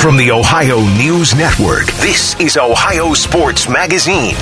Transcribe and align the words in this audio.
From 0.00 0.16
the 0.16 0.30
Ohio 0.30 0.80
News 0.96 1.34
Network, 1.34 1.84
this 2.00 2.34
is 2.40 2.56
Ohio 2.56 3.12
Sports 3.12 3.68
Magazine. 3.68 4.34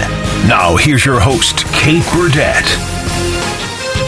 Now, 0.46 0.76
here's 0.76 1.04
your 1.04 1.18
host, 1.18 1.66
Kate 1.72 2.04
Burdett. 2.12 2.64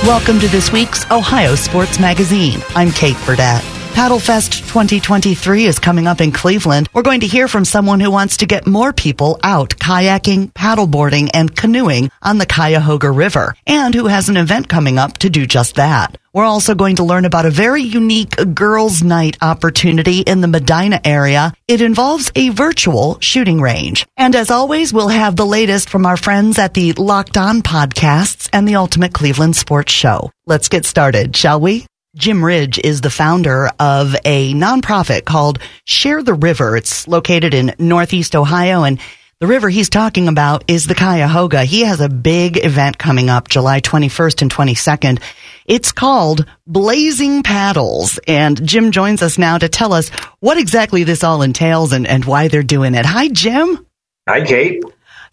Welcome 0.05 0.39
to 0.39 0.47
this 0.47 0.71
week's 0.71 1.11
Ohio 1.11 1.57
Sports 1.57 1.99
Magazine. 1.99 2.63
I'm 2.77 2.93
Kate 2.93 3.17
Burdett. 3.27 3.65
Paddlefest 3.95 4.61
2023 4.69 5.67
is 5.67 5.79
coming 5.79 6.07
up 6.07 6.23
in 6.23 6.33
Cleveland. 6.33 6.89
We're 6.95 7.03
going 7.03 7.21
to 7.21 7.27
hear 7.27 7.49
from 7.49 7.67
someone 7.67 8.01
who 8.01 8.11
wants 8.11 8.39
to 8.39 8.47
get 8.47 8.67
more 8.67 8.95
people 8.95 9.39
out 9.43 9.71
kayaking, 9.77 10.53
paddleboarding, 10.53 11.29
and 11.35 11.55
canoeing 11.55 12.11
on 12.23 12.39
the 12.39 12.47
Cuyahoga 12.47 13.11
River, 13.11 13.55
and 13.67 13.95
who 13.95 14.07
has 14.07 14.31
an 14.31 14.39
event 14.39 14.69
coming 14.71 14.97
up 14.97 15.19
to 15.19 15.29
do 15.29 15.45
just 15.45 15.75
that. 15.75 16.17
We're 16.33 16.45
also 16.45 16.75
going 16.75 16.97
to 16.97 17.05
learn 17.05 17.27
about 17.27 17.45
a 17.45 17.51
very 17.51 17.83
unique 17.83 18.37
girls' 18.55 19.03
night 19.03 19.37
opportunity 19.43 20.21
in 20.21 20.41
the 20.41 20.49
Medina 20.49 21.01
area. 21.05 21.53
It 21.69 21.83
involves 21.83 22.33
a 22.35 22.49
virtual 22.51 23.19
shooting 23.21 23.61
range. 23.61 24.07
And 24.17 24.35
as 24.35 24.51
always, 24.51 24.95
we'll 24.95 25.09
have 25.09 25.37
the 25.37 25.45
latest 25.45 25.91
from 25.91 26.07
our 26.07 26.17
friends 26.17 26.59
at 26.59 26.73
the 26.73 26.93
Locked 26.95 27.37
On 27.37 27.61
podcasts 27.61 28.49
and 28.53 28.67
the 28.67 28.77
Ultimate 28.77 29.13
Cleveland 29.13 29.57
Sports 29.57 29.93
Show. 29.93 30.31
Let's 30.47 30.69
get 30.69 30.87
started, 30.87 31.37
shall 31.37 31.61
we? 31.61 31.87
Jim 32.17 32.45
Ridge 32.45 32.81
is 32.81 33.03
the 33.03 33.11
founder 33.11 33.71
of 33.79 34.17
a 34.25 34.53
nonprofit 34.53 35.25
called 35.25 35.61
Share 35.85 36.25
the 36.25 36.35
River. 36.35 36.77
It's 36.77 37.07
located 37.07 37.55
in 37.55 37.73
Northeast 37.79 38.35
Ohio 38.35 38.83
and 38.83 38.99
the 39.39 39.47
river 39.47 39.71
he's 39.71 39.89
talking 39.89 40.27
about 40.27 40.65
is 40.67 40.87
the 40.87 40.95
Cuyahoga. 40.97 41.65
He 41.65 41.83
has 41.85 42.01
a 42.01 42.09
big 42.09 42.63
event 42.63 42.99
coming 42.99 43.31
up 43.31 43.49
July 43.49 43.81
21st 43.81 44.43
and 44.43 44.53
22nd. 44.53 45.23
It's 45.67 45.93
called 45.93 46.45
Blazing 46.67 47.43
Paddles. 47.45 48.19
And 48.27 48.67
Jim 48.67 48.91
joins 48.91 49.23
us 49.23 49.39
now 49.39 49.57
to 49.57 49.69
tell 49.69 49.93
us 49.93 50.09
what 50.41 50.59
exactly 50.59 51.05
this 51.05 51.23
all 51.25 51.43
entails 51.43 51.93
and, 51.93 52.09
and 52.09 52.25
why 52.25 52.49
they're 52.49 52.63
doing 52.65 52.95
it. 52.95 53.07
Hi, 53.07 53.29
Jim. 53.29 53.87
Hi, 54.29 54.45
Kate. 54.45 54.83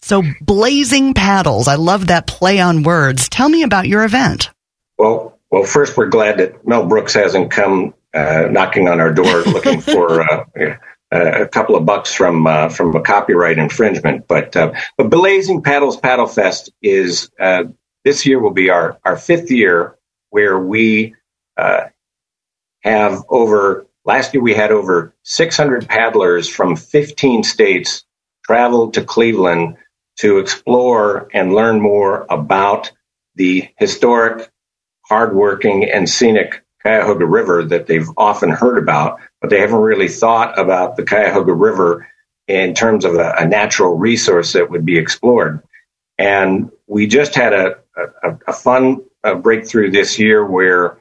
So, 0.02 0.22
Blazing 0.40 1.16
Paddles. 1.16 1.68
I 1.68 1.76
love 1.76 2.08
that 2.08 2.28
play 2.28 2.60
on 2.62 2.84
words. 2.84 3.28
Tell 3.28 3.50
me 3.50 3.64
about 3.64 3.88
your 3.88 4.06
event. 4.06 4.52
Well, 4.98 5.37
well, 5.50 5.64
first, 5.64 5.96
we're 5.96 6.08
glad 6.08 6.40
that 6.40 6.68
Mel 6.68 6.86
Brooks 6.86 7.14
hasn't 7.14 7.52
come 7.52 7.94
uh, 8.14 8.48
knocking 8.50 8.88
on 8.88 9.00
our 9.00 9.14
door 9.14 9.42
looking 9.46 9.82
for 9.82 10.22
uh, 10.22 10.46
a 11.12 11.48
couple 11.48 11.76
of 11.76 11.86
bucks 11.86 12.14
from 12.14 12.48
uh, 12.48 12.70
from 12.70 12.96
a 12.96 13.02
copyright 13.02 13.58
infringement. 13.58 14.28
But 14.28 14.56
uh, 14.56 14.74
but 14.98 15.10
Blazing 15.10 15.62
Paddles 15.62 15.98
Paddle 15.98 16.28
Fest 16.28 16.72
is 16.82 17.30
uh, 17.40 17.66
this 18.04 18.26
year 18.26 18.40
will 18.40 18.52
be 18.52 18.70
our 18.70 18.98
our 19.04 19.18
fifth 19.18 19.52
year 19.52 19.98
where 20.30 20.60
we 20.60 21.16
uh, 21.58 21.86
have 22.84 23.24
over. 23.30 23.86
Last 24.04 24.34
year 24.34 24.42
we 24.42 24.54
had 24.54 24.72
over 24.72 25.14
600 25.24 25.90
paddlers 25.90 26.48
from 26.48 26.78
15 26.78 27.44
states 27.44 28.06
travel 28.46 28.92
to 28.92 29.04
Cleveland 29.04 29.76
to 30.20 30.38
explore 30.40 31.28
and 31.34 31.54
learn 31.54 31.82
more 31.82 32.26
about 32.30 32.92
the 33.36 33.68
historic, 33.76 34.50
hardworking, 35.10 35.90
and 35.90 36.10
scenic 36.10 36.64
Cuyahoga 36.82 37.26
River 37.26 37.64
that 37.66 37.88
they've 37.88 38.10
often 38.18 38.50
heard 38.50 38.78
about, 38.78 39.20
but 39.42 39.50
they 39.50 39.60
haven't 39.60 39.80
really 39.80 40.08
thought 40.08 40.58
about 40.58 40.96
the 40.96 41.04
Cuyahoga 41.04 41.54
River 41.54 42.08
in 42.48 42.74
terms 42.74 43.04
of 43.04 43.16
a, 43.16 43.36
a 43.40 43.48
natural 43.48 43.98
resource 43.98 44.54
that 44.54 44.70
would 44.70 44.86
be 44.86 44.98
explored. 44.98 45.62
And 46.18 46.72
we 46.88 47.08
just 47.08 47.36
had 47.36 47.54
a, 47.54 47.78
a, 48.24 48.38
a 48.48 48.54
fun 48.54 49.04
uh, 49.24 49.36
breakthrough 49.36 49.92
this 49.92 50.18
year 50.18 50.46
where 50.46 50.98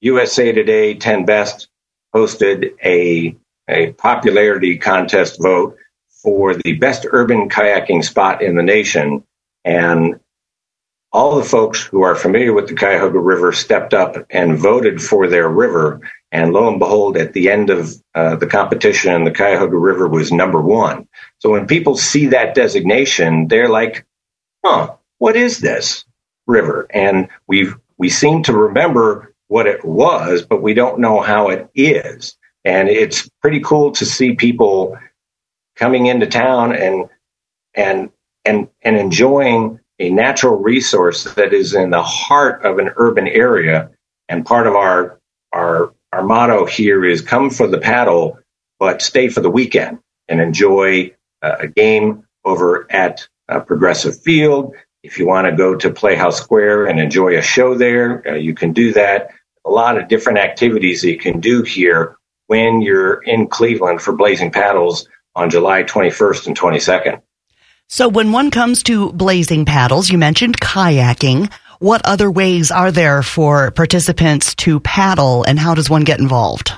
USA 0.00 0.52
Today 0.52 0.94
10 0.94 1.24
Best 1.24 1.68
hosted 2.14 2.74
a, 2.84 3.36
a 3.68 3.92
popularity 3.92 4.76
contest 4.76 5.40
vote 5.40 5.76
for 6.22 6.54
the 6.54 6.74
best 6.74 7.06
urban 7.10 7.48
kayaking 7.48 8.04
spot 8.04 8.42
in 8.42 8.56
the 8.56 8.62
nation. 8.62 9.24
And 9.64 10.20
all 11.12 11.36
the 11.36 11.44
folks 11.44 11.82
who 11.82 12.02
are 12.02 12.14
familiar 12.14 12.52
with 12.52 12.68
the 12.68 12.74
Cuyahoga 12.74 13.18
River 13.18 13.52
stepped 13.52 13.92
up 13.92 14.16
and 14.30 14.58
voted 14.58 15.02
for 15.02 15.26
their 15.26 15.48
river. 15.48 16.00
And 16.30 16.52
lo 16.54 16.68
and 16.68 16.78
behold, 16.78 17.18
at 17.18 17.34
the 17.34 17.50
end 17.50 17.68
of 17.68 17.92
uh, 18.14 18.36
the 18.36 18.46
competition, 18.46 19.24
the 19.24 19.30
Cuyahoga 19.30 19.76
River 19.76 20.08
was 20.08 20.32
number 20.32 20.60
one. 20.60 21.06
So 21.38 21.50
when 21.50 21.66
people 21.66 21.96
see 21.96 22.26
that 22.28 22.54
designation, 22.54 23.48
they're 23.48 23.68
like, 23.68 24.06
huh, 24.64 24.94
what 25.18 25.36
is 25.36 25.58
this 25.60 26.04
river? 26.46 26.86
And 26.90 27.28
we 27.46 27.68
we 27.98 28.08
seem 28.08 28.42
to 28.44 28.54
remember 28.54 29.34
what 29.48 29.66
it 29.66 29.84
was, 29.84 30.42
but 30.42 30.62
we 30.62 30.72
don't 30.72 30.98
know 30.98 31.20
how 31.20 31.50
it 31.50 31.68
is. 31.74 32.36
And 32.64 32.88
it's 32.88 33.28
pretty 33.42 33.60
cool 33.60 33.92
to 33.92 34.06
see 34.06 34.34
people 34.34 34.98
coming 35.76 36.06
into 36.06 36.26
town 36.26 36.74
and 36.74 37.10
and 37.74 38.10
and 38.46 38.68
and 38.80 38.96
enjoying 38.96 39.78
a 40.02 40.10
natural 40.10 40.56
resource 40.56 41.24
that 41.34 41.52
is 41.52 41.74
in 41.74 41.90
the 41.90 42.02
heart 42.02 42.64
of 42.64 42.78
an 42.78 42.90
urban 42.96 43.28
area. 43.28 43.90
And 44.28 44.44
part 44.44 44.66
of 44.66 44.74
our 44.74 45.20
our 45.52 45.94
our 46.12 46.24
motto 46.24 46.66
here 46.66 47.04
is 47.04 47.20
come 47.20 47.50
for 47.50 47.68
the 47.68 47.78
paddle, 47.78 48.38
but 48.80 49.00
stay 49.00 49.28
for 49.28 49.40
the 49.40 49.50
weekend 49.50 50.00
and 50.28 50.40
enjoy 50.40 51.14
uh, 51.40 51.56
a 51.60 51.68
game 51.68 52.24
over 52.44 52.90
at 52.90 53.28
uh, 53.48 53.60
Progressive 53.60 54.20
Field. 54.20 54.74
If 55.04 55.18
you 55.18 55.26
want 55.26 55.46
to 55.46 55.56
go 55.56 55.76
to 55.76 55.90
Playhouse 55.90 56.40
Square 56.40 56.86
and 56.86 56.98
enjoy 56.98 57.38
a 57.38 57.42
show 57.42 57.76
there, 57.76 58.26
uh, 58.28 58.34
you 58.34 58.54
can 58.54 58.72
do 58.72 58.92
that. 58.94 59.30
A 59.64 59.70
lot 59.70 59.96
of 59.98 60.08
different 60.08 60.38
activities 60.38 61.04
you 61.04 61.16
can 61.16 61.38
do 61.38 61.62
here 61.62 62.16
when 62.48 62.82
you're 62.82 63.22
in 63.22 63.46
Cleveland 63.46 64.02
for 64.02 64.12
Blazing 64.12 64.50
Paddles 64.50 65.08
on 65.36 65.48
July 65.48 65.84
21st 65.84 66.48
and 66.48 66.58
22nd. 66.58 67.22
So 67.92 68.08
when 68.08 68.32
one 68.32 68.50
comes 68.50 68.84
to 68.84 69.12
blazing 69.12 69.66
paddles, 69.66 70.08
you 70.08 70.16
mentioned 70.16 70.58
kayaking. 70.58 71.52
What 71.78 72.00
other 72.06 72.30
ways 72.30 72.70
are 72.70 72.90
there 72.90 73.22
for 73.22 73.70
participants 73.70 74.54
to 74.64 74.80
paddle 74.80 75.44
and 75.44 75.58
how 75.58 75.74
does 75.74 75.90
one 75.90 76.04
get 76.04 76.18
involved? 76.18 76.72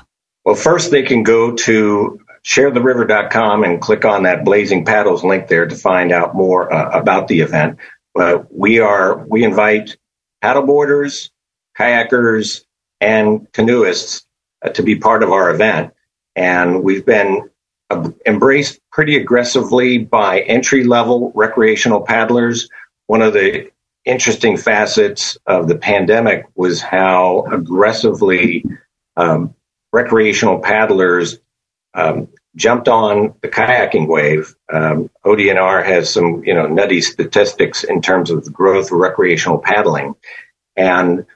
Well, 0.45 0.57
first 0.57 0.91
they 0.91 1.05
can 1.05 1.23
go 1.23 1.53
to 1.55 2.19
sharetheriver.com 2.45 3.63
and 3.63 3.81
click 3.81 4.05
on 4.05 4.25
that 4.25 4.45
blazing 4.45 4.85
paddles 4.85 5.23
link 5.23 5.47
there 5.47 5.69
to 5.69 5.77
find 5.77 6.11
out 6.11 6.35
more 6.35 6.75
uh, 6.75 6.99
about 6.99 7.29
the 7.29 7.43
event. 7.43 7.79
But 8.13 8.53
we 8.53 8.81
are, 8.81 9.25
we 9.25 9.45
invite 9.45 9.97
paddleboarders, 10.43 11.31
kayakers, 11.79 12.65
and 13.01 13.47
canoeists 13.53 14.25
uh, 14.63 14.71
to 14.71 14.83
be 14.83 14.97
part 14.97 15.23
of 15.23 15.31
our 15.31 15.51
event. 15.51 15.95
And 16.35 16.83
we've 16.83 17.07
been 17.07 17.51
embraced 18.27 18.81
pretty 18.91 19.17
aggressively 19.17 19.99
by 19.99 20.41
entry 20.41 20.85
level 20.85 21.33
recreational 21.35 22.01
paddlers. 22.01 22.69
One 23.07 23.23
of 23.23 23.33
the 23.33 23.71
interesting 24.05 24.57
facets 24.57 25.37
of 25.47 25.69
the 25.69 25.77
pandemic 25.77 26.47
was 26.55 26.81
how 26.81 27.47
aggressively 27.51 28.65
um, 29.17 29.55
recreational 29.93 30.59
paddlers 30.59 31.39
um, 31.95 32.29
jumped 32.57 32.89
on 32.89 33.35
the 33.41 33.49
kayaking 33.49 34.09
wave. 34.09 34.55
Um, 34.73 35.11
ODNR 35.25 35.85
has 35.85 36.13
some, 36.13 36.45
you 36.45 36.55
know, 36.55 36.67
nutty 36.67 37.01
statistics 37.01 37.85
in 37.85 38.03
terms 38.03 38.31
of 38.31 38.45
the 38.45 38.51
growth 38.51 38.93
of 38.93 38.99
recreational 38.99 39.59
paddling, 39.59 40.15
and 40.77 41.27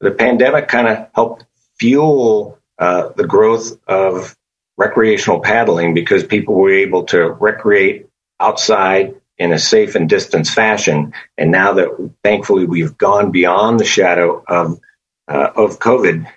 the 0.00 0.10
pandemic 0.10 0.68
kind 0.68 0.88
of 0.88 1.08
helped 1.14 1.44
fuel 1.78 2.58
uh, 2.78 3.10
the 3.16 3.26
growth 3.26 3.72
of 3.86 4.36
recreational 4.76 5.40
paddling 5.40 5.94
because 5.94 6.24
people 6.24 6.54
were 6.54 6.72
able 6.72 7.04
to 7.04 7.30
recreate 7.32 8.08
outside 8.40 9.14
in 9.38 9.52
a 9.52 9.58
safe 9.58 9.94
and 9.94 10.08
distance 10.08 10.52
fashion. 10.52 11.12
And 11.36 11.50
now 11.50 11.74
that 11.74 12.12
thankfully 12.22 12.66
we've 12.66 12.96
gone 12.96 13.30
beyond 13.30 13.80
the 13.80 13.84
shadow 13.84 14.42
of 14.46 14.80
uh, 15.26 15.50
of 15.56 15.78
COVID, 15.78 16.30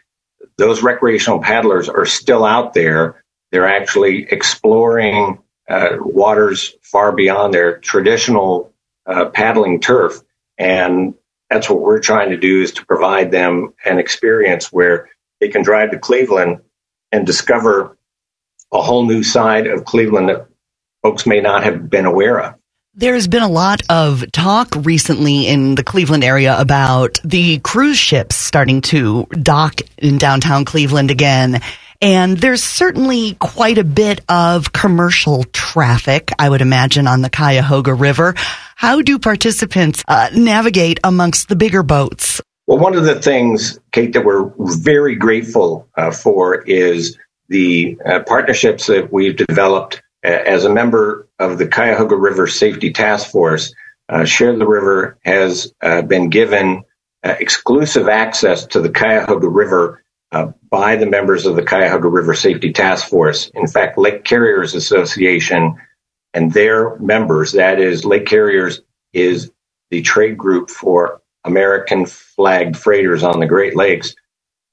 those 0.58 0.82
recreational 0.82 1.40
paddlers 1.40 1.90
are 1.90 2.06
still 2.06 2.46
out 2.46 2.74
there. 2.74 3.24
They're 3.52 3.68
actually 3.68 4.24
exploring 4.30 5.40
uh, 5.70 5.98
waters 6.00 6.74
far 6.82 7.12
beyond 7.12 7.54
their 7.54 7.80
traditional 7.80 8.74
uh, 9.06 9.26
paddling 9.26 9.82
turf, 9.82 10.22
and 10.58 11.14
that's 11.50 11.70
what 11.70 11.82
we're 11.82 12.00
trying 12.00 12.30
to 12.30 12.38
do 12.38 12.62
is 12.62 12.72
to 12.74 12.86
provide 12.86 13.32
them 13.32 13.74
an 13.86 14.00
experience 14.00 14.72
where 14.72 15.10
they 15.40 15.50
can 15.50 15.64
drive 15.64 15.92
to 15.92 16.00
Cleveland 16.00 16.62
and 17.12 17.26
discover 17.26 17.97
a 18.72 18.82
whole 18.82 19.06
new 19.06 19.24
side 19.24 19.68
of 19.68 19.86
Cleveland 19.86 20.30
that 20.30 20.48
folks 21.04 21.26
may 21.26 21.42
not 21.42 21.64
have 21.64 21.90
been 21.90 22.06
aware 22.06 22.40
of. 22.40 22.56
There's 22.94 23.28
been 23.28 23.44
a 23.44 23.48
lot 23.48 23.82
of 23.90 24.32
talk 24.32 24.74
recently 24.76 25.48
in 25.48 25.76
the 25.76 25.84
Cleveland 25.84 26.24
area 26.24 26.60
about 26.60 27.20
the 27.24 27.60
cruise 27.60 27.98
ships 27.98 28.36
starting 28.36 28.82
to 28.82 29.26
dock 29.26 29.82
in 30.00 30.18
downtown 30.18 30.66
Cleveland 30.66 31.12
again. 31.12 31.62
And 32.02 32.38
there's 32.38 32.64
certainly 32.64 33.36
quite 33.36 33.78
a 33.78 33.84
bit 33.84 34.22
of 34.30 34.74
commercial 34.74 35.44
traffic, 35.46 36.32
I 36.40 36.50
would 36.50 36.62
imagine, 36.62 37.08
on 37.08 37.22
the 37.22 37.30
Cuyahoga 37.30 37.94
River. 37.94 38.34
How 38.76 39.02
do 39.04 39.20
participants 39.20 40.04
uh, 40.08 40.30
navigate 40.36 41.00
amongst 41.04 41.50
the 41.50 41.56
bigger 41.56 41.84
boats? 41.84 42.42
Well, 42.66 42.80
one 42.80 42.96
of 42.96 43.06
the 43.06 43.22
things, 43.22 43.80
Kate, 43.92 44.14
that 44.14 44.26
we're 44.26 44.52
very 44.58 45.16
grateful 45.16 45.88
uh, 45.96 46.12
for 46.12 46.64
is 46.64 47.18
the 47.50 47.98
uh, 48.06 48.20
partnerships 48.22 48.88
that 48.88 49.12
we've 49.12 49.36
developed 49.36 50.02
uh, 50.26 50.30
as 50.30 50.66
a 50.66 50.74
member 50.74 51.28
of 51.40 51.58
the 51.58 51.68
Cuyahoga 51.68 52.16
River 52.16 52.48
Safety 52.48 52.92
Task 52.92 53.30
Force, 53.30 53.74
uh, 54.10 54.26
Share 54.26 54.56
the 54.58 54.68
River 54.68 55.18
has 55.24 55.74
uh, 55.82 56.02
been 56.02 56.30
given 56.30 56.84
uh, 57.24 57.36
exclusive 57.40 58.08
access 58.08 58.66
to 58.68 58.82
the 58.82 58.90
Cuyahoga 58.90 59.48
River 59.48 60.04
uh, 60.32 60.52
by 60.70 60.96
the 60.96 61.06
members 61.06 61.46
of 61.46 61.56
the 61.56 61.64
Cuyahoga 61.64 62.08
River 62.08 62.34
Safety 62.34 62.72
Task 62.74 63.08
Force. 63.08 63.50
In 63.54 63.68
fact, 63.68 63.98
Lake 63.98 64.24
Carriers 64.24 64.76
Association 64.76 65.76
and 66.34 66.52
their 66.52 66.98
members, 67.00 67.54
that 67.54 67.80
is, 67.80 68.06
Lake 68.06 68.26
Carriers 68.26 68.82
is 69.14 69.52
the 69.90 70.02
trade 70.02 70.38
group 70.38 70.70
for 70.70 71.22
American 71.46 72.06
flagged 72.06 72.78
freighters 72.78 73.24
on 73.24 73.40
the 73.40 73.46
Great 73.46 73.76
Lakes. 73.76 74.14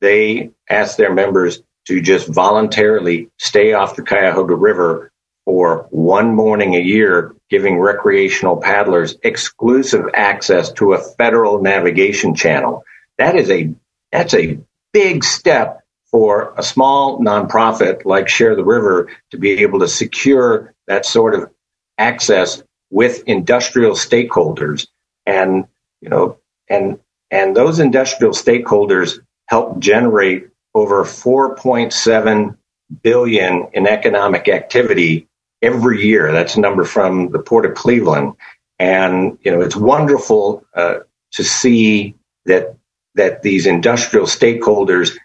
They 0.01 0.51
ask 0.69 0.97
their 0.97 1.15
members 1.15 1.63
to 1.87 2.01
just 2.01 2.29
voluntarily 2.29 3.31
stay 3.39 3.73
off 3.73 3.97
the 3.97 4.03
Cuyahoga 4.03 4.55
River 4.55 5.11
for 5.45 5.87
one 5.91 6.35
morning 6.35 6.75
a 6.75 6.81
year, 6.81 7.35
giving 7.51 7.79
recreational 7.79 8.57
paddlers 8.57 9.17
exclusive 9.23 10.07
access 10.15 10.73
to 10.73 10.95
a 10.95 10.99
federal 10.99 11.61
navigation 11.61 12.35
channel. 12.35 12.85
That 13.19 13.37
is 13.37 13.51
a 13.51 13.75
that's 14.11 14.35
a 14.35 14.59
big 14.93 15.25
step 15.25 15.83
for 16.07 16.55
a 16.57 16.63
small 16.63 17.19
nonprofit 17.19 18.05
like 18.05 18.29
Share 18.29 18.55
the 18.55 18.65
River 18.65 19.11
to 19.33 19.39
be 19.39 19.63
able 19.63 19.81
to 19.81 19.89
secure 19.89 20.73
that 20.87 21.05
sort 21.05 21.35
of 21.35 21.51
access 21.99 22.63
with 22.91 23.25
industrial 23.27 23.93
stakeholders 23.93 24.87
and 25.27 25.67
you 26.01 26.09
know 26.09 26.39
and 26.69 27.01
and 27.31 27.57
those 27.57 27.81
industrial 27.81 28.33
stakeholders 28.33 29.19
help 29.47 29.79
generate 29.79 30.49
over 30.75 31.05
4.7 31.05 32.57
billion 33.03 33.69
in 33.73 33.87
economic 33.87 34.49
activity 34.49 35.29
every 35.63 36.05
year. 36.05 36.33
That's 36.33 36.57
a 36.57 36.61
number 36.61 36.85
from 36.85 37.31
the 37.31 37.39
Port 37.39 37.67
of 37.67 37.75
Cleveland, 37.75 38.35
and 38.79 39.39
you 39.43 39.51
know 39.51 39.61
it's 39.61 39.77
wonderful 39.77 40.65
uh, 40.75 41.01
to 41.33 41.45
see 41.45 42.15
that 42.47 42.77
that 43.15 43.43
these 43.43 43.67
industrial 43.67 44.27
stakeholders 44.27 45.17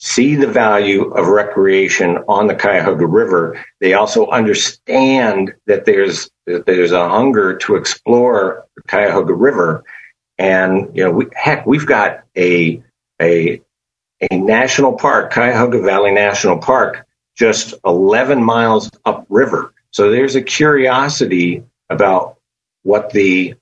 see 0.00 0.36
the 0.36 0.46
value 0.46 1.10
of 1.12 1.26
recreation 1.26 2.18
on 2.28 2.46
the 2.46 2.54
Cuyahoga 2.54 3.06
River. 3.06 3.64
They 3.80 3.94
also 3.94 4.28
understand 4.28 5.54
that 5.66 5.84
there's 5.84 6.30
that 6.46 6.66
there's 6.66 6.92
a 6.92 7.08
hunger 7.08 7.56
to 7.58 7.76
explore 7.76 8.66
the 8.76 8.82
Cuyahoga 8.82 9.34
River, 9.34 9.84
and 10.38 10.96
you 10.96 11.04
know, 11.04 11.10
we, 11.10 11.26
heck, 11.34 11.66
we've 11.66 11.86
got 11.86 12.24
a 12.36 12.82
a 13.20 13.62
a 14.20 14.36
national 14.36 14.94
park, 14.94 15.32
Cuyahoga 15.32 15.80
Valley 15.80 16.12
National 16.12 16.58
Park, 16.58 17.06
just 17.36 17.74
11 17.84 18.42
miles 18.42 18.90
upriver. 19.04 19.72
So 19.90 20.10
there's 20.10 20.34
a 20.34 20.42
curiosity 20.42 21.64
about 21.88 22.38
what 22.82 23.10
the, 23.10 23.54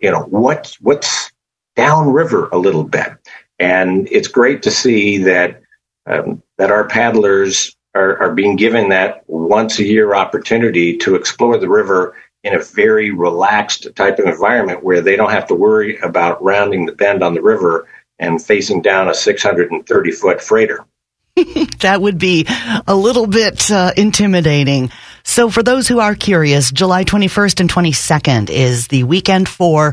you 0.00 0.10
know, 0.10 0.22
what 0.22 0.76
what's 0.80 1.32
downriver 1.74 2.48
a 2.48 2.58
little 2.58 2.84
bit, 2.84 3.12
and 3.58 4.08
it's 4.10 4.28
great 4.28 4.62
to 4.62 4.70
see 4.70 5.18
that 5.18 5.62
um, 6.06 6.42
that 6.58 6.70
our 6.70 6.88
paddlers 6.88 7.76
are, 7.94 8.18
are 8.18 8.34
being 8.34 8.56
given 8.56 8.90
that 8.90 9.22
once 9.26 9.78
a 9.78 9.84
year 9.84 10.14
opportunity 10.14 10.96
to 10.98 11.14
explore 11.14 11.58
the 11.58 11.68
river 11.68 12.14
in 12.44 12.54
a 12.54 12.62
very 12.62 13.10
relaxed 13.10 13.88
type 13.96 14.18
of 14.18 14.26
environment 14.26 14.84
where 14.84 15.00
they 15.00 15.16
don't 15.16 15.32
have 15.32 15.48
to 15.48 15.54
worry 15.54 15.98
about 15.98 16.42
rounding 16.42 16.86
the 16.86 16.92
bend 16.92 17.22
on 17.22 17.34
the 17.34 17.42
river 17.42 17.88
and 18.18 18.42
facing 18.42 18.82
down 18.82 19.08
a 19.08 19.14
630 19.14 20.10
foot 20.12 20.40
freighter. 20.40 20.84
that 21.80 22.00
would 22.00 22.18
be 22.18 22.46
a 22.86 22.94
little 22.94 23.26
bit 23.26 23.70
uh, 23.70 23.92
intimidating. 23.96 24.90
So, 25.22 25.50
for 25.50 25.62
those 25.62 25.86
who 25.86 26.00
are 26.00 26.14
curious, 26.14 26.70
July 26.70 27.04
21st 27.04 27.60
and 27.60 27.70
22nd 27.70 28.48
is 28.48 28.88
the 28.88 29.04
weekend 29.04 29.48
for 29.48 29.92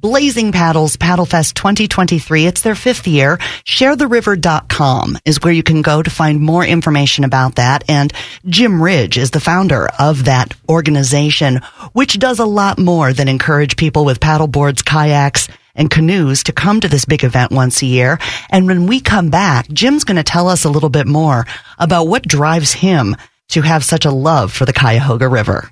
Blazing 0.00 0.52
Paddles 0.52 0.96
Paddlefest 0.96 1.54
2023. 1.54 2.46
It's 2.46 2.60
their 2.60 2.76
fifth 2.76 3.08
year. 3.08 3.36
ShareTheRiver.com 3.64 5.18
is 5.24 5.42
where 5.42 5.52
you 5.52 5.64
can 5.64 5.82
go 5.82 6.00
to 6.00 6.08
find 6.08 6.40
more 6.40 6.64
information 6.64 7.24
about 7.24 7.56
that. 7.56 7.82
And 7.88 8.12
Jim 8.46 8.80
Ridge 8.80 9.18
is 9.18 9.32
the 9.32 9.40
founder 9.40 9.88
of 9.98 10.26
that 10.26 10.54
organization, 10.68 11.62
which 11.94 12.18
does 12.18 12.38
a 12.38 12.46
lot 12.46 12.78
more 12.78 13.12
than 13.12 13.26
encourage 13.26 13.76
people 13.76 14.04
with 14.04 14.20
paddleboards, 14.20 14.84
kayaks, 14.84 15.48
and 15.78 15.90
canoes 15.90 16.42
to 16.42 16.52
come 16.52 16.80
to 16.80 16.88
this 16.88 17.06
big 17.06 17.24
event 17.24 17.50
once 17.50 17.80
a 17.80 17.86
year. 17.86 18.18
And 18.50 18.66
when 18.66 18.86
we 18.86 19.00
come 19.00 19.30
back, 19.30 19.66
Jim's 19.68 20.04
going 20.04 20.16
to 20.16 20.22
tell 20.22 20.48
us 20.48 20.64
a 20.64 20.70
little 20.70 20.90
bit 20.90 21.06
more 21.06 21.46
about 21.78 22.08
what 22.08 22.24
drives 22.28 22.74
him 22.74 23.16
to 23.48 23.62
have 23.62 23.84
such 23.84 24.04
a 24.04 24.10
love 24.10 24.52
for 24.52 24.66
the 24.66 24.74
Cuyahoga 24.74 25.28
River. 25.28 25.70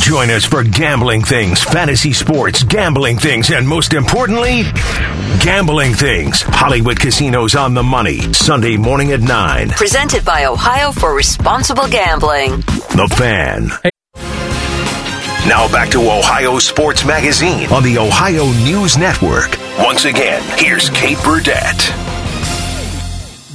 Join 0.00 0.30
us 0.30 0.44
for 0.44 0.64
gambling 0.64 1.22
things, 1.22 1.62
fantasy 1.62 2.12
sports, 2.12 2.64
gambling 2.64 3.18
things, 3.18 3.50
and 3.50 3.68
most 3.68 3.92
importantly, 3.92 4.62
gambling 5.40 5.94
things. 5.94 6.42
Hollywood 6.42 6.98
Casinos 6.98 7.54
on 7.54 7.74
the 7.74 7.82
Money, 7.82 8.32
Sunday 8.32 8.76
morning 8.76 9.12
at 9.12 9.20
9. 9.20 9.70
Presented 9.70 10.24
by 10.24 10.46
Ohio 10.46 10.90
for 10.90 11.14
Responsible 11.14 11.86
Gambling. 11.88 12.56
The 12.56 13.12
Fan. 13.16 13.68
Hey. 13.82 13.89
Now 15.50 15.66
back 15.66 15.88
to 15.90 15.98
Ohio 15.98 16.60
Sports 16.60 17.04
Magazine 17.04 17.68
on 17.72 17.82
the 17.82 17.98
Ohio 17.98 18.44
News 18.62 18.96
Network. 18.96 19.58
Once 19.80 20.04
again, 20.04 20.40
here's 20.56 20.90
Kate 20.90 21.18
Burdett. 21.24 21.92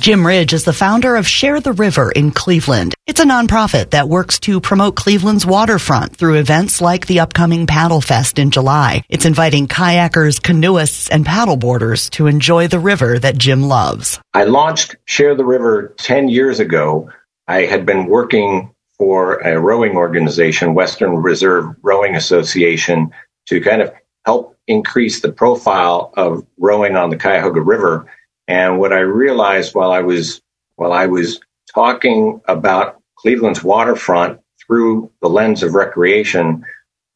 Jim 0.01 0.27
Ridge 0.27 0.51
is 0.51 0.65
the 0.65 0.74
founder 0.74 1.15
of 1.15 1.25
Share 1.25 1.62
the 1.62 1.71
River 1.71 2.12
in 2.12 2.31
Cleveland. 2.31 2.95
It's 3.07 3.21
a 3.21 3.25
nonprofit 3.25 3.92
that 3.92 4.09
works 4.09 4.42
to 4.42 4.59
promote 4.59 4.97
Cleveland's 4.97 5.45
waterfront 5.45 6.18
through 6.18 6.33
events 6.33 6.81
like 6.81 7.07
the 7.07 7.21
upcoming 7.21 7.65
Paddle 7.65 8.01
Fest 8.01 8.39
in 8.39 8.51
July. 8.51 9.06
It's 9.07 9.24
inviting 9.24 9.69
kayakers, 9.69 10.44
canoeists, 10.44 11.09
and 11.09 11.25
paddleboarders 11.25 12.09
to 12.09 12.27
enjoy 12.27 12.68
the 12.68 12.77
river 12.77 13.19
that 13.19 13.38
Jim 13.38 13.63
loves. 13.63 14.19
I 14.33 14.44
launched 14.44 14.98
Share 15.06 15.33
the 15.33 15.45
River 15.45 15.95
10 15.98 16.27
years 16.27 16.59
ago. 16.59 17.09
I 17.48 17.62
had 17.62 17.86
been 17.86 18.07
working 18.07 18.75
for 18.97 19.36
a 19.39 19.59
rowing 19.59 19.95
organization, 19.95 20.74
Western 20.74 21.18
Reserve 21.18 21.75
Rowing 21.81 22.15
Association, 22.15 23.12
to 23.47 23.62
kind 23.62 23.81
of 23.81 23.94
help 24.25 24.57
increase 24.68 25.21
the 25.21 25.31
profile 25.31 26.13
of 26.18 26.45
rowing 26.57 26.95
on 26.95 27.09
the 27.09 27.18
Cuyahoga 27.18 27.62
River. 27.62 28.12
And 28.47 28.80
what 28.80 28.94
I 28.94 29.00
realized 29.00 29.75
while 29.75 29.92
I 29.92 30.01
was 30.01 30.42
while 30.75 30.94
I 30.94 31.06
was 31.06 31.39
talking 31.74 32.42
about 32.47 33.01
Cleveland's 33.18 33.63
waterfront 33.63 34.39
through 34.65 35.12
the 35.22 35.29
lens 35.29 35.63
of 35.63 35.74
recreation, 35.74 36.65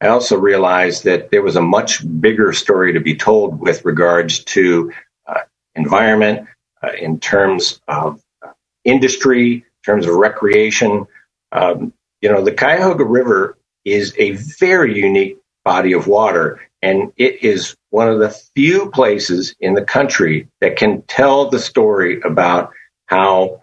I 0.00 0.08
also 0.08 0.38
realized 0.38 1.04
that 1.04 1.30
there 1.30 1.42
was 1.42 1.56
a 1.56 1.62
much 1.62 2.02
bigger 2.20 2.52
story 2.52 2.94
to 2.94 3.00
be 3.00 3.14
told 3.14 3.60
with 3.60 3.84
regards 3.84 4.42
to 4.44 4.92
uh, 5.26 5.40
environment, 5.74 6.48
uh, 6.82 6.92
in 6.98 7.20
terms 7.20 7.80
of 7.86 8.22
uh, 8.42 8.52
industry, 8.84 9.54
in 9.56 9.62
terms 9.84 10.06
of 10.06 10.14
recreation, 10.14 11.06
um, 11.52 11.92
you 12.20 12.30
know, 12.30 12.44
the 12.44 12.52
Cuyahoga 12.52 13.04
River 13.04 13.56
is 13.84 14.14
a 14.18 14.32
very 14.32 14.98
unique 14.98 15.38
body 15.64 15.92
of 15.92 16.06
water, 16.06 16.60
and 16.82 17.12
it 17.16 17.42
is 17.42 17.76
one 17.90 18.08
of 18.08 18.18
the 18.18 18.30
few 18.54 18.90
places 18.90 19.54
in 19.60 19.74
the 19.74 19.84
country 19.84 20.48
that 20.60 20.76
can 20.76 21.02
tell 21.02 21.48
the 21.48 21.58
story 21.58 22.20
about 22.20 22.72
how 23.06 23.62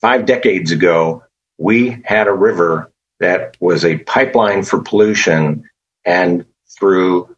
five 0.00 0.26
decades 0.26 0.72
ago 0.72 1.22
we 1.58 2.02
had 2.04 2.26
a 2.26 2.32
river 2.32 2.90
that 3.20 3.56
was 3.60 3.84
a 3.84 3.98
pipeline 3.98 4.62
for 4.62 4.82
pollution, 4.82 5.68
and 6.04 6.44
through 6.78 7.34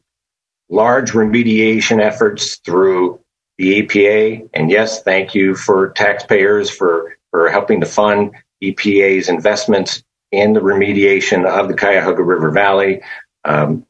large 0.69 1.12
remediation 1.12 2.02
efforts 2.02 2.57
through 2.57 3.21
the 3.59 3.83
EPA, 3.83 4.49
and 4.52 4.71
yes, 4.71 5.02
thank 5.02 5.35
you 5.35 5.55
for 5.55 5.90
taxpayers 5.90 6.71
for, 6.71 7.16
for 7.31 7.49
helping 7.49 7.81
to 7.81 7.87
fund 7.87 8.33
EPA's 8.63 9.29
investments 9.29 10.03
in 10.33 10.53
the 10.53 10.61
remediation 10.61 11.47
of 11.47 11.69
the 11.69 11.75
Cuyahoga 11.75 12.23
River 12.23 12.51
Valley, 12.51 13.03
um, 13.45 13.87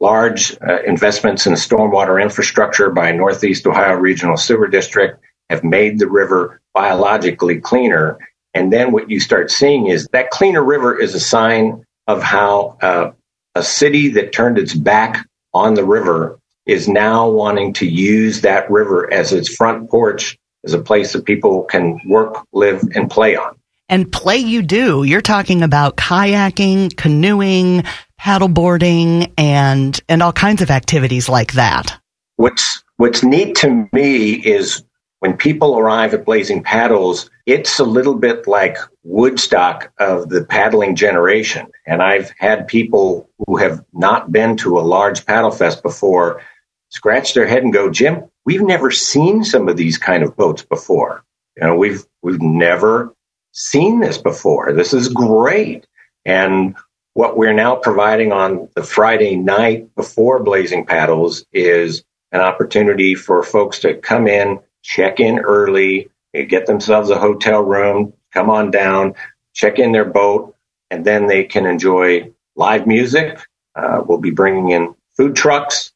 large 0.00 0.56
uh, 0.60 0.82
investments 0.82 1.46
in 1.46 1.54
stormwater 1.54 2.20
infrastructure 2.22 2.90
by 2.90 3.12
Northeast 3.12 3.66
Ohio 3.66 3.94
Regional 3.94 4.36
Sewer 4.36 4.68
District 4.68 5.22
have 5.50 5.64
made 5.64 5.98
the 5.98 6.08
river 6.08 6.60
biologically 6.74 7.60
cleaner. 7.60 8.18
And 8.54 8.72
then 8.72 8.92
what 8.92 9.10
you 9.10 9.20
start 9.20 9.50
seeing 9.50 9.86
is 9.86 10.06
that 10.12 10.30
cleaner 10.30 10.62
river 10.62 10.98
is 10.98 11.14
a 11.14 11.20
sign 11.20 11.84
of 12.06 12.22
how 12.22 12.76
uh, 12.82 13.12
a 13.54 13.62
city 13.62 14.08
that 14.10 14.32
turned 14.32 14.58
its 14.58 14.74
back 14.74 15.26
on 15.54 15.74
the 15.74 15.84
river 15.84 16.38
is 16.66 16.86
now 16.86 17.28
wanting 17.28 17.72
to 17.72 17.86
use 17.86 18.42
that 18.42 18.70
river 18.70 19.12
as 19.12 19.32
its 19.32 19.54
front 19.54 19.90
porch, 19.90 20.36
as 20.64 20.74
a 20.74 20.78
place 20.78 21.12
that 21.12 21.24
people 21.24 21.62
can 21.64 22.00
work, 22.06 22.44
live, 22.52 22.82
and 22.94 23.10
play 23.10 23.36
on. 23.36 23.57
And 23.88 24.10
play 24.10 24.36
you 24.36 24.62
do. 24.62 25.02
You're 25.02 25.22
talking 25.22 25.62
about 25.62 25.96
kayaking, 25.96 26.96
canoeing, 26.96 27.84
paddleboarding, 28.20 29.32
and 29.38 29.98
and 30.08 30.22
all 30.22 30.32
kinds 30.32 30.62
of 30.62 30.70
activities 30.70 31.28
like 31.28 31.52
that. 31.52 31.98
What's 32.36 32.84
what's 32.96 33.22
neat 33.22 33.56
to 33.56 33.88
me 33.92 34.32
is 34.34 34.84
when 35.20 35.36
people 35.36 35.78
arrive 35.78 36.14
at 36.14 36.24
Blazing 36.24 36.62
Paddles, 36.62 37.30
it's 37.46 37.78
a 37.78 37.84
little 37.84 38.14
bit 38.14 38.46
like 38.46 38.76
Woodstock 39.02 39.90
of 39.98 40.28
the 40.28 40.44
paddling 40.44 40.94
generation. 40.94 41.66
And 41.86 42.02
I've 42.02 42.32
had 42.38 42.68
people 42.68 43.28
who 43.46 43.56
have 43.56 43.84
not 43.92 44.30
been 44.30 44.56
to 44.58 44.78
a 44.78 44.80
large 44.80 45.26
paddle 45.26 45.50
fest 45.50 45.82
before 45.82 46.42
scratch 46.90 47.34
their 47.34 47.46
head 47.46 47.62
and 47.62 47.72
go, 47.72 47.90
Jim, 47.90 48.24
we've 48.44 48.62
never 48.62 48.90
seen 48.90 49.44
some 49.44 49.68
of 49.68 49.76
these 49.76 49.98
kind 49.98 50.22
of 50.22 50.36
boats 50.36 50.62
before. 50.62 51.24
You 51.56 51.66
know, 51.66 51.76
we've 51.76 52.04
we've 52.22 52.40
never 52.40 53.14
seen 53.58 54.00
this 54.00 54.18
before. 54.18 54.72
This 54.72 54.94
is 54.94 55.08
great. 55.08 55.86
And 56.24 56.76
what 57.14 57.36
we're 57.36 57.52
now 57.52 57.76
providing 57.76 58.32
on 58.32 58.68
the 58.74 58.82
Friday 58.82 59.36
night 59.36 59.94
before 59.96 60.42
Blazing 60.42 60.86
Paddles 60.86 61.44
is 61.52 62.04
an 62.30 62.40
opportunity 62.40 63.14
for 63.14 63.42
folks 63.42 63.80
to 63.80 63.94
come 63.94 64.28
in, 64.28 64.60
check 64.82 65.18
in 65.18 65.40
early, 65.40 66.10
get 66.32 66.66
themselves 66.66 67.10
a 67.10 67.18
hotel 67.18 67.62
room, 67.62 68.12
come 68.32 68.50
on 68.50 68.70
down, 68.70 69.14
check 69.54 69.78
in 69.78 69.92
their 69.92 70.04
boat, 70.04 70.54
and 70.90 71.04
then 71.04 71.26
they 71.26 71.44
can 71.44 71.66
enjoy 71.66 72.30
live 72.54 72.86
music. 72.86 73.40
Uh, 73.74 74.02
we'll 74.06 74.18
be 74.18 74.30
bringing 74.30 74.70
in 74.70 74.94
food 75.16 75.34
trucks, 75.34 75.92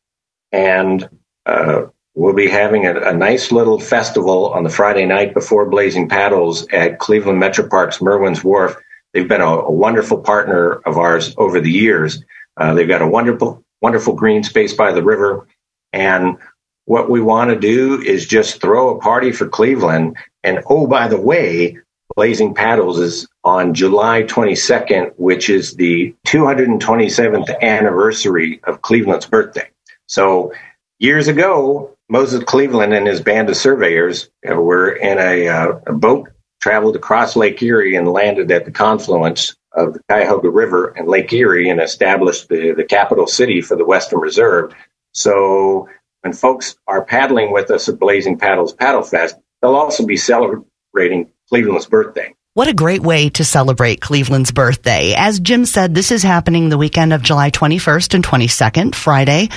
and 0.50 1.08
uh, 1.46 1.82
we'll 2.14 2.34
be 2.34 2.48
having 2.48 2.86
a, 2.86 2.94
a, 3.00 3.12
nice 3.12 3.52
little 3.52 3.80
festival 3.80 4.52
on 4.52 4.64
the 4.64 4.70
Friday 4.70 5.06
night 5.06 5.34
before 5.34 5.68
Blazing 5.68 6.08
Paddles 6.08 6.66
at 6.68 6.98
Cleveland 6.98 7.38
Metro 7.38 7.68
Parks 7.68 8.02
Merwin's 8.02 8.44
Wharf. 8.44 8.76
They've 9.12 9.28
been 9.28 9.40
a, 9.40 9.46
a 9.46 9.70
wonderful 9.70 10.18
partner 10.18 10.72
of 10.72 10.98
ours 10.98 11.34
over 11.36 11.60
the 11.60 11.70
years. 11.70 12.22
Uh, 12.56 12.74
they've 12.74 12.88
got 12.88 13.02
a 13.02 13.06
wonderful, 13.06 13.64
wonderful 13.80 14.14
green 14.14 14.42
space 14.42 14.74
by 14.74 14.92
the 14.92 15.02
river, 15.02 15.46
and 15.92 16.36
what 16.84 17.08
we 17.08 17.20
want 17.20 17.50
to 17.50 17.58
do 17.58 18.00
is 18.00 18.26
just 18.26 18.60
throw 18.60 18.90
a 18.90 19.00
party 19.00 19.32
for 19.32 19.48
Cleveland. 19.48 20.16
And 20.42 20.62
oh, 20.68 20.86
by 20.86 21.08
the 21.08 21.20
way, 21.20 21.78
Blazing 22.16 22.54
Paddles 22.54 22.98
is 22.98 23.28
on 23.44 23.74
July 23.74 24.24
22nd, 24.24 25.12
which 25.16 25.48
is 25.48 25.74
the 25.74 26.14
227th 26.26 27.60
anniversary 27.60 28.60
of 28.64 28.82
Cleveland's 28.82 29.26
birthday. 29.26 29.68
So 30.06 30.52
years 30.98 31.28
ago, 31.28 31.96
Moses 32.12 32.44
Cleaveland 32.44 32.92
and 32.92 33.06
his 33.06 33.22
band 33.22 33.48
of 33.48 33.56
surveyors 33.56 34.28
were 34.44 34.90
in 34.90 35.18
a, 35.18 35.48
uh, 35.48 35.80
a 35.86 35.94
boat, 35.94 36.28
traveled 36.60 36.94
across 36.94 37.36
Lake 37.36 37.62
Erie 37.62 37.96
and 37.96 38.06
landed 38.06 38.52
at 38.52 38.66
the 38.66 38.70
confluence 38.70 39.56
of 39.72 39.94
the 39.94 40.00
Cuyahoga 40.10 40.50
River 40.50 40.88
and 40.88 41.08
Lake 41.08 41.32
Erie 41.32 41.70
and 41.70 41.80
established 41.80 42.50
the, 42.50 42.72
the 42.72 42.84
capital 42.84 43.26
city 43.26 43.62
for 43.62 43.78
the 43.78 43.86
Western 43.86 44.20
Reserve. 44.20 44.74
So 45.12 45.88
when 46.20 46.34
folks 46.34 46.76
are 46.86 47.02
paddling 47.02 47.50
with 47.50 47.70
us 47.70 47.88
at 47.88 47.98
Blazing 47.98 48.36
Paddles 48.36 48.74
Paddle 48.74 49.04
Fest, 49.04 49.36
they'll 49.62 49.74
also 49.74 50.04
be 50.04 50.18
celebrating 50.18 51.32
Cleveland's 51.48 51.86
birthday. 51.86 52.34
What 52.52 52.68
a 52.68 52.74
great 52.74 53.00
way 53.00 53.30
to 53.30 53.44
celebrate 53.46 54.02
Cleveland's 54.02 54.52
birthday. 54.52 55.14
As 55.16 55.40
Jim 55.40 55.64
said, 55.64 55.94
this 55.94 56.12
is 56.12 56.22
happening 56.22 56.68
the 56.68 56.76
weekend 56.76 57.14
of 57.14 57.22
July 57.22 57.50
21st 57.50 58.12
and 58.12 58.22
22nd, 58.22 58.94
Friday. 58.94 59.48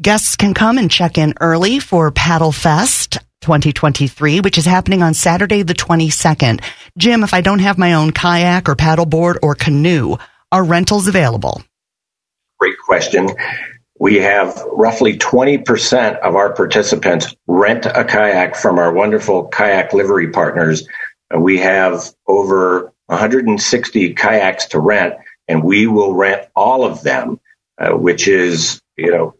Guests 0.00 0.36
can 0.36 0.54
come 0.54 0.78
and 0.78 0.90
check 0.90 1.18
in 1.18 1.34
early 1.40 1.78
for 1.78 2.10
Paddle 2.10 2.52
Fest 2.52 3.18
2023, 3.42 4.40
which 4.40 4.58
is 4.58 4.64
happening 4.64 5.02
on 5.02 5.14
Saturday 5.14 5.62
the 5.62 5.74
22nd. 5.74 6.62
Jim, 6.98 7.22
if 7.22 7.32
I 7.32 7.40
don't 7.40 7.60
have 7.60 7.78
my 7.78 7.94
own 7.94 8.10
kayak 8.10 8.68
or 8.68 8.74
paddleboard 8.74 9.36
or 9.42 9.54
canoe, 9.54 10.16
are 10.50 10.64
rentals 10.64 11.06
available? 11.06 11.62
Great 12.58 12.76
question 12.84 13.28
we 13.98 14.16
have 14.16 14.60
roughly 14.72 15.16
20% 15.16 16.18
of 16.18 16.34
our 16.34 16.52
participants 16.52 17.34
rent 17.46 17.86
a 17.86 18.04
kayak 18.04 18.56
from 18.56 18.78
our 18.78 18.92
wonderful 18.92 19.46
kayak 19.48 19.92
livery 19.92 20.30
partners. 20.30 20.86
We 21.36 21.58
have 21.58 22.10
over 22.26 22.92
160 23.06 24.14
kayaks 24.14 24.66
to 24.66 24.80
rent, 24.80 25.14
and 25.48 25.62
we 25.62 25.86
will 25.86 26.14
rent 26.14 26.48
all 26.56 26.84
of 26.84 27.02
them, 27.02 27.40
uh, 27.78 27.92
which 27.92 28.26
is, 28.26 28.80
you 28.96 29.10
know, 29.10 29.34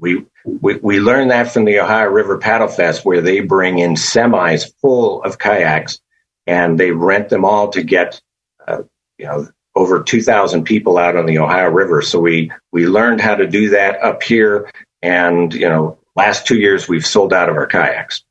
we, 0.00 0.24
we, 0.44 0.76
we 0.76 1.00
learned 1.00 1.30
that 1.30 1.52
from 1.52 1.64
the 1.64 1.80
Ohio 1.80 2.08
River 2.08 2.38
Paddle 2.38 2.68
Fest, 2.68 3.04
where 3.04 3.20
they 3.20 3.40
bring 3.40 3.78
in 3.78 3.94
semis 3.94 4.72
full 4.80 5.22
of 5.22 5.38
kayaks 5.38 6.00
and 6.46 6.80
they 6.80 6.90
rent 6.90 7.28
them 7.28 7.44
all 7.44 7.68
to 7.70 7.82
get, 7.82 8.20
uh, 8.66 8.82
you 9.18 9.26
know, 9.26 9.48
over 9.74 10.02
2,000 10.02 10.64
people 10.64 10.98
out 10.98 11.16
on 11.16 11.26
the 11.26 11.38
Ohio 11.38 11.70
River. 11.70 12.02
So 12.02 12.18
we, 12.18 12.50
we 12.72 12.86
learned 12.86 13.20
how 13.20 13.36
to 13.36 13.46
do 13.46 13.70
that 13.70 14.02
up 14.02 14.22
here. 14.22 14.70
And, 15.02 15.52
you 15.54 15.68
know, 15.68 15.98
last 16.16 16.46
two 16.46 16.58
years 16.58 16.88
we've 16.88 17.06
sold 17.06 17.32
out 17.32 17.48
of 17.48 17.56
our 17.56 17.66
kayaks. 17.66 18.24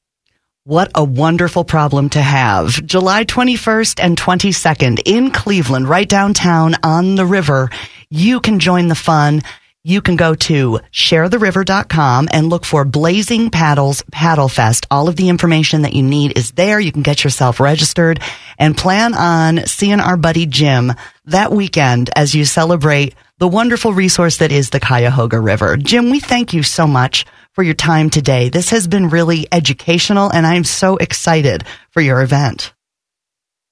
What 0.66 0.92
a 0.94 1.04
wonderful 1.04 1.64
problem 1.64 2.10
to 2.10 2.22
have. 2.22 2.86
July 2.86 3.24
21st 3.24 4.04
and 4.04 4.18
22nd 4.18 5.02
in 5.06 5.32
Cleveland, 5.32 5.88
right 5.88 6.08
downtown 6.08 6.76
on 6.84 7.16
the 7.16 7.26
river. 7.26 7.70
You 8.10 8.40
can 8.40 8.60
join 8.60 8.88
the 8.88 8.96
fun 8.96 9.42
you 9.84 10.02
can 10.02 10.18
go 10.18 10.36
to 10.36 10.80
sharetheriver.com 10.92 12.28
and 12.32 12.50
look 12.50 12.66
for 12.66 12.84
Blazing 12.84 13.50
Paddles 13.50 14.04
Paddle 14.12 14.50
Fest. 14.50 14.86
All 14.92 15.08
of 15.08 15.16
the 15.16 15.30
information 15.30 15.84
that 15.84 15.94
you 15.94 16.04
need 16.04 16.38
is 16.38 16.52
there. 16.52 16.80
You 16.80 16.92
can 16.92 17.02
get 17.02 17.24
yourself 17.24 17.60
registered 17.60 18.20
and 18.58 18.78
plan 18.78 19.14
on 19.14 19.66
seeing 19.68 20.00
our 20.00 20.18
buddy 20.18 20.46
Jim 20.46 20.94
that 21.26 21.52
weekend 21.52 22.10
as 22.16 22.36
you 22.36 22.44
celebrate 22.44 23.16
the 23.38 23.48
wonderful 23.48 23.94
resource 23.94 24.38
that 24.38 24.52
is 24.52 24.70
the 24.70 24.82
Cuyahoga 24.82 25.40
River. 25.40 25.78
Jim, 25.78 26.10
we 26.10 26.20
thank 26.20 26.54
you 26.54 26.62
so 26.62 26.86
much 26.86 27.26
for 27.54 27.64
your 27.64 27.74
time 27.74 28.10
today. 28.10 28.50
This 28.50 28.72
has 28.72 28.86
been 28.88 29.10
really 29.10 29.48
educational 29.50 30.30
and 30.30 30.46
I'm 30.46 30.66
so 30.66 30.98
excited 30.98 31.64
for 31.92 32.02
your 32.02 32.22
event. 32.22 32.74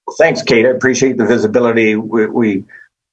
Well, 0.05 0.15
thanks, 0.17 0.41
Kate. 0.41 0.65
I 0.65 0.69
appreciate 0.69 1.17
the 1.17 1.25
visibility. 1.25 1.97
We, 1.97 2.27
we 2.27 2.63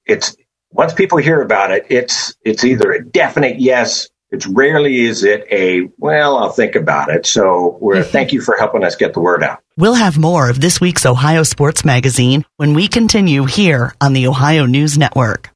it's 0.07 0.37
once 0.75 0.93
people 0.93 1.19
hear 1.19 1.41
about 1.41 1.71
it, 1.71 1.87
it's 1.89 2.35
it's 2.45 2.65
either 2.65 2.91
a 2.91 3.03
definite 3.03 3.59
yes. 3.61 4.09
It's 4.31 4.47
rarely 4.47 5.03
is 5.03 5.23
it 5.23 5.47
a 5.51 5.89
well, 5.97 6.37
I'll 6.37 6.51
think 6.51 6.75
about 6.75 7.09
it. 7.09 7.25
So 7.25 7.79
we're 7.81 7.97
mm-hmm. 7.97 8.11
thank 8.11 8.33
you 8.33 8.41
for 8.41 8.57
helping 8.59 8.83
us 8.83 8.97
get 8.97 9.15
the 9.15 9.21
word 9.21 9.45
out. 9.45 9.61
We'll 9.77 9.95
have 9.95 10.19
more 10.19 10.51
of 10.51 10.61
this 10.61 10.81
week's 10.81 11.07
Ohio 11.07 11.45
Sports 11.45 11.85
Magazine 11.85 12.45
when 12.57 12.75
we 12.75 12.89
continue 12.89 13.45
here 13.45 13.95
on 14.01 14.13
the 14.13 14.27
Ohio 14.27 14.67
News 14.67 14.99
Network. 14.99 15.51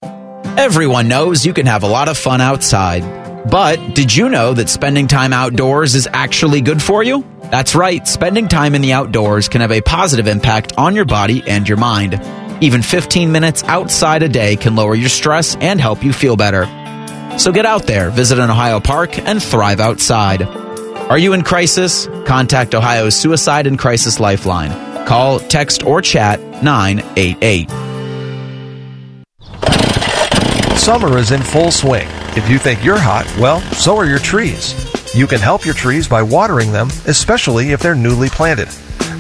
Everyone 0.57 1.09
knows 1.09 1.45
you 1.45 1.53
can 1.53 1.67
have 1.67 1.83
a 1.83 1.89
lot 1.89 2.09
of 2.09 2.17
fun 2.17 2.41
outside. 2.41 3.03
But 3.51 3.95
did 3.95 4.15
you 4.15 4.29
know 4.29 4.55
that 4.55 4.69
spending 4.69 5.09
time 5.09 5.33
outdoors 5.33 5.95
is 5.95 6.09
actually 6.13 6.61
good 6.61 6.83
for 6.83 7.03
you? 7.03 7.25
That's 7.45 7.75
right, 7.75 8.07
spending 8.07 8.47
time 8.47 8.75
in 8.75 8.83
the 8.83 8.93
outdoors 8.93 9.49
can 9.49 9.63
have 9.63 9.73
a 9.73 9.81
positive 9.81 10.27
impact 10.27 10.75
on 10.77 10.95
your 10.95 11.07
body 11.07 11.43
and 11.47 11.67
your 11.67 11.79
mind. 11.79 12.21
Even 12.61 12.83
15 12.83 13.31
minutes 13.31 13.63
outside 13.65 14.23
a 14.23 14.29
day 14.29 14.57
can 14.57 14.75
lower 14.75 14.95
your 14.95 15.09
stress 15.09 15.55
and 15.57 15.81
help 15.81 16.03
you 16.03 16.13
feel 16.13 16.37
better. 16.37 16.67
So 17.39 17.53
get 17.53 17.67
out 17.67 17.87
there, 17.87 18.11
visit 18.11 18.39
an 18.41 18.51
Ohio 18.51 18.81
park, 18.81 19.17
and 19.19 19.41
thrive 19.41 19.79
outside. 19.79 20.43
Are 20.43 21.19
you 21.19 21.35
in 21.35 21.43
crisis? 21.43 22.09
Contact 22.27 22.75
Ohio's 22.75 23.15
Suicide 23.15 23.69
and 23.69 23.79
Crisis 23.79 24.19
Lifeline. 24.19 25.07
Call, 25.07 25.39
text, 25.39 25.85
or 25.85 26.03
chat 26.03 26.41
988. 26.63 27.71
Summer 30.77 31.17
is 31.17 31.31
in 31.31 31.43
full 31.43 31.71
swing. 31.71 32.09
If 32.37 32.51
you 32.51 32.59
think 32.59 32.85
you're 32.85 32.99
hot, 32.99 33.27
well, 33.39 33.61
so 33.73 33.97
are 33.97 34.07
your 34.07 34.19
trees. 34.19 34.75
You 35.15 35.27
can 35.27 35.39
help 35.39 35.65
your 35.65 35.75
trees 35.75 36.09
by 36.09 36.23
watering 36.23 36.73
them, 36.73 36.89
especially 37.07 37.71
if 37.71 37.81
they're 37.81 37.95
newly 37.95 38.29
planted. 38.29 38.69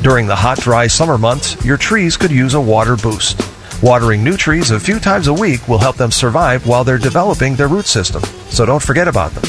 During 0.03 0.27
the 0.29 0.37
hot, 0.37 0.61
dry 0.61 0.87
summer 0.87 1.19
months, 1.19 1.63
your 1.65 1.77
trees 1.77 2.17
could 2.17 2.31
use 2.31 2.55
a 2.55 2.61
water 2.61 2.97
boost. 2.97 3.41
Watering 3.83 4.23
new 4.23 4.37
trees 4.37 4.71
a 4.71 4.79
few 4.79 5.01
times 5.01 5.27
a 5.27 5.33
week 5.33 5.67
will 5.69 5.79
help 5.79 5.97
them 5.97 6.13
survive 6.13 6.67
while 6.67 6.85
they're 6.85 6.99
developing 6.99 7.57
their 7.57 7.69
root 7.69 7.87
system, 7.87 8.23
so 8.49 8.65
don't 8.65 8.83
forget 8.83 9.09
about 9.09 9.33
them. 9.33 9.43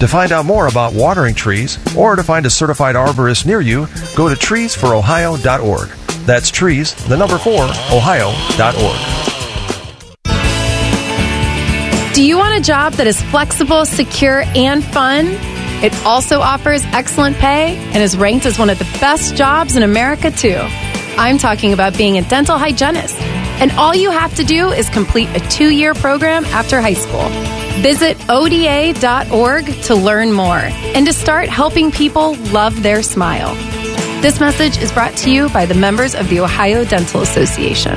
To 0.00 0.08
find 0.08 0.32
out 0.32 0.44
more 0.44 0.66
about 0.66 0.92
watering 0.92 1.34
trees 1.34 1.78
or 1.96 2.16
to 2.16 2.22
find 2.24 2.46
a 2.46 2.50
certified 2.50 2.96
arborist 2.96 3.46
near 3.46 3.60
you, 3.60 3.86
go 4.16 4.28
to 4.28 4.34
treesforohio.org. 4.34 5.88
That's 6.26 6.50
trees, 6.50 6.94
the 7.06 7.16
number 7.16 7.38
4, 7.38 7.62
ohio.org. 7.62 9.22
Do 12.14 12.24
you 12.24 12.36
want 12.38 12.56
a 12.58 12.60
job 12.60 12.94
that 12.94 13.06
is 13.06 13.22
flexible, 13.22 13.84
secure, 13.86 14.42
and 14.54 14.84
fun? 14.84 15.51
It 15.82 15.94
also 16.04 16.40
offers 16.40 16.84
excellent 16.86 17.36
pay 17.36 17.76
and 17.76 17.96
is 17.96 18.16
ranked 18.16 18.46
as 18.46 18.58
one 18.58 18.70
of 18.70 18.78
the 18.78 18.84
best 19.00 19.34
jobs 19.34 19.76
in 19.76 19.82
America, 19.82 20.30
too. 20.30 20.60
I'm 21.18 21.38
talking 21.38 21.72
about 21.72 21.96
being 21.96 22.18
a 22.18 22.22
dental 22.22 22.56
hygienist. 22.56 23.16
And 23.60 23.70
all 23.72 23.94
you 23.94 24.10
have 24.10 24.34
to 24.36 24.44
do 24.44 24.70
is 24.70 24.88
complete 24.88 25.28
a 25.36 25.40
two 25.48 25.70
year 25.70 25.94
program 25.94 26.44
after 26.46 26.80
high 26.80 26.94
school. 26.94 27.28
Visit 27.82 28.16
ODA.org 28.28 29.66
to 29.82 29.94
learn 29.94 30.32
more 30.32 30.58
and 30.94 31.06
to 31.06 31.12
start 31.12 31.48
helping 31.48 31.90
people 31.90 32.34
love 32.52 32.82
their 32.82 33.02
smile. 33.02 33.54
This 34.22 34.40
message 34.40 34.78
is 34.78 34.92
brought 34.92 35.16
to 35.18 35.30
you 35.30 35.48
by 35.50 35.66
the 35.66 35.74
members 35.74 36.14
of 36.14 36.28
the 36.28 36.40
Ohio 36.40 36.84
Dental 36.84 37.22
Association. 37.22 37.96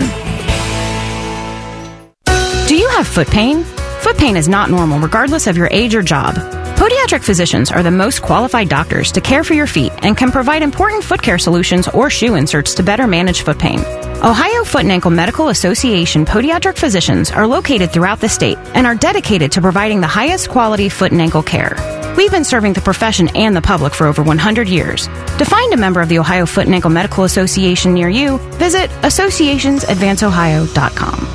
Do 2.68 2.76
you 2.76 2.90
have 2.90 3.08
foot 3.08 3.28
pain? 3.28 3.64
Foot 4.02 4.18
pain 4.18 4.36
is 4.36 4.48
not 4.48 4.72
normal, 4.72 5.00
regardless 5.00 5.46
of 5.46 5.56
your 5.56 5.68
age 5.72 5.94
or 5.94 6.02
job. 6.02 6.36
Podiatric 6.76 7.24
physicians 7.24 7.72
are 7.72 7.84
the 7.84 7.90
most 7.90 8.22
qualified 8.22 8.68
doctors 8.68 9.10
to 9.14 9.22
care 9.22 9.46
for 9.46 9.54
your 9.54 9.66
feet 9.66 9.94
and 10.00 10.18
can 10.18 10.30
provide 10.30 10.62
important 10.62 11.06
foot 11.06 11.22
care 11.22 11.38
solutions 11.38 11.88
or 11.88 12.10
shoe 12.10 12.36
inserts 12.36 12.74
to 12.76 12.84
better 12.84 13.08
manage 13.08 13.44
foot 13.44 13.58
pain. 13.58 13.80
Ohio 14.22 14.66
Foot 14.66 14.82
and 14.82 14.92
Ankle 14.92 15.12
Medical 15.12 15.48
Association 15.48 16.26
podiatric 16.26 16.78
physicians 16.78 17.32
are 17.32 17.48
located 17.48 17.92
throughout 17.92 18.20
the 18.20 18.28
state 18.28 18.58
and 18.74 18.86
are 18.86 18.96
dedicated 18.96 19.54
to 19.54 19.62
providing 19.62 20.02
the 20.02 20.08
highest 20.08 20.50
quality 20.50 20.90
foot 20.90 21.14
and 21.14 21.22
ankle 21.22 21.44
care. 21.44 21.78
We've 22.18 22.32
been 22.32 22.44
serving 22.44 22.74
the 22.74 22.82
profession 22.82 23.30
and 23.36 23.56
the 23.56 23.62
public 23.62 23.94
for 23.94 24.08
over 24.08 24.22
100 24.22 24.68
years. 24.68 25.08
To 25.08 25.46
find 25.46 25.74
a 25.74 25.78
member 25.78 26.02
of 26.02 26.10
the 26.10 26.20
Ohio 26.20 26.46
Foot 26.46 26.66
and 26.66 26.76
Ankle 26.76 26.90
Medical 26.90 27.24
Association 27.24 27.94
near 27.94 28.10
you, 28.10 28.38
visit 28.58 28.90
associationsadvanceohio.com. 29.02 31.35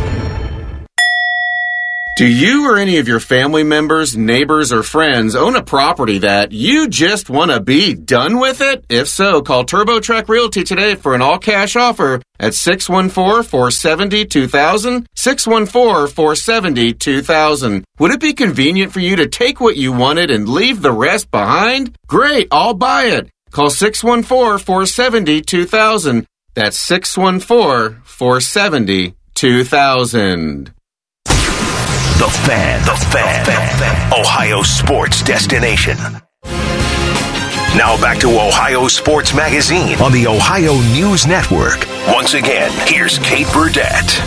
Do 2.21 2.31
you 2.31 2.69
or 2.69 2.77
any 2.77 2.97
of 2.97 3.07
your 3.07 3.19
family 3.19 3.63
members, 3.63 4.15
neighbors, 4.15 4.71
or 4.71 4.83
friends 4.83 5.35
own 5.35 5.55
a 5.55 5.63
property 5.63 6.19
that 6.19 6.51
you 6.51 6.87
just 6.87 7.31
want 7.31 7.49
to 7.49 7.59
be 7.59 7.95
done 7.95 8.37
with 8.37 8.61
it? 8.61 8.85
If 8.89 9.07
so, 9.07 9.41
call 9.41 9.65
TurboTrack 9.65 10.29
Realty 10.29 10.63
today 10.63 10.93
for 10.93 11.15
an 11.15 11.23
all 11.23 11.39
cash 11.39 11.75
offer 11.75 12.21
at 12.39 12.53
614 12.53 13.41
470 13.41 14.25
2000. 14.25 15.07
614 15.15 16.13
470 16.13 16.93
2000. 16.93 17.85
Would 17.97 18.11
it 18.11 18.19
be 18.19 18.33
convenient 18.33 18.93
for 18.93 18.99
you 18.99 19.15
to 19.15 19.27
take 19.27 19.59
what 19.59 19.77
you 19.77 19.91
wanted 19.91 20.29
and 20.29 20.47
leave 20.47 20.83
the 20.83 20.91
rest 20.91 21.31
behind? 21.31 21.95
Great, 22.05 22.49
I'll 22.51 22.75
buy 22.75 23.05
it. 23.05 23.31
Call 23.49 23.71
614 23.71 24.63
470 24.63 25.41
2000. 25.41 26.27
That's 26.53 26.77
614 26.77 28.03
470 28.03 29.15
2000. 29.33 30.71
The 32.21 32.29
Fan. 32.29 32.79
The 32.85 32.95
Fan. 33.07 33.45
The 33.45 33.51
Fan. 33.51 34.13
Ohio 34.13 34.61
sports 34.61 35.23
destination. 35.23 35.97
Now 37.75 37.99
back 37.99 38.19
to 38.19 38.27
Ohio 38.27 38.87
Sports 38.87 39.33
Magazine 39.33 39.99
on 39.99 40.11
the 40.11 40.27
Ohio 40.27 40.73
News 40.93 41.25
Network. 41.25 41.83
Once 42.09 42.35
again, 42.35 42.71
here's 42.87 43.17
Kate 43.17 43.47
Burdett. 43.51 44.21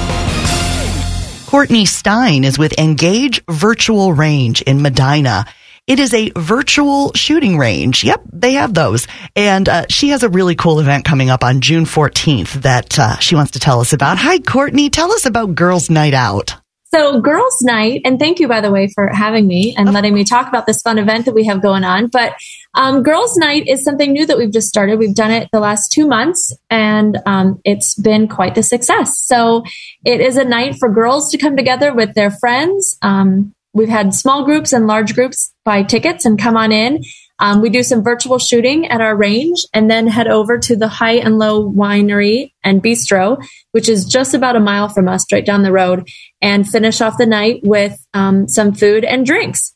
Courtney 1.47 1.87
Stein 1.87 2.43
is 2.43 2.59
with 2.59 2.77
Engage 2.81 3.45
Virtual 3.49 4.13
Range 4.13 4.61
in 4.63 4.83
Medina. 4.83 5.47
It 5.87 6.01
is 6.01 6.13
a 6.15 6.33
virtual 6.35 7.13
shooting 7.15 7.59
range. 7.59 8.03
Yep, 8.03 8.23
they 8.33 8.55
have 8.55 8.75
those. 8.75 9.07
And 9.37 9.69
uh, 9.69 9.87
she 9.89 10.09
has 10.09 10.25
a 10.25 10.29
really 10.29 10.57
cool 10.57 10.81
event 10.81 11.05
coming 11.05 11.31
up 11.31 11.45
on 11.45 11.61
June 11.61 11.85
14th 11.85 12.55
that 12.63 12.99
uh, 12.99 13.19
she 13.19 13.37
wants 13.37 13.53
to 13.53 13.61
tell 13.61 13.79
us 13.79 13.93
about. 13.93 14.19
Hi, 14.19 14.41
Courtney. 14.41 14.91
Tell 14.91 15.13
us 15.13 15.27
about 15.27 15.55
Girls 15.55 15.91
Night 15.91 16.15
Out. 16.15 16.57
So, 16.95 17.21
Girls 17.21 17.61
Night, 17.63 18.03
and 18.05 18.21
thank 18.21 18.39
you, 18.39 18.47
by 18.47 18.61
the 18.61 18.71
way, 18.71 18.87
for 18.87 19.09
having 19.13 19.49
me 19.49 19.75
and 19.77 19.93
letting 19.93 20.15
me 20.15 20.23
talk 20.23 20.47
about 20.47 20.65
this 20.65 20.81
fun 20.81 20.97
event 20.97 21.25
that 21.25 21.35
we 21.35 21.45
have 21.47 21.61
going 21.61 21.83
on. 21.83 22.07
But 22.07 22.35
um, 22.75 23.03
Girls 23.03 23.37
Night 23.37 23.67
is 23.67 23.83
something 23.83 24.13
new 24.13 24.25
that 24.25 24.39
we've 24.39 24.53
just 24.53 24.69
started. 24.69 25.01
We've 25.01 25.13
done 25.13 25.33
it 25.33 25.49
the 25.53 25.59
last 25.59 25.91
two 25.91 26.07
months, 26.07 26.57
and 26.71 27.19
um, 27.27 27.61
it's 27.65 27.97
been 27.97 28.29
quite 28.29 28.55
the 28.55 28.63
success. 28.63 29.19
So, 29.27 29.65
it 30.05 30.21
is 30.21 30.37
a 30.37 30.45
night 30.45 30.77
for 30.79 30.89
girls 30.89 31.33
to 31.33 31.37
come 31.39 31.57
together 31.57 31.93
with 31.93 32.15
their 32.15 32.31
friends. 32.31 32.97
Um, 33.03 33.53
we've 33.73 33.89
had 33.89 34.15
small 34.15 34.45
groups 34.45 34.73
and 34.73 34.87
large 34.87 35.17
groups 35.17 35.53
buy 35.65 35.83
tickets 35.83 36.25
and 36.25 36.39
come 36.39 36.57
on 36.57 36.71
in. 36.71 37.03
Um, 37.39 37.61
we 37.61 37.69
do 37.69 37.83
some 37.83 38.03
virtual 38.03 38.39
shooting 38.39 38.87
at 38.87 39.01
our 39.01 39.17
range 39.17 39.67
and 39.73 39.91
then 39.91 40.07
head 40.07 40.29
over 40.29 40.59
to 40.59 40.77
the 40.77 40.89
High 40.89 41.17
and 41.17 41.39
Low 41.39 41.69
Winery 41.69 42.53
and 42.63 42.83
Bistro, 42.83 43.45
which 43.73 43.89
is 43.89 44.05
just 44.05 44.35
about 44.35 44.57
a 44.57 44.61
mile 44.61 44.89
from 44.89 45.09
us, 45.09 45.31
right 45.33 45.45
down 45.45 45.63
the 45.63 45.73
road, 45.73 46.09
and 46.41 46.69
finish 46.69 47.01
off 47.01 47.19
the 47.19 47.27
night 47.27 47.61
with 47.65 47.99
um, 48.15 48.49
some 48.49 48.73
food 48.73 49.05
and 49.05 49.27
drinks. 49.27 49.75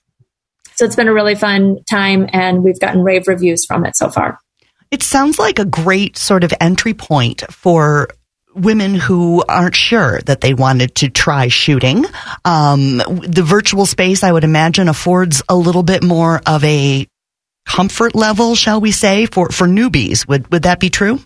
So 0.77 0.85
it's 0.85 0.95
been 0.95 1.09
a 1.09 1.13
really 1.13 1.35
fun 1.35 1.79
time, 1.91 2.29
and 2.33 2.63
we've 2.63 2.79
gotten 2.79 3.03
rave 3.03 3.27
reviews 3.27 3.67
from 3.67 3.85
it 3.85 3.97
so 3.97 4.11
far. 4.11 4.39
It 4.93 5.03
sounds 5.03 5.39
like 5.39 5.59
a 5.59 5.65
great 5.65 6.17
sort 6.17 6.45
of 6.45 6.55
entry 6.61 6.95
point 6.95 7.43
for 7.51 8.09
women 8.55 8.95
who 8.95 9.45
aren't 9.49 9.77
sure 9.77 10.21
that 10.27 10.41
they 10.41 10.55
wanted 10.55 10.95
to 10.97 11.09
try 11.09 11.49
shooting. 11.49 12.05
Um, 12.45 12.99
the 12.99 13.45
virtual 13.45 13.87
space, 13.87 14.23
I 14.23 14.33
would 14.33 14.45
imagine, 14.45 14.89
affords 14.89 15.43
a 15.49 15.57
little 15.57 15.83
bit 15.83 16.03
more 16.03 16.41
of 16.47 16.63
a 16.65 17.07
comfort 17.69 18.15
level, 18.15 18.55
shall 18.55 18.81
we 18.81 18.91
say, 18.91 19.27
for, 19.27 19.51
for 19.51 19.67
newbies. 19.67 20.27
Would, 20.27 20.51
would 20.51 20.63
that 20.63 20.81
be 20.81 20.91
true? 20.91 21.21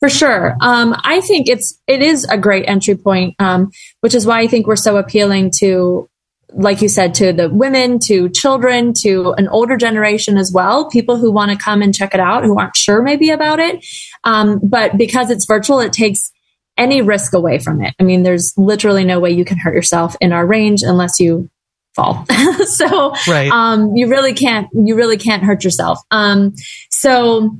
For 0.00 0.08
sure. 0.08 0.56
Um, 0.60 0.94
I 1.04 1.20
think 1.20 1.48
it's, 1.48 1.80
it 1.86 2.02
is 2.02 2.24
a 2.24 2.36
great 2.36 2.68
entry 2.68 2.96
point, 2.96 3.36
um, 3.38 3.70
which 4.00 4.14
is 4.14 4.26
why 4.26 4.40
I 4.40 4.46
think 4.46 4.66
we're 4.66 4.76
so 4.76 4.96
appealing 4.96 5.52
to, 5.60 6.08
like 6.52 6.82
you 6.82 6.88
said, 6.88 7.14
to 7.14 7.32
the 7.32 7.48
women, 7.48 7.98
to 8.00 8.28
children, 8.28 8.92
to 9.02 9.32
an 9.38 9.48
older 9.48 9.76
generation 9.76 10.36
as 10.36 10.52
well, 10.52 10.90
people 10.90 11.16
who 11.16 11.30
want 11.30 11.50
to 11.50 11.56
come 11.56 11.82
and 11.82 11.94
check 11.94 12.14
it 12.14 12.20
out, 12.20 12.44
who 12.44 12.58
aren't 12.58 12.76
sure 12.76 13.02
maybe 13.02 13.30
about 13.30 13.58
it. 13.58 13.84
Um, 14.24 14.60
but 14.62 14.96
because 14.96 15.30
it's 15.30 15.46
virtual, 15.46 15.80
it 15.80 15.92
takes 15.92 16.30
any 16.76 17.00
risk 17.00 17.32
away 17.34 17.58
from 17.58 17.82
it. 17.82 17.94
I 18.00 18.02
mean, 18.02 18.22
there's 18.22 18.52
literally 18.56 19.04
no 19.04 19.20
way 19.20 19.30
you 19.30 19.44
can 19.44 19.58
hurt 19.58 19.74
yourself 19.74 20.16
in 20.20 20.32
our 20.32 20.44
range 20.44 20.82
unless 20.82 21.20
you 21.20 21.48
fall. 21.94 22.26
so 22.66 23.14
right. 23.28 23.50
um, 23.50 23.94
you 23.96 24.08
really 24.08 24.34
can't 24.34 24.68
you 24.72 24.94
really 24.94 25.16
can't 25.16 25.42
hurt 25.42 25.64
yourself. 25.64 25.98
Um, 26.10 26.54
so 26.90 27.56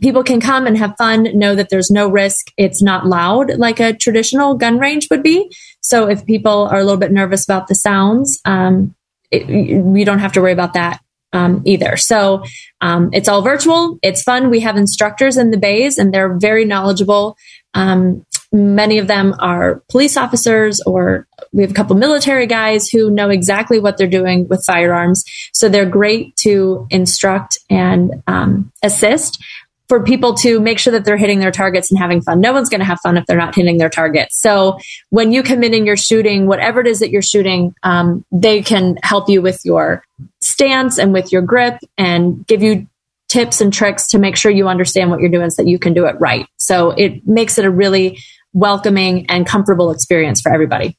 people 0.00 0.22
can 0.22 0.40
come 0.40 0.66
and 0.66 0.76
have 0.78 0.96
fun, 0.96 1.24
know 1.36 1.54
that 1.54 1.70
there's 1.70 1.90
no 1.90 2.08
risk. 2.08 2.52
It's 2.56 2.82
not 2.82 3.06
loud 3.06 3.56
like 3.58 3.80
a 3.80 3.92
traditional 3.92 4.54
gun 4.54 4.78
range 4.78 5.08
would 5.10 5.22
be. 5.22 5.50
So 5.80 6.08
if 6.08 6.24
people 6.26 6.68
are 6.70 6.78
a 6.78 6.84
little 6.84 6.98
bit 6.98 7.12
nervous 7.12 7.44
about 7.44 7.68
the 7.68 7.74
sounds, 7.74 8.40
um, 8.44 8.94
it, 9.30 9.46
we 9.82 10.04
don't 10.04 10.20
have 10.20 10.32
to 10.32 10.40
worry 10.40 10.52
about 10.52 10.74
that 10.74 11.00
um, 11.32 11.62
either. 11.64 11.96
So 11.96 12.42
um, 12.80 13.10
it's 13.12 13.28
all 13.28 13.42
virtual. 13.42 13.98
It's 14.02 14.22
fun. 14.22 14.50
We 14.50 14.60
have 14.60 14.76
instructors 14.76 15.36
in 15.36 15.50
the 15.50 15.58
bays, 15.58 15.98
and 15.98 16.12
they're 16.12 16.38
very 16.38 16.64
knowledgeable. 16.64 17.36
Um, 17.74 18.24
many 18.52 18.98
of 18.98 19.08
them 19.08 19.34
are 19.40 19.82
police 19.90 20.16
officers 20.16 20.80
or 20.86 21.26
we 21.52 21.62
have 21.62 21.70
a 21.70 21.74
couple 21.74 21.96
military 21.96 22.46
guys 22.46 22.88
who 22.88 23.10
know 23.10 23.28
exactly 23.28 23.78
what 23.78 23.98
they're 23.98 24.06
doing 24.06 24.48
with 24.48 24.64
firearms. 24.66 25.22
So 25.52 25.68
they're 25.68 25.86
great 25.86 26.34
to 26.36 26.86
instruct 26.90 27.58
and 27.68 28.22
um, 28.26 28.72
assist 28.82 29.42
for 29.88 30.02
people 30.02 30.34
to 30.34 30.60
make 30.60 30.78
sure 30.78 30.92
that 30.92 31.04
they're 31.04 31.16
hitting 31.16 31.40
their 31.40 31.50
targets 31.50 31.90
and 31.90 31.98
having 31.98 32.20
fun. 32.20 32.40
No 32.40 32.52
one's 32.52 32.68
going 32.68 32.80
to 32.80 32.84
have 32.84 33.00
fun 33.00 33.16
if 33.16 33.24
they're 33.26 33.38
not 33.38 33.54
hitting 33.54 33.78
their 33.78 33.88
targets. 33.88 34.40
So 34.40 34.78
when 35.10 35.32
you 35.32 35.42
come 35.42 35.62
in 35.62 35.72
and 35.74 35.86
you're 35.86 35.96
shooting, 35.96 36.46
whatever 36.46 36.80
it 36.80 36.86
is 36.86 37.00
that 37.00 37.10
you're 37.10 37.22
shooting, 37.22 37.74
um, 37.82 38.24
they 38.30 38.62
can 38.62 38.98
help 39.02 39.28
you 39.28 39.40
with 39.40 39.64
your 39.64 40.04
stance 40.40 40.98
and 40.98 41.12
with 41.12 41.32
your 41.32 41.42
grip 41.42 41.78
and 41.96 42.46
give 42.46 42.62
you 42.62 42.86
tips 43.28 43.60
and 43.60 43.72
tricks 43.72 44.08
to 44.08 44.18
make 44.18 44.36
sure 44.36 44.50
you 44.50 44.68
understand 44.68 45.10
what 45.10 45.20
you're 45.20 45.30
doing 45.30 45.50
so 45.50 45.62
that 45.62 45.68
you 45.68 45.78
can 45.78 45.94
do 45.94 46.06
it 46.06 46.18
right. 46.20 46.46
So 46.56 46.90
it 46.90 47.26
makes 47.26 47.58
it 47.58 47.64
a 47.64 47.70
really 47.70 48.18
welcoming 48.52 49.26
and 49.26 49.46
comfortable 49.46 49.90
experience 49.90 50.40
for 50.40 50.52
everybody. 50.52 50.96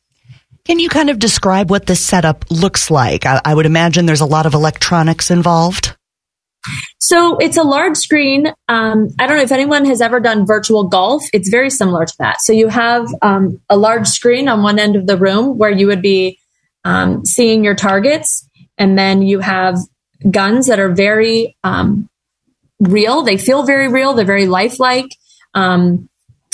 Can 0.65 0.79
you 0.79 0.89
kind 0.89 1.09
of 1.09 1.17
describe 1.17 1.69
what 1.69 1.87
the 1.87 1.95
setup 1.95 2.45
looks 2.51 2.91
like? 2.91 3.25
I, 3.25 3.41
I 3.43 3.53
would 3.53 3.65
imagine 3.65 4.05
there's 4.05 4.21
a 4.21 4.25
lot 4.25 4.45
of 4.45 4.53
electronics 4.53 5.31
involved. 5.31 5.95
So 6.99 7.37
it's 7.37 7.57
a 7.57 7.63
large 7.63 7.97
screen. 7.97 8.47
Um, 8.67 9.09
I 9.19 9.27
don't 9.27 9.37
know 9.37 9.43
if 9.43 9.51
anyone 9.51 9.85
has 9.85 10.01
ever 10.01 10.19
done 10.19 10.45
virtual 10.45 10.83
golf. 10.83 11.23
It's 11.33 11.49
very 11.49 11.69
similar 11.69 12.05
to 12.05 12.13
that. 12.19 12.41
So 12.41 12.53
you 12.53 12.67
have 12.67 13.07
um, 13.21 13.61
a 13.69 13.77
large 13.77 14.07
screen 14.07 14.49
on 14.49 14.61
one 14.61 14.79
end 14.79 14.95
of 14.95 15.07
the 15.07 15.17
room 15.17 15.57
where 15.57 15.71
you 15.71 15.87
would 15.87 16.01
be 16.01 16.39
um, 16.83 17.25
seeing 17.25 17.63
your 17.63 17.75
targets, 17.75 18.47
and 18.77 18.97
then 18.97 19.21
you 19.21 19.39
have 19.39 19.77
guns 20.29 20.67
that 20.67 20.79
are 20.79 20.91
very 20.91 21.55
um, 21.63 22.09
real. 22.79 23.23
They 23.23 23.37
feel 23.37 23.63
very 23.63 23.87
real. 23.87 24.13
They're 24.13 24.25
very 24.25 24.47
lifelike. 24.47 25.09
Um, 25.53 26.09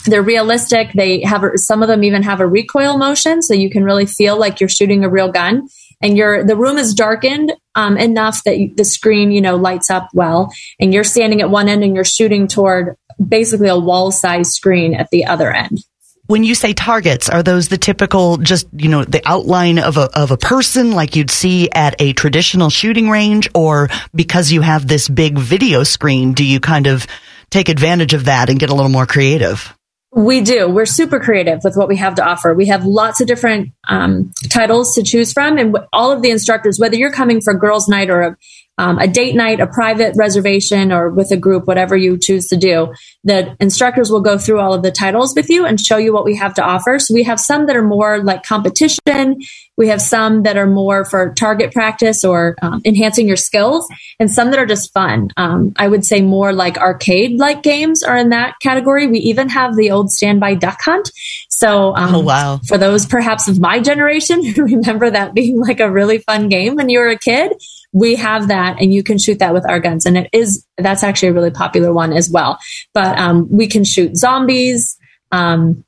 they're 0.06 0.22
realistic. 0.22 0.92
They 0.94 1.22
have 1.22 1.44
some 1.56 1.82
of 1.82 1.88
them 1.88 2.04
even 2.04 2.24
have 2.24 2.40
a 2.40 2.48
recoil 2.48 2.98
motion, 2.98 3.42
so 3.42 3.54
you 3.54 3.70
can 3.70 3.84
really 3.84 4.06
feel 4.06 4.38
like 4.38 4.60
you're 4.60 4.70
shooting 4.70 5.04
a 5.04 5.10
real 5.10 5.32
gun. 5.32 5.68
And 6.06 6.16
your 6.16 6.44
the 6.44 6.56
room 6.56 6.78
is 6.78 6.94
darkened 6.94 7.52
um, 7.74 7.98
enough 7.98 8.44
that 8.44 8.60
you, 8.60 8.76
the 8.76 8.86
screen 8.86 9.32
you 9.32 9.42
know 9.42 9.56
lights 9.56 9.90
up 9.90 10.10
well, 10.14 10.52
and 10.80 10.94
you're 10.94 11.04
standing 11.04 11.42
at 11.42 11.50
one 11.50 11.68
end 11.68 11.84
and 11.84 11.96
you're 11.96 12.04
shooting 12.06 12.48
toward 12.48 12.96
basically 13.18 13.70
a 13.70 13.80
wall 13.80 14.12
size 14.12 14.54
screen 14.54 14.94
at 14.94 15.10
the 15.10 15.26
other 15.26 15.52
end. 15.52 15.80
when 16.28 16.44
you 16.44 16.56
say 16.56 16.74
targets, 16.74 17.30
are 17.30 17.44
those 17.44 17.68
the 17.68 17.78
typical, 17.78 18.38
just, 18.38 18.68
you 18.76 18.90
know, 18.90 19.04
the 19.04 19.22
outline 19.26 19.80
of 19.80 19.98
a, 19.98 20.10
of 20.18 20.32
a 20.32 20.38
person 20.38 20.92
like 20.92 21.16
you'd 21.16 21.32
see 21.32 21.70
at 21.72 21.96
a 22.00 22.14
traditional 22.14 22.70
shooting 22.70 23.10
range? 23.10 23.48
Or 23.54 23.90
because 24.14 24.52
you 24.52 24.62
have 24.62 24.88
this 24.88 25.08
big 25.08 25.38
video 25.38 25.84
screen, 25.84 26.34
do 26.34 26.44
you 26.44 26.60
kind 26.60 26.88
of 26.88 27.06
take 27.50 27.70
advantage 27.70 28.14
of 28.14 28.26
that 28.26 28.50
and 28.50 28.60
get 28.60 28.70
a 28.70 28.76
little 28.76 28.90
more 28.90 29.06
creative? 29.06 29.76
We 30.16 30.40
do. 30.40 30.70
We're 30.70 30.86
super 30.86 31.20
creative 31.20 31.60
with 31.66 31.76
what 31.76 31.90
we 31.90 31.98
have 31.98 32.16
to 32.16 32.26
offer. 32.26 32.54
We 32.54 32.68
have 32.68 32.86
lots 32.86 33.20
of 33.20 33.28
different 33.28 33.74
um, 33.90 34.32
titles 34.50 34.96
to 34.96 35.04
choose 35.04 35.34
from, 35.34 35.58
and 35.58 35.78
all 35.92 36.10
of 36.10 36.22
the 36.22 36.32
instructors, 36.32 36.80
whether 36.80 36.96
you're 36.96 37.12
coming 37.12 37.42
for 37.42 37.54
girls' 37.54 37.90
night 37.90 38.10
or 38.10 38.22
a 38.22 38.38
um, 38.78 38.98
a 39.00 39.08
date 39.08 39.36
night, 39.36 39.60
a 39.60 39.68
private 39.68 40.14
reservation, 40.18 40.92
or 40.92 41.10
with 41.10 41.32
a 41.32 41.38
group, 41.38 41.66
whatever 41.66 41.96
you 41.96 42.18
choose 42.18 42.48
to 42.48 42.58
do. 42.58 42.94
The 43.24 43.56
instructors 43.60 44.12
will 44.12 44.22
go 44.22 44.38
through 44.38 44.60
all 44.60 44.74
of 44.74 44.84
the 44.84 44.92
titles 44.92 45.34
with 45.36 45.50
you 45.50 45.66
and 45.66 45.80
show 45.80 45.98
you 45.98 46.14
what 46.14 46.26
we 46.26 46.36
have 46.36 46.54
to 46.56 46.64
offer. 46.64 47.00
So 47.00 47.14
we 47.14 47.24
have 47.24 47.40
some 47.40 47.68
that 47.68 47.76
are 47.76 47.84
more 47.84 48.22
like 48.24 48.44
competition. 48.44 49.42
We 49.78 49.88
have 49.88 50.02
some 50.02 50.44
that 50.44 50.58
are 50.58 50.68
more 50.68 51.06
for 51.06 51.34
target 51.34 51.74
practice 51.74 52.24
or 52.24 52.56
um, 52.62 52.82
enhancing 52.86 53.28
your 53.28 53.38
skills, 53.38 53.88
and 54.20 54.30
some 54.32 54.52
that 54.52 54.60
are 54.60 54.66
just 54.66 54.94
fun. 54.94 55.30
Um, 55.38 55.74
I 55.78 55.88
would 55.88 56.06
say 56.06 56.22
more 56.22 56.54
like 56.54 56.78
arcade 56.78 57.40
like 57.40 57.64
games 57.64 58.04
are 58.04 58.18
in 58.18 58.30
that 58.30 58.56
category. 58.62 59.08
We 59.08 59.20
even 59.20 59.50
have 59.50 59.76
the 59.76 59.92
old 59.92 60.12
standby 60.12 60.56
duck 60.56 60.82
hunt. 60.82 61.12
So, 61.50 61.96
um, 61.96 62.16
oh, 62.16 62.20
wow. 62.20 62.60
for 62.68 62.78
those 62.78 63.06
perhaps 63.06 63.48
of 63.48 63.60
my 63.60 63.80
generation 63.80 64.44
who 64.44 64.64
remember 64.76 65.10
that 65.10 65.34
being 65.34 65.60
like 65.60 65.80
a 65.80 65.90
really 65.90 66.20
fun 66.20 66.50
game 66.50 66.76
when 66.76 66.90
you 66.90 67.00
were 67.00 67.10
a 67.10 67.18
kid, 67.18 67.54
we 67.96 68.16
have 68.16 68.50
that 68.50 68.76
and 68.82 68.94
you 68.94 69.02
can 69.02 69.18
shoot 69.18 69.40
that 69.40 69.54
with 69.54 69.66
our 69.70 69.80
guns. 69.80 70.06
And 70.06 70.18
it 70.18 70.30
is, 70.34 70.68
that's 70.78 71.02
actually 71.02 71.30
a 71.30 71.34
really 71.34 71.50
popular 71.50 71.94
one 71.94 72.12
as 72.12 72.30
well. 72.30 72.60
But 72.94 73.18
um, 73.18 73.48
we 73.50 73.68
can 73.68 73.86
shoot 73.86 74.18
zombies. 74.18 74.98
Um, 75.32 75.86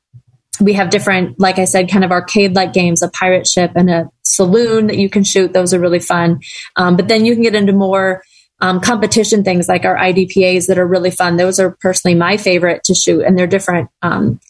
we 0.58 0.72
have 0.72 0.88
different, 0.88 1.38
like 1.38 1.58
I 1.58 1.66
said, 1.66 1.90
kind 1.90 2.06
of 2.06 2.10
arcade 2.10 2.54
like 2.54 2.72
games, 2.72 3.02
a 3.02 3.10
pirate 3.10 3.46
ship 3.46 3.72
and 3.76 3.90
a 3.90 4.08
saloon 4.22 4.86
that 4.86 4.96
you 4.96 5.10
can 5.10 5.22
shoot. 5.22 5.52
Those 5.52 5.74
are 5.74 5.78
really 5.78 6.00
fun. 6.00 6.40
Um, 6.76 6.96
but 6.96 7.08
then 7.08 7.26
you 7.26 7.34
can 7.34 7.42
get 7.42 7.54
into 7.54 7.74
more 7.74 8.22
um, 8.60 8.80
competition 8.80 9.44
things 9.44 9.68
like 9.68 9.84
our 9.84 9.96
IDPAs 9.96 10.66
that 10.66 10.78
are 10.78 10.86
really 10.86 11.10
fun. 11.10 11.36
Those 11.36 11.60
are 11.60 11.76
personally 11.78 12.14
my 12.14 12.38
favorite 12.38 12.84
to 12.84 12.94
shoot, 12.94 13.20
and 13.20 13.38
they're 13.38 13.46
different 13.46 13.90
um, 14.00 14.40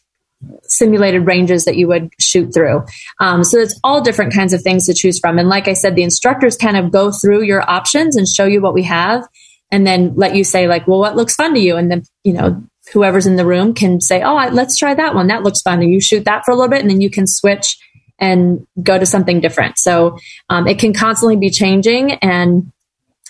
simulated 0.63 1.27
ranges 1.27 1.65
that 1.65 1.77
you 1.77 1.89
would 1.89 2.11
shoot 2.21 2.53
through. 2.53 2.85
Um, 3.21 3.43
so 3.45 3.59
it's 3.59 3.79
all 3.83 4.01
different 4.01 4.33
kinds 4.33 4.53
of 4.53 4.63
things 4.63 4.87
to 4.87 4.95
choose 4.95 5.19
from. 5.19 5.39
And 5.39 5.49
like 5.49 5.69
I 5.69 5.73
said, 5.73 5.97
the 5.97 6.03
instructors 6.03 6.57
kind 6.57 6.77
of 6.77 6.93
go 6.93 7.11
through 7.11 7.43
your 7.43 7.69
options 7.69 8.17
and 8.17 8.27
show 8.27 8.45
you 8.45 8.61
what 8.61 8.75
we 8.75 8.85
have 8.85 9.27
and 9.71 9.87
then 9.87 10.15
let 10.15 10.35
you 10.35 10.45
say 10.45 10.69
like, 10.69 10.87
well, 10.87 11.01
what 11.01 11.17
looks 11.17 11.35
fun 11.35 11.55
to 11.55 11.61
you? 11.61 11.77
And 11.77 11.91
then, 11.91 12.05
you 12.25 12.33
know, 12.33 12.63
whoever's 12.93 13.27
in 13.27 13.37
the 13.37 13.47
room 13.47 13.75
can 13.75 14.01
say, 14.01 14.23
oh, 14.23 14.49
let's 14.53 14.77
try 14.77 14.95
that 14.95 15.15
one. 15.15 15.27
That 15.27 15.43
looks 15.43 15.61
fun. 15.61 15.83
And 15.83 15.93
you 15.93 16.01
shoot 16.01 16.25
that 16.25 16.45
for 16.45 16.53
a 16.53 16.55
little 16.55 16.71
bit 16.71 16.81
and 16.81 16.91
then 16.91 17.01
you 17.01 17.11
can 17.11 17.27
switch 17.27 17.77
and 18.19 18.67
go 18.83 18.99
to 18.99 19.07
something 19.07 19.41
different. 19.41 19.79
So 19.79 20.19
um, 20.49 20.67
it 20.67 20.79
can 20.79 20.93
constantly 20.93 21.37
be 21.37 21.51
changing 21.51 22.13
and 22.15 22.73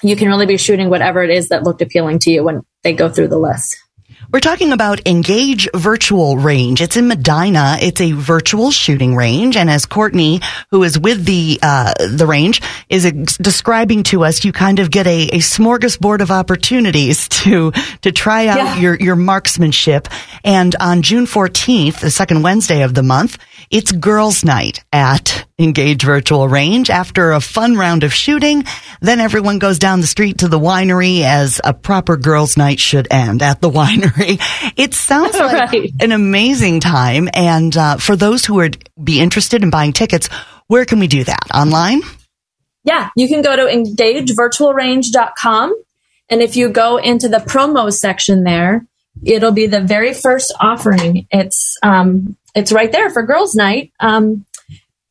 you 0.03 0.17
can 0.17 0.29
really 0.29 0.47
be 0.47 0.57
shooting 0.57 0.91
whatever 0.91 1.23
it 1.23 1.31
is 1.31 1.49
that 1.49 1.65
looked 1.65 1.83
appealing 1.83 2.21
to 2.21 2.31
you 2.31 2.45
when 2.45 2.63
they 2.83 2.93
go 2.93 3.09
through 3.09 3.29
the 3.29 3.39
list. 3.39 3.77
We're 4.31 4.41
talking 4.41 4.73
about 4.73 5.01
Engage 5.07 5.71
Virtual 5.75 6.37
Range. 6.37 6.83
It's 6.83 6.99
in 6.99 7.09
Medina. 7.09 7.79
It's 7.81 7.99
a 8.03 8.13
virtual 8.13 8.71
shooting 8.71 9.17
range, 9.17 9.57
and 9.57 9.71
as 9.71 9.87
Courtney, 9.87 10.43
who 10.71 10.83
is 10.83 10.99
with 10.99 11.25
the 11.25 11.59
uh, 11.63 11.95
the 12.07 12.27
range, 12.27 12.61
is 12.91 13.07
ex- 13.07 13.39
describing 13.39 14.03
to 14.03 14.25
us, 14.25 14.45
you 14.45 14.53
kind 14.53 14.81
of 14.81 14.91
get 14.91 15.07
a, 15.07 15.29
a 15.29 15.39
smorgasbord 15.39 16.21
of 16.21 16.31
opportunities 16.31 17.27
to 17.41 17.73
to 18.03 18.13
try 18.13 18.49
out 18.49 18.59
yeah. 18.59 18.77
your 18.77 18.95
your 18.97 19.17
marksmanship. 19.17 20.09
And 20.45 20.77
on 20.79 21.01
June 21.01 21.25
14th, 21.25 22.01
the 22.01 22.11
second 22.11 22.43
Wednesday 22.43 22.83
of 22.83 22.93
the 22.93 23.03
month, 23.03 23.39
it's 23.71 23.93
girls' 23.93 24.45
night 24.45 24.85
at 24.93 25.47
Engage 25.59 26.03
Virtual 26.03 26.49
Range. 26.49 26.89
After 26.89 27.33
a 27.33 27.41
fun 27.41 27.77
round 27.77 28.05
of 28.05 28.15
shooting, 28.15 28.65
then 29.01 29.21
everyone 29.21 29.59
goes 29.59 29.79
down 29.79 30.01
the 30.01 30.07
street 30.07 30.39
to 30.39 30.49
the 30.49 30.59
winery 30.59 31.23
as 31.23 31.61
a 31.65 31.75
proper 31.75 32.17
girls' 32.17 32.57
night 32.57 32.81
should 32.81 33.09
end 33.11 33.43
at 33.43 33.61
the 33.61 33.71
winery. 33.71 34.41
It 34.77 34.95
sounds 34.95 35.37
like 35.37 35.73
right. 35.73 35.93
an 36.01 36.13
amazing 36.13 36.81
time. 36.81 37.29
And 37.35 37.77
uh, 37.77 37.99
for 37.99 38.17
those 38.17 38.45
who 38.45 38.55
would 38.55 38.89
be 39.03 39.21
interested 39.21 39.63
in 39.63 39.71
buying 39.71 39.93
tickets, 39.93 40.29
where 40.69 40.85
can 40.85 40.99
we 40.99 41.07
do 41.07 41.23
that? 41.25 41.47
Online? 41.55 42.01
Yeah, 42.85 43.11
you 43.17 43.29
can 43.29 43.43
go 43.43 43.55
to 43.55 43.63
engagevirtualrange.com. 43.63 45.83
And 46.31 46.43
if 46.43 46.57
you 46.57 46.69
go 46.69 46.99
into 46.99 47.29
the 47.29 47.39
promo 47.39 47.93
section 47.93 48.45
there, 48.45 48.87
it'll 49.25 49.53
be 49.53 49.67
the 49.67 49.81
very 49.81 50.15
first 50.15 50.55
offering. 50.61 51.27
It's 51.31 51.77
um, 51.83 52.37
it's 52.55 52.73
right 52.73 52.91
there 52.91 53.11
for 53.11 53.23
girls' 53.23 53.55
night. 53.55 53.93
Um, 54.01 54.45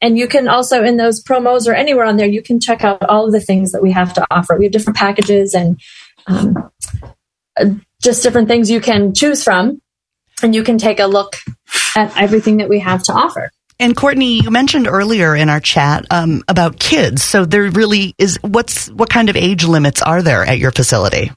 and 0.01 0.17
you 0.17 0.27
can 0.27 0.47
also 0.47 0.83
in 0.83 0.97
those 0.97 1.23
promos 1.23 1.67
or 1.67 1.73
anywhere 1.73 2.05
on 2.05 2.17
there, 2.17 2.27
you 2.27 2.41
can 2.41 2.59
check 2.59 2.83
out 2.83 3.03
all 3.03 3.25
of 3.25 3.31
the 3.31 3.39
things 3.39 3.71
that 3.71 3.81
we 3.81 3.91
have 3.91 4.13
to 4.13 4.27
offer. 4.29 4.55
We 4.55 4.65
have 4.65 4.71
different 4.71 4.97
packages 4.97 5.53
and 5.53 5.79
um, 6.27 6.71
just 8.01 8.23
different 8.23 8.47
things 8.47 8.69
you 8.69 8.79
can 8.79 9.13
choose 9.13 9.43
from, 9.43 9.81
and 10.43 10.53
you 10.53 10.63
can 10.63 10.77
take 10.77 10.99
a 10.99 11.07
look 11.07 11.37
at 11.95 12.15
everything 12.15 12.57
that 12.57 12.69
we 12.69 12.79
have 12.79 13.03
to 13.03 13.13
offer. 13.13 13.49
And 13.79 13.95
Courtney, 13.95 14.41
you 14.41 14.49
mentioned 14.49 14.87
earlier 14.87 15.35
in 15.35 15.49
our 15.49 15.59
chat 15.59 16.05
um, 16.09 16.43
about 16.47 16.79
kids. 16.79 17.23
So 17.23 17.45
there 17.45 17.69
really 17.69 18.15
is. 18.17 18.37
What's 18.41 18.89
what 18.89 19.09
kind 19.09 19.29
of 19.29 19.35
age 19.35 19.65
limits 19.65 20.01
are 20.01 20.21
there 20.21 20.43
at 20.43 20.57
your 20.57 20.71
facility? 20.71 21.31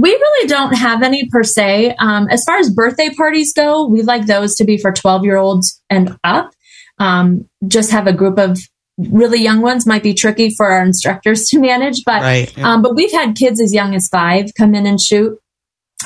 We 0.00 0.10
really 0.10 0.48
don't 0.48 0.72
have 0.74 1.02
any 1.02 1.28
per 1.28 1.42
se. 1.42 1.94
Um, 1.98 2.28
as 2.28 2.42
far 2.44 2.56
as 2.56 2.70
birthday 2.70 3.10
parties 3.10 3.52
go, 3.52 3.86
we 3.86 4.02
like 4.02 4.26
those 4.26 4.54
to 4.56 4.64
be 4.64 4.78
for 4.78 4.92
12 4.92 5.24
year 5.24 5.36
olds 5.36 5.80
and 5.90 6.16
up. 6.24 6.52
Um, 6.98 7.48
just 7.66 7.90
have 7.90 8.06
a 8.06 8.12
group 8.12 8.38
of 8.38 8.58
really 8.98 9.42
young 9.42 9.60
ones 9.60 9.86
might 9.86 10.02
be 10.02 10.14
tricky 10.14 10.50
for 10.50 10.66
our 10.66 10.82
instructors 10.82 11.44
to 11.48 11.58
manage, 11.58 12.04
but 12.04 12.22
right, 12.22 12.56
yeah. 12.56 12.72
um, 12.72 12.82
but 12.82 12.94
we've 12.94 13.12
had 13.12 13.36
kids 13.36 13.60
as 13.60 13.74
young 13.74 13.94
as 13.94 14.08
five 14.08 14.46
come 14.56 14.74
in 14.74 14.86
and 14.86 15.00
shoot 15.00 15.38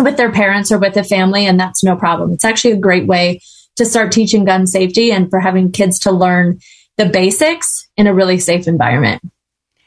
with 0.01 0.17
their 0.17 0.33
parents 0.33 0.73
or 0.73 0.79
with 0.79 0.97
a 0.97 1.05
family, 1.05 1.47
and 1.47 1.59
that's 1.59 1.85
no 1.85 1.97
problem. 1.97 2.33
It's 2.33 2.45
actually 2.45 2.73
a 2.73 2.79
great 2.79 3.07
way 3.07 3.41
to 3.77 3.85
start 3.85 4.13
teaching 4.13 4.45
gun 4.45 4.67
safety 4.67 5.13
and 5.13 5.29
for 5.31 5.41
having 5.41 5.73
kids 5.73 5.99
to 6.01 6.13
learn 6.13 6.59
the 6.97 7.07
basics 7.07 7.89
in 7.97 8.07
a 8.07 8.15
really 8.15 8.39
safe 8.39 8.69
environment. 8.69 9.21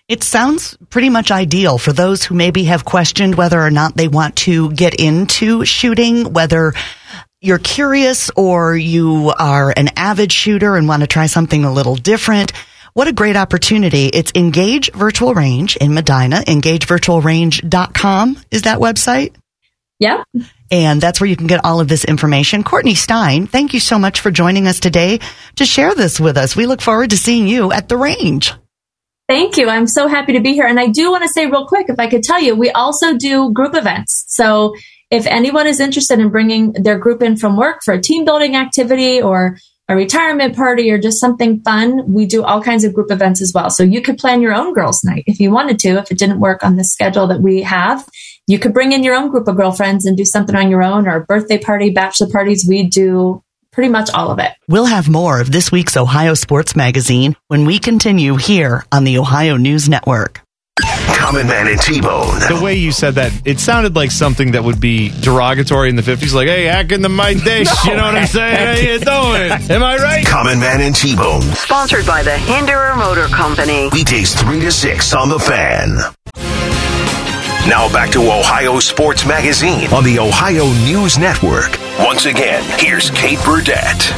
It 0.07 0.23
sounds 0.23 0.77
pretty 0.89 1.09
much 1.09 1.31
ideal 1.31 1.77
for 1.77 1.91
those 1.91 2.23
who 2.23 2.33
maybe 2.33 2.63
have 2.63 2.85
questioned 2.85 3.35
whether 3.35 3.61
or 3.61 3.69
not 3.69 3.97
they 3.97 4.07
want 4.07 4.37
to 4.37 4.71
get 4.71 4.95
into 4.95 5.65
shooting, 5.65 6.31
whether 6.31 6.73
you're 7.41 7.59
curious 7.59 8.31
or 8.37 8.77
you 8.77 9.33
are 9.37 9.73
an 9.75 9.89
avid 9.97 10.31
shooter 10.31 10.77
and 10.77 10.87
want 10.87 11.01
to 11.01 11.07
try 11.07 11.25
something 11.25 11.65
a 11.65 11.73
little 11.73 11.97
different. 11.97 12.53
What 12.93 13.09
a 13.09 13.13
great 13.13 13.35
opportunity. 13.35 14.05
It's 14.05 14.31
Engage 14.33 14.93
Virtual 14.93 15.33
Range 15.33 15.75
in 15.75 15.93
Medina. 15.93 16.37
EngageVirtualRange.com 16.37 18.37
is 18.49 18.61
that 18.61 18.79
website? 18.79 19.35
Yeah. 19.99 20.23
And 20.71 21.01
that's 21.01 21.19
where 21.19 21.29
you 21.29 21.35
can 21.35 21.47
get 21.47 21.65
all 21.65 21.81
of 21.81 21.89
this 21.89 22.05
information. 22.05 22.63
Courtney 22.63 22.95
Stein, 22.95 23.45
thank 23.45 23.73
you 23.73 23.81
so 23.81 23.99
much 23.99 24.21
for 24.21 24.31
joining 24.31 24.67
us 24.67 24.79
today 24.79 25.19
to 25.57 25.65
share 25.65 25.93
this 25.93 26.17
with 26.17 26.37
us. 26.37 26.55
We 26.55 26.65
look 26.65 26.81
forward 26.81 27.09
to 27.09 27.17
seeing 27.17 27.47
you 27.47 27.73
at 27.73 27.89
the 27.89 27.97
range. 27.97 28.53
Thank 29.27 29.57
you. 29.57 29.67
I'm 29.67 29.87
so 29.87 30.07
happy 30.07 30.33
to 30.33 30.39
be 30.39 30.53
here. 30.53 30.65
And 30.65 30.79
I 30.79 30.87
do 30.87 31.11
want 31.11 31.23
to 31.23 31.29
say 31.29 31.47
real 31.47 31.67
quick, 31.67 31.89
if 31.89 31.99
I 31.99 32.07
could 32.07 32.23
tell 32.23 32.41
you, 32.41 32.55
we 32.55 32.71
also 32.71 33.17
do 33.17 33.51
group 33.51 33.75
events. 33.75 34.25
So 34.29 34.73
if 35.11 35.27
anyone 35.27 35.67
is 35.67 35.81
interested 35.81 36.19
in 36.19 36.29
bringing 36.29 36.71
their 36.71 36.97
group 36.97 37.21
in 37.21 37.35
from 37.35 37.57
work 37.57 37.81
for 37.83 37.93
a 37.93 38.01
team 38.01 38.23
building 38.23 38.55
activity 38.55 39.21
or 39.21 39.57
a 39.89 39.95
retirement 39.95 40.55
party 40.55 40.91
or 40.91 40.97
just 40.97 41.19
something 41.19 41.61
fun, 41.61 42.11
we 42.11 42.25
do 42.25 42.43
all 42.43 42.61
kinds 42.61 42.83
of 42.83 42.93
group 42.93 43.11
events 43.11 43.41
as 43.41 43.51
well. 43.53 43.69
So 43.69 43.83
you 43.83 44.01
could 44.01 44.17
plan 44.17 44.41
your 44.41 44.53
own 44.53 44.73
girls' 44.73 45.03
night 45.03 45.23
if 45.27 45.39
you 45.39 45.51
wanted 45.51 45.79
to, 45.79 45.97
if 45.97 46.11
it 46.11 46.17
didn't 46.17 46.39
work 46.39 46.63
on 46.63 46.75
the 46.75 46.83
schedule 46.83 47.27
that 47.27 47.41
we 47.41 47.61
have. 47.63 48.07
You 48.47 48.59
could 48.59 48.73
bring 48.73 48.93
in 48.93 49.03
your 49.03 49.15
own 49.15 49.29
group 49.29 49.47
of 49.47 49.57
girlfriends 49.57 50.05
and 50.05 50.15
do 50.15 50.25
something 50.25 50.55
on 50.55 50.69
your 50.69 50.83
own 50.83 51.07
or 51.07 51.25
birthday 51.25 51.57
party, 51.57 51.89
bachelor 51.89 52.27
parties. 52.29 52.65
We 52.67 52.83
do 52.83 53.43
pretty 53.77 53.89
much 53.91 54.09
all 54.11 54.31
of 54.31 54.39
it. 54.39 54.51
We'll 54.67 54.87
have 54.87 55.07
more 55.07 55.39
of 55.39 55.51
this 55.51 55.71
week's 55.71 55.95
Ohio 55.95 56.33
Sports 56.33 56.75
Magazine 56.75 57.35
when 57.47 57.63
we 57.63 57.77
continue 57.77 58.35
here 58.35 58.83
on 58.91 59.03
the 59.03 59.19
Ohio 59.19 59.55
News 59.55 59.87
Network. 59.87 60.41
Common 61.13 61.45
Man 61.45 61.67
and 61.67 61.79
T-Bone. 61.79 62.39
The 62.39 62.59
way 62.59 62.73
you 62.73 62.91
said 62.91 63.13
that, 63.15 63.31
it 63.45 63.59
sounded 63.59 63.95
like 63.95 64.09
something 64.09 64.53
that 64.53 64.63
would 64.63 64.81
be 64.81 65.09
derogatory 65.21 65.89
in 65.91 65.95
the 65.95 66.01
50s, 66.01 66.33
like, 66.33 66.47
hey, 66.47 66.63
hack 66.63 66.87
the 66.87 67.07
my 67.07 67.33
dish. 67.45 67.67
no, 67.85 67.91
you 67.91 67.97
know 67.97 68.03
what 68.05 68.15
I'm 68.15 68.25
saying? 68.25 68.55
How 68.55 68.73
you 68.81 68.97
doing? 69.59 69.71
Am 69.77 69.83
I 69.83 69.97
right? 69.97 70.25
Common 70.25 70.59
Man 70.59 70.81
and 70.81 70.95
T-Bone. 70.95 71.43
Sponsored 71.43 72.07
by 72.07 72.23
the 72.23 72.35
Hinderer 72.35 72.95
Motor 72.95 73.27
Company. 73.27 73.89
Weekdays 73.93 74.33
3 74.41 74.59
to 74.61 74.71
6 74.71 75.13
on 75.13 75.29
The 75.29 75.37
Fan. 75.37 75.97
Now 77.69 77.93
back 77.93 78.09
to 78.13 78.21
Ohio 78.21 78.79
Sports 78.79 79.23
Magazine 79.27 79.93
on 79.93 80.03
the 80.03 80.17
Ohio 80.17 80.65
News 80.85 81.19
Network. 81.19 81.77
Once 81.99 82.25
again, 82.25 82.63
here's 82.79 83.09
Kate 83.11 83.39
Burdett. 83.43 84.13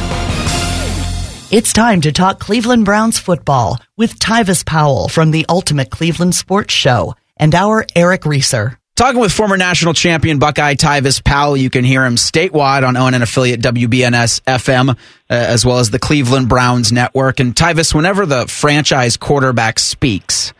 It's 1.50 1.72
time 1.72 2.02
to 2.02 2.12
talk 2.12 2.38
Cleveland 2.38 2.84
Browns 2.84 3.18
football 3.18 3.78
with 3.96 4.18
Tyvis 4.18 4.64
Powell 4.64 5.08
from 5.08 5.30
the 5.30 5.46
Ultimate 5.48 5.90
Cleveland 5.90 6.34
Sports 6.34 6.74
Show 6.74 7.14
and 7.38 7.54
our 7.54 7.86
Eric 7.96 8.26
Reeser. 8.26 8.78
Talking 8.96 9.20
with 9.20 9.32
former 9.32 9.56
national 9.56 9.94
champion 9.94 10.38
Buckeye 10.38 10.74
Tyvis 10.74 11.24
Powell. 11.24 11.56
You 11.56 11.70
can 11.70 11.84
hear 11.84 12.04
him 12.04 12.16
statewide 12.16 12.86
on 12.86 12.96
ONN 12.96 13.22
affiliate 13.22 13.62
WBNS 13.62 14.42
FM, 14.42 14.90
uh, 14.90 14.94
as 15.28 15.64
well 15.64 15.78
as 15.78 15.88
the 15.88 15.98
Cleveland 15.98 16.50
Browns 16.50 16.92
network. 16.92 17.40
And 17.40 17.54
Tyvis, 17.54 17.94
whenever 17.94 18.26
the 18.26 18.46
franchise 18.46 19.16
quarterback 19.16 19.78
speaks, 19.78 20.52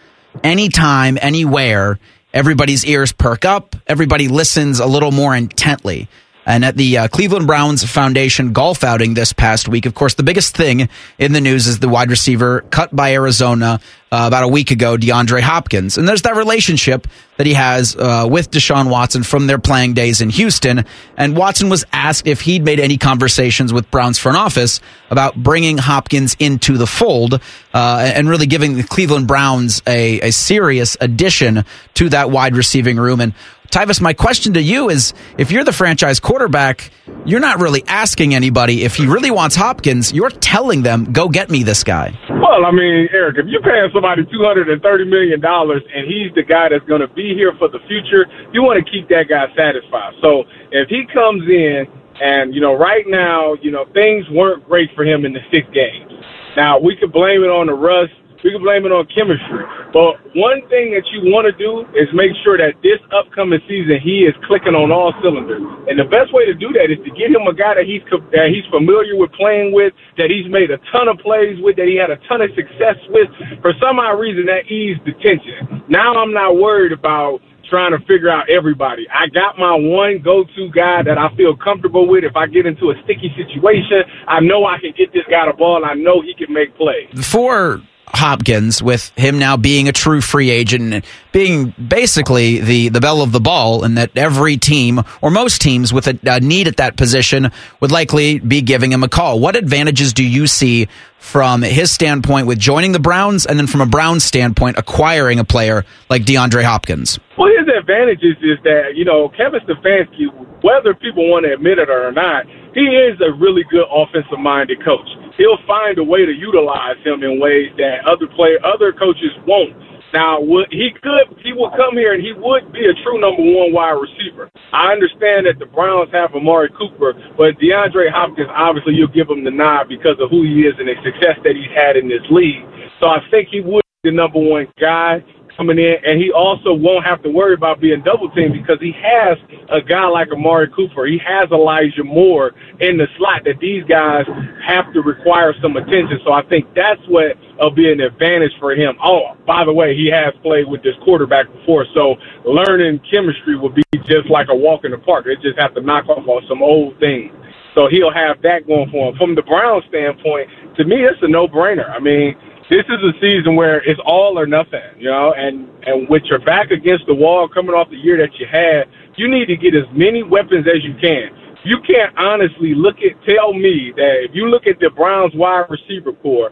anytime, 0.42 1.18
anywhere, 1.20 1.98
everybody's 2.32 2.86
ears 2.86 3.12
perk 3.12 3.44
up. 3.44 3.76
Everybody 3.86 4.28
listens 4.28 4.80
a 4.80 4.86
little 4.86 5.12
more 5.12 5.36
intently. 5.36 6.08
And 6.46 6.64
at 6.64 6.76
the 6.76 6.98
uh, 6.98 7.08
Cleveland 7.08 7.46
Browns 7.46 7.84
Foundation 7.84 8.52
golf 8.52 8.82
outing 8.82 9.14
this 9.14 9.32
past 9.32 9.68
week, 9.68 9.86
of 9.86 9.94
course, 9.94 10.14
the 10.14 10.22
biggest 10.22 10.56
thing 10.56 10.88
in 11.18 11.32
the 11.32 11.40
news 11.40 11.66
is 11.66 11.78
the 11.78 11.88
wide 11.88 12.10
receiver 12.10 12.62
cut 12.70 12.94
by 12.94 13.12
Arizona 13.12 13.80
uh, 14.12 14.24
about 14.26 14.42
a 14.42 14.48
week 14.48 14.70
ago, 14.70 14.96
DeAndre 14.96 15.40
Hopkins. 15.40 15.96
And 15.96 16.08
there's 16.08 16.22
that 16.22 16.36
relationship 16.36 17.06
that 17.36 17.46
he 17.46 17.54
has 17.54 17.94
uh, 17.94 18.26
with 18.28 18.50
Deshaun 18.50 18.90
Watson 18.90 19.22
from 19.22 19.46
their 19.46 19.58
playing 19.58 19.94
days 19.94 20.20
in 20.20 20.30
Houston. 20.30 20.84
And 21.16 21.36
Watson 21.36 21.68
was 21.68 21.84
asked 21.92 22.26
if 22.26 22.40
he'd 22.40 22.64
made 22.64 22.80
any 22.80 22.98
conversations 22.98 23.72
with 23.72 23.90
Browns 23.90 24.18
front 24.18 24.36
office 24.36 24.80
about 25.10 25.36
bringing 25.36 25.78
Hopkins 25.78 26.36
into 26.38 26.76
the 26.76 26.86
fold 26.86 27.34
uh, 27.72 28.12
and 28.14 28.28
really 28.28 28.46
giving 28.46 28.74
the 28.76 28.82
Cleveland 28.82 29.28
Browns 29.28 29.80
a, 29.86 30.20
a 30.20 30.32
serious 30.32 30.96
addition 31.00 31.64
to 31.94 32.08
that 32.08 32.30
wide 32.30 32.56
receiving 32.56 32.96
room. 32.96 33.20
And 33.20 33.34
Tyvis, 33.70 34.00
my 34.00 34.12
question 34.12 34.54
to 34.54 34.62
you 34.62 34.90
is 34.90 35.14
if 35.38 35.52
you're 35.52 35.62
the 35.62 35.72
franchise 35.72 36.18
quarterback, 36.18 36.90
you're 37.24 37.38
not 37.40 37.60
really 37.60 37.84
asking 37.86 38.34
anybody. 38.34 38.82
If 38.82 38.96
he 38.96 39.06
really 39.06 39.30
wants 39.30 39.54
Hopkins, 39.54 40.12
you're 40.12 40.30
telling 40.30 40.82
them, 40.82 41.12
go 41.12 41.28
get 41.28 41.50
me 41.50 41.62
this 41.62 41.84
guy. 41.84 42.18
Well, 42.28 42.66
I 42.66 42.72
mean, 42.72 43.08
Eric, 43.12 43.36
if 43.38 43.46
you're 43.46 43.62
paying 43.62 43.88
somebody 43.94 44.24
$230 44.24 45.08
million 45.08 45.38
and 45.44 46.02
he's 46.08 46.34
the 46.34 46.42
guy 46.42 46.68
that's 46.70 46.84
going 46.86 47.00
to 47.00 47.08
be 47.14 47.32
here 47.34 47.52
for 47.58 47.68
the 47.68 47.78
future, 47.86 48.26
you 48.52 48.62
want 48.62 48.84
to 48.84 48.90
keep 48.90 49.08
that 49.08 49.28
guy 49.28 49.46
satisfied. 49.54 50.14
So 50.20 50.42
if 50.72 50.88
he 50.88 51.04
comes 51.14 51.46
in 51.46 51.86
and, 52.20 52.52
you 52.52 52.60
know, 52.60 52.74
right 52.74 53.04
now, 53.06 53.54
you 53.62 53.70
know, 53.70 53.86
things 53.94 54.26
weren't 54.30 54.66
great 54.66 54.90
for 54.96 55.04
him 55.04 55.24
in 55.24 55.32
the 55.32 55.40
six 55.52 55.68
games. 55.72 56.10
Now, 56.56 56.80
we 56.80 56.96
could 56.98 57.12
blame 57.12 57.44
it 57.44 57.54
on 57.54 57.68
the 57.68 57.74
rust 57.74 58.12
we 58.44 58.52
can 58.52 58.62
blame 58.62 58.86
it 58.86 58.92
on 58.92 59.06
chemistry. 59.12 59.64
But 59.92 60.20
one 60.36 60.62
thing 60.70 60.94
that 60.94 61.04
you 61.12 61.32
want 61.32 61.50
to 61.50 61.54
do 61.54 61.84
is 61.98 62.08
make 62.14 62.32
sure 62.42 62.56
that 62.56 62.78
this 62.82 63.00
upcoming 63.12 63.60
season 63.68 64.00
he 64.00 64.24
is 64.24 64.34
clicking 64.46 64.74
on 64.74 64.92
all 64.92 65.12
cylinders. 65.22 65.62
And 65.88 65.98
the 65.98 66.08
best 66.08 66.32
way 66.32 66.46
to 66.46 66.54
do 66.54 66.72
that 66.78 66.88
is 66.88 66.98
to 67.04 67.10
get 67.12 67.34
him 67.34 67.44
a 67.44 67.54
guy 67.54 67.74
that 67.74 67.84
he's 67.84 68.02
that 68.32 68.48
he's 68.48 68.66
familiar 68.70 69.16
with 69.16 69.32
playing 69.34 69.72
with, 69.72 69.92
that 70.16 70.30
he's 70.30 70.48
made 70.48 70.70
a 70.70 70.78
ton 70.92 71.08
of 71.08 71.18
plays 71.18 71.58
with, 71.60 71.76
that 71.76 71.86
he 71.86 71.96
had 71.96 72.10
a 72.10 72.18
ton 72.28 72.40
of 72.40 72.50
success 72.54 72.96
with. 73.10 73.28
For 73.60 73.74
some 73.82 73.98
odd 73.98 74.16
reason, 74.16 74.46
that 74.46 74.70
eased 74.70 75.04
the 75.04 75.12
tension. 75.20 75.84
Now 75.88 76.14
I'm 76.14 76.32
not 76.32 76.56
worried 76.56 76.92
about 76.92 77.40
trying 77.68 77.92
to 77.92 77.98
figure 78.04 78.28
out 78.28 78.50
everybody. 78.50 79.06
I 79.14 79.28
got 79.28 79.56
my 79.56 79.74
one 79.74 80.20
go-to 80.22 80.70
guy 80.74 81.02
that 81.04 81.16
I 81.16 81.34
feel 81.36 81.56
comfortable 81.56 82.06
with. 82.08 82.24
If 82.24 82.36
I 82.36 82.46
get 82.46 82.66
into 82.66 82.90
a 82.90 82.94
sticky 83.04 83.32
situation, 83.36 84.02
I 84.26 84.40
know 84.40 84.66
I 84.66 84.78
can 84.80 84.92
get 84.96 85.12
this 85.12 85.22
guy 85.30 85.46
the 85.46 85.52
ball. 85.56 85.84
I 85.84 85.94
know 85.94 86.20
he 86.20 86.34
can 86.34 86.52
make 86.52 86.76
plays. 86.76 87.08
For 87.30 87.80
Hopkins 88.12 88.82
with 88.82 89.12
him 89.16 89.38
now 89.38 89.56
being 89.56 89.88
a 89.88 89.92
true 89.92 90.20
free 90.20 90.50
agent 90.50 90.94
and 90.94 91.04
being 91.32 91.70
basically 91.70 92.60
the, 92.60 92.88
the 92.88 93.00
belle 93.00 93.22
of 93.22 93.32
the 93.32 93.40
ball 93.40 93.84
and 93.84 93.96
that 93.96 94.10
every 94.16 94.56
team 94.56 95.00
or 95.22 95.30
most 95.30 95.60
teams 95.60 95.92
with 95.92 96.06
a, 96.06 96.18
a, 96.24 96.40
need 96.40 96.68
at 96.68 96.78
that 96.78 96.96
position 96.96 97.50
would 97.80 97.92
likely 97.92 98.38
be 98.38 98.62
giving 98.62 98.92
him 98.92 99.02
a 99.02 99.08
call. 99.08 99.38
What 99.38 99.56
advantages 99.56 100.12
do 100.12 100.24
you 100.24 100.46
see 100.46 100.88
from 101.18 101.62
his 101.62 101.90
standpoint 101.90 102.46
with 102.46 102.58
joining 102.58 102.92
the 102.92 102.98
Browns 102.98 103.46
and 103.46 103.58
then 103.58 103.66
from 103.66 103.80
a 103.80 103.86
Browns 103.86 104.24
standpoint 104.24 104.78
acquiring 104.78 105.38
a 105.38 105.44
player 105.44 105.84
like 106.08 106.22
DeAndre 106.22 106.64
Hopkins? 106.64 107.18
Well, 107.38 107.48
his 107.48 107.68
advantages 107.78 108.36
is 108.42 108.58
that, 108.64 108.96
you 108.96 109.04
know, 109.04 109.28
Kevin 109.28 109.60
Stefanski, 109.60 110.32
whether 110.62 110.94
people 110.94 111.30
want 111.30 111.46
to 111.46 111.52
admit 111.52 111.78
it 111.78 111.88
or 111.88 112.10
not, 112.12 112.46
he 112.74 112.80
is 112.80 113.20
a 113.20 113.32
really 113.32 113.62
good 113.70 113.86
offensive 113.90 114.38
minded 114.38 114.84
coach 114.84 115.08
he'll 115.36 115.60
find 115.66 115.98
a 115.98 116.04
way 116.04 116.24
to 116.24 116.32
utilize 116.32 116.96
him 117.04 117.22
in 117.22 117.40
ways 117.40 117.70
that 117.78 118.06
other 118.06 118.26
player, 118.34 118.58
other 118.64 118.92
coaches 118.92 119.30
won't. 119.46 119.76
Now, 120.12 120.42
he 120.70 120.90
could, 121.02 121.38
he 121.38 121.52
will 121.52 121.70
come 121.70 121.94
here 121.94 122.14
and 122.14 122.22
he 122.22 122.32
would 122.34 122.72
be 122.72 122.82
a 122.82 122.94
true 123.06 123.20
number 123.20 123.42
one 123.42 123.72
wide 123.72 123.94
receiver. 123.94 124.50
I 124.72 124.90
understand 124.90 125.46
that 125.46 125.62
the 125.62 125.70
Browns 125.70 126.10
have 126.10 126.34
Amari 126.34 126.68
Cooper, 126.74 127.14
but 127.38 127.54
DeAndre 127.62 128.10
Hopkins, 128.10 128.50
obviously, 128.50 128.94
you'll 128.94 129.14
give 129.14 129.30
him 129.30 129.44
the 129.44 129.54
nod 129.54 129.86
because 129.88 130.18
of 130.18 130.30
who 130.30 130.42
he 130.42 130.66
is 130.66 130.74
and 130.82 130.88
the 130.88 130.98
success 131.06 131.38
that 131.46 131.54
he's 131.54 131.70
had 131.78 131.94
in 131.96 132.08
this 132.10 132.26
league. 132.30 132.66
So 132.98 133.06
I 133.06 133.22
think 133.30 133.48
he 133.54 133.60
would 133.60 133.86
be 134.02 134.10
the 134.10 134.16
number 134.16 134.40
one 134.42 134.66
guy 134.80 135.22
coming 135.60 135.76
in, 135.76 136.00
and 136.00 136.16
he 136.16 136.32
also 136.32 136.72
won't 136.72 137.04
have 137.04 137.20
to 137.20 137.28
worry 137.28 137.52
about 137.52 137.84
being 137.84 138.00
double 138.00 138.32
teamed 138.32 138.56
because 138.56 138.80
he 138.80 138.96
has 138.96 139.36
a 139.68 139.84
guy 139.84 140.08
like 140.08 140.32
Amari 140.32 140.72
Cooper. 140.72 141.04
He 141.04 141.20
has 141.20 141.52
Elijah 141.52 142.00
Moore 142.00 142.56
in 142.80 142.96
the 142.96 143.04
slot 143.20 143.44
that 143.44 143.60
these 143.60 143.84
guys 143.84 144.24
have 144.64 144.88
to 144.96 145.04
require 145.04 145.52
some 145.60 145.76
attention. 145.76 146.16
So 146.24 146.32
I 146.32 146.40
think 146.48 146.64
that's 146.72 147.04
what 147.12 147.36
will 147.60 147.76
be 147.76 147.92
an 147.92 148.00
advantage 148.00 148.56
for 148.56 148.72
him. 148.72 148.96
Oh, 149.04 149.36
by 149.44 149.68
the 149.68 149.72
way, 149.72 149.92
he 149.92 150.08
has 150.08 150.32
played 150.40 150.64
with 150.64 150.80
this 150.80 150.96
quarterback 151.04 151.52
before, 151.52 151.84
so 151.92 152.16
learning 152.48 153.04
chemistry 153.12 153.60
will 153.60 153.76
be 153.76 153.84
just 154.08 154.32
like 154.32 154.48
a 154.48 154.56
walk 154.56 154.88
in 154.88 154.96
the 154.96 155.02
park. 155.04 155.28
They 155.28 155.36
just 155.44 155.60
have 155.60 155.76
to 155.76 155.84
knock 155.84 156.08
off 156.08 156.24
on 156.24 156.40
some 156.48 156.64
old 156.64 156.96
things. 157.04 157.36
So 157.76 157.86
he'll 157.86 158.10
have 158.16 158.40
that 158.42 158.66
going 158.66 158.88
for 158.90 159.12
him. 159.12 159.14
From 159.20 159.36
the 159.36 159.44
Browns 159.44 159.84
standpoint, 159.92 160.48
to 160.80 160.88
me, 160.88 161.04
it's 161.04 161.20
a 161.20 161.28
no-brainer. 161.28 161.84
I 161.84 162.00
mean, 162.00 162.34
this 162.70 162.86
is 162.86 163.02
a 163.02 163.12
season 163.20 163.56
where 163.56 163.82
it's 163.82 164.00
all 164.06 164.38
or 164.38 164.46
nothing, 164.46 164.94
you 164.96 165.10
know, 165.10 165.34
and 165.36 165.68
and 165.82 166.08
with 166.08 166.22
your 166.30 166.38
back 166.38 166.70
against 166.70 167.04
the 167.06 167.14
wall 167.14 167.48
coming 167.48 167.74
off 167.74 167.90
the 167.90 167.96
year 167.96 168.16
that 168.16 168.30
you 168.38 168.46
had, 168.46 168.86
you 169.16 169.28
need 169.28 169.46
to 169.46 169.56
get 169.56 169.74
as 169.74 169.84
many 169.92 170.22
weapons 170.22 170.66
as 170.70 170.82
you 170.84 170.94
can. 171.02 171.34
You 171.64 171.78
can't 171.82 172.16
honestly 172.16 172.72
look 172.74 172.96
at 173.02 173.18
tell 173.28 173.52
me 173.52 173.92
that 173.96 174.24
if 174.24 174.30
you 174.32 174.48
look 174.48 174.66
at 174.66 174.78
the 174.78 174.88
Browns 174.88 175.34
wide 175.34 175.66
receiver 175.68 176.12
corps, 176.22 176.50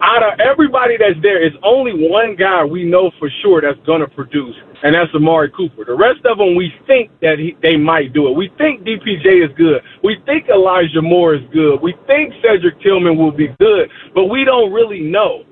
out 0.00 0.22
of 0.22 0.40
everybody 0.40 0.96
that's 0.98 1.20
there, 1.22 1.42
it's 1.42 1.56
only 1.64 1.92
one 2.08 2.36
guy 2.36 2.64
we 2.64 2.84
know 2.84 3.10
for 3.18 3.30
sure 3.42 3.60
that's 3.62 3.78
going 3.86 4.00
to 4.00 4.08
produce, 4.08 4.56
and 4.82 4.94
that's 4.94 5.14
Amari 5.14 5.50
Cooper. 5.56 5.84
The 5.84 5.94
rest 5.94 6.20
of 6.26 6.38
them, 6.38 6.56
we 6.56 6.72
think 6.86 7.10
that 7.22 7.38
he, 7.38 7.56
they 7.62 7.76
might 7.76 8.12
do 8.12 8.28
it. 8.28 8.36
We 8.36 8.50
think 8.58 8.82
DPJ 8.82 9.44
is 9.50 9.52
good. 9.56 9.82
We 10.04 10.18
think 10.26 10.48
Elijah 10.48 11.02
Moore 11.02 11.34
is 11.34 11.42
good. 11.52 11.80
We 11.82 11.94
think 12.06 12.34
Cedric 12.42 12.80
Tillman 12.82 13.18
will 13.18 13.32
be 13.32 13.48
good, 13.58 13.90
but 14.14 14.26
we 14.26 14.44
don't 14.44 14.72
really 14.72 15.00
know. 15.00 15.44